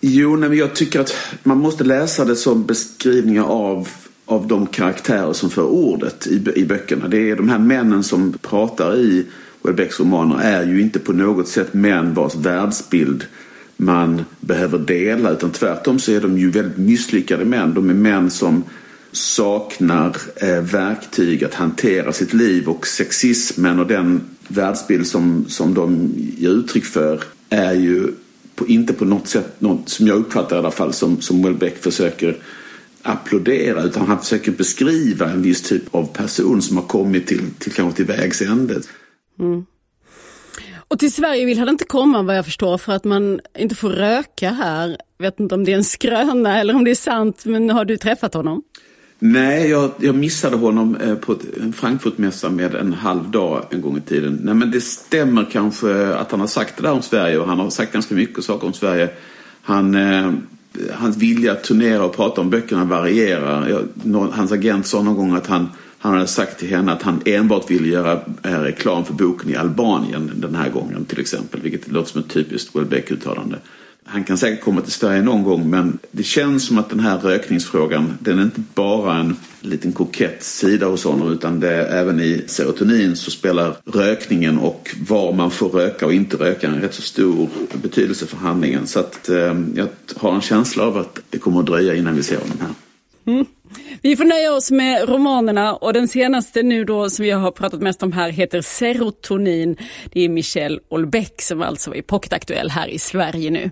Jo, 0.00 0.36
nej, 0.36 0.48
men 0.48 0.58
jag 0.58 0.74
tycker 0.74 1.00
att 1.00 1.14
man 1.42 1.58
måste 1.58 1.84
läsa 1.84 2.24
det 2.24 2.36
som 2.36 2.66
beskrivningar 2.66 3.44
av 3.44 3.88
av 4.26 4.46
de 4.46 4.66
karaktärer 4.66 5.32
som 5.32 5.50
för 5.50 5.62
ordet 5.62 6.26
i, 6.26 6.42
i 6.56 6.64
böckerna. 6.64 7.08
Det 7.08 7.30
är 7.30 7.36
de 7.36 7.48
här 7.48 7.58
männen 7.58 8.04
som 8.04 8.32
pratar 8.42 8.96
i 8.96 9.26
Welbecks 9.62 10.00
romaner 10.00 10.42
är 10.42 10.66
ju 10.66 10.80
inte 10.80 10.98
på 10.98 11.12
något 11.12 11.48
sätt 11.48 11.74
män 11.74 12.14
vars 12.14 12.34
världsbild 12.34 13.24
man 13.76 14.24
behöver 14.40 14.78
dela 14.78 15.30
utan 15.30 15.50
tvärtom 15.50 15.98
så 15.98 16.12
är 16.12 16.20
de 16.20 16.38
ju 16.38 16.50
väldigt 16.50 16.76
misslyckade 16.78 17.44
män. 17.44 17.74
De 17.74 17.90
är 17.90 17.94
män 17.94 18.30
som 18.30 18.64
saknar 19.12 20.16
eh, 20.36 20.60
verktyg 20.60 21.44
att 21.44 21.54
hantera 21.54 22.12
sitt 22.12 22.34
liv 22.34 22.68
och 22.68 22.86
sexismen 22.86 23.80
och 23.80 23.86
den 23.86 24.20
världsbild 24.48 25.06
som, 25.06 25.44
som 25.48 25.74
de 25.74 26.12
ger 26.38 26.50
uttryck 26.50 26.84
för 26.84 27.22
är 27.50 27.72
ju 27.72 28.12
på, 28.54 28.66
inte 28.66 28.92
på 28.92 29.04
något 29.04 29.28
sätt, 29.28 29.60
något, 29.60 29.88
som 29.88 30.06
jag 30.06 30.16
uppfattar 30.16 30.56
i 30.56 30.58
alla 30.58 30.70
fall, 30.70 30.92
som, 30.92 31.20
som 31.20 31.42
Welbeck 31.42 31.82
försöker 31.82 32.36
applådera 33.06 33.82
utan 33.82 34.06
han 34.06 34.18
försöker 34.18 34.52
beskriva 34.52 35.30
en 35.30 35.42
viss 35.42 35.62
typ 35.62 35.94
av 35.94 36.06
person 36.06 36.62
som 36.62 36.76
har 36.76 36.84
kommit 36.84 37.26
till, 37.26 37.50
till 37.58 37.72
kanske 37.72 37.96
till 37.96 38.06
vägs 38.06 38.42
ände. 38.42 38.80
Mm. 39.40 39.64
Och 40.88 40.98
till 40.98 41.12
Sverige 41.12 41.46
vill 41.46 41.58
han 41.58 41.68
inte 41.68 41.84
komma 41.84 42.22
vad 42.22 42.36
jag 42.36 42.44
förstår 42.44 42.78
för 42.78 42.92
att 42.92 43.04
man 43.04 43.40
inte 43.58 43.74
får 43.74 43.90
röka 43.90 44.50
här. 44.50 44.96
Jag 45.18 45.26
vet 45.26 45.40
inte 45.40 45.54
om 45.54 45.64
det 45.64 45.72
är 45.72 45.76
en 45.76 45.84
skröna 45.84 46.60
eller 46.60 46.74
om 46.74 46.84
det 46.84 46.90
är 46.90 46.94
sant, 46.94 47.44
men 47.44 47.70
har 47.70 47.84
du 47.84 47.96
träffat 47.96 48.34
honom? 48.34 48.62
Nej, 49.18 49.70
jag, 49.70 49.90
jag 50.00 50.14
missade 50.14 50.56
honom 50.56 50.96
eh, 50.96 51.14
på 51.14 51.36
en 51.60 51.72
Frankfurtmässa 51.72 52.50
med 52.50 52.74
en 52.74 52.92
halv 52.92 53.30
dag 53.30 53.64
en 53.70 53.80
gång 53.80 53.96
i 53.96 54.00
tiden. 54.00 54.40
Nej, 54.42 54.54
men 54.54 54.70
det 54.70 54.80
stämmer 54.80 55.46
kanske 55.52 56.14
att 56.14 56.30
han 56.30 56.40
har 56.40 56.46
sagt 56.46 56.76
det 56.76 56.82
där 56.82 56.92
om 56.92 57.02
Sverige 57.02 57.38
och 57.38 57.48
han 57.48 57.58
har 57.58 57.70
sagt 57.70 57.92
ganska 57.92 58.14
mycket 58.14 58.44
saker 58.44 58.66
om 58.66 58.72
Sverige. 58.72 59.08
Han 59.62 59.94
eh, 59.94 60.32
hans 60.92 61.16
vilja 61.16 61.52
att 61.52 61.64
turnera 61.64 62.04
och 62.04 62.16
prata 62.16 62.40
om 62.40 62.50
böckerna 62.50 62.84
varierar. 62.84 63.68
Jag, 63.68 64.28
hans 64.32 64.52
agent 64.52 64.86
sa 64.86 65.02
någon 65.02 65.16
gång 65.16 65.34
att 65.34 65.46
han, 65.46 65.68
han 65.98 66.12
hade 66.12 66.26
sagt 66.26 66.58
till 66.58 66.68
henne 66.68 66.92
att 66.92 67.02
han 67.02 67.20
enbart 67.24 67.70
ville 67.70 67.88
göra 67.88 68.20
eh, 68.42 68.60
reklam 68.60 69.04
för 69.04 69.14
boken 69.14 69.50
i 69.50 69.56
Albanien 69.56 70.30
den 70.36 70.54
här 70.54 70.70
gången 70.70 71.04
till 71.04 71.20
exempel. 71.20 71.60
Vilket 71.60 71.88
låter 71.88 72.10
som 72.10 72.20
ett 72.20 72.28
typiskt 72.30 72.76
Welbeck-uttalande. 72.76 73.58
Han 74.08 74.24
kan 74.24 74.38
säkert 74.38 74.64
komma 74.64 74.80
till 74.80 74.92
Sverige 74.92 75.22
någon 75.22 75.42
gång 75.42 75.70
men 75.70 75.98
det 76.10 76.22
känns 76.22 76.66
som 76.66 76.78
att 76.78 76.90
den 76.90 77.00
här 77.00 77.18
rökningsfrågan 77.18 78.18
den 78.20 78.38
är 78.38 78.42
inte 78.42 78.62
bara 78.74 79.16
en 79.16 79.36
liten 79.60 79.92
kokett 79.92 80.42
sida 80.42 80.86
hos 80.86 81.04
honom 81.04 81.32
utan 81.32 81.60
det 81.60 81.70
är 81.70 81.98
även 82.00 82.20
i 82.20 82.44
serotonin 82.46 83.16
så 83.16 83.30
spelar 83.30 83.76
rökningen 83.84 84.58
och 84.58 84.96
var 85.08 85.32
man 85.32 85.50
får 85.50 85.68
röka 85.68 86.06
och 86.06 86.12
inte 86.12 86.36
röka 86.36 86.68
en 86.68 86.80
rätt 86.80 86.94
så 86.94 87.02
stor 87.02 87.48
betydelse 87.82 88.26
för 88.26 88.36
handlingen. 88.36 88.86
Så 88.86 89.00
att 89.00 89.28
eh, 89.28 89.56
jag 89.74 89.88
har 90.16 90.34
en 90.34 90.40
känsla 90.40 90.84
av 90.84 90.96
att 90.96 91.20
det 91.30 91.38
kommer 91.38 91.60
att 91.60 91.66
dröja 91.66 91.94
innan 91.94 92.16
vi 92.16 92.22
ser 92.22 92.36
honom 92.36 92.56
här. 92.60 93.32
Mm. 93.32 93.46
Vi 94.02 94.16
får 94.16 94.24
nöja 94.24 94.52
oss 94.52 94.70
med 94.70 95.08
romanerna 95.08 95.74
och 95.76 95.92
den 95.92 96.08
senaste 96.08 96.62
nu 96.62 96.84
då 96.84 97.10
som 97.10 97.24
vi 97.24 97.30
har 97.30 97.50
pratat 97.50 97.80
mest 97.80 98.02
om 98.02 98.12
här 98.12 98.30
heter 98.30 98.60
Serotonin. 98.60 99.76
Det 100.12 100.24
är 100.24 100.28
Michel 100.28 100.80
Olbeck 100.88 101.42
som 101.42 101.62
alltså 101.62 101.94
är 101.94 102.02
pocketaktuell 102.02 102.70
här 102.70 102.88
i 102.88 102.98
Sverige 102.98 103.50
nu. 103.50 103.70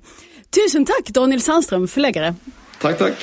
Tusen 0.50 0.84
tack 0.84 1.08
Daniel 1.08 1.40
Sandström, 1.40 1.88
förläggare. 1.88 2.34
Tack, 2.80 2.98
tack. 2.98 3.14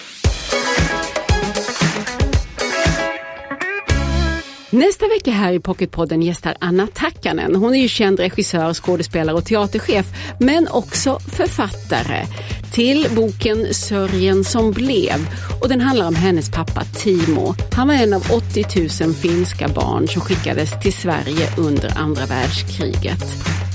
Nästa 4.73 5.07
vecka 5.07 5.31
här 5.31 5.53
i 5.53 5.59
Pocketpodden 5.59 6.21
gästar 6.21 6.55
Anna 6.59 6.87
Takkanen. 6.87 7.55
Hon 7.55 7.73
är 7.73 7.79
ju 7.79 7.87
känd 7.87 8.19
regissör, 8.19 8.73
skådespelare 8.73 9.35
och 9.35 9.45
teaterchef, 9.45 10.05
men 10.39 10.67
också 10.67 11.19
författare 11.19 12.25
till 12.71 13.07
boken 13.15 13.73
Sörjen 13.73 14.43
som 14.43 14.71
blev. 14.71 15.27
Och 15.61 15.69
den 15.69 15.81
handlar 15.81 16.07
om 16.07 16.15
hennes 16.15 16.51
pappa 16.51 16.83
Timo. 16.83 17.55
Han 17.71 17.87
var 17.87 17.95
en 17.95 18.13
av 18.13 18.31
80 18.31 19.05
000 19.05 19.13
finska 19.13 19.67
barn 19.67 20.07
som 20.07 20.21
skickades 20.21 20.81
till 20.81 20.93
Sverige 20.93 21.49
under 21.57 21.97
andra 21.97 22.25
världskriget. 22.25 23.23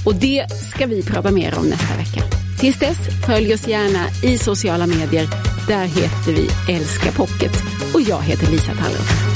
Och 0.07 0.15
det 0.15 0.47
ska 0.51 0.87
vi 0.87 1.03
prata 1.03 1.31
mer 1.31 1.59
om 1.59 1.65
nästa 1.65 1.97
vecka. 1.97 2.23
Tills 2.61 2.79
dess, 2.79 2.99
följ 3.27 3.55
oss 3.55 3.69
gärna 3.69 4.07
i 4.23 4.39
sociala 4.39 4.87
medier. 4.87 5.29
Där 5.69 5.85
heter 5.85 6.33
vi 6.33 6.73
Älska 6.73 7.13
Pocket 7.13 7.53
och 7.95 8.01
jag 8.01 8.23
heter 8.23 8.51
Lisa 8.51 8.73
Tallroth. 8.73 9.36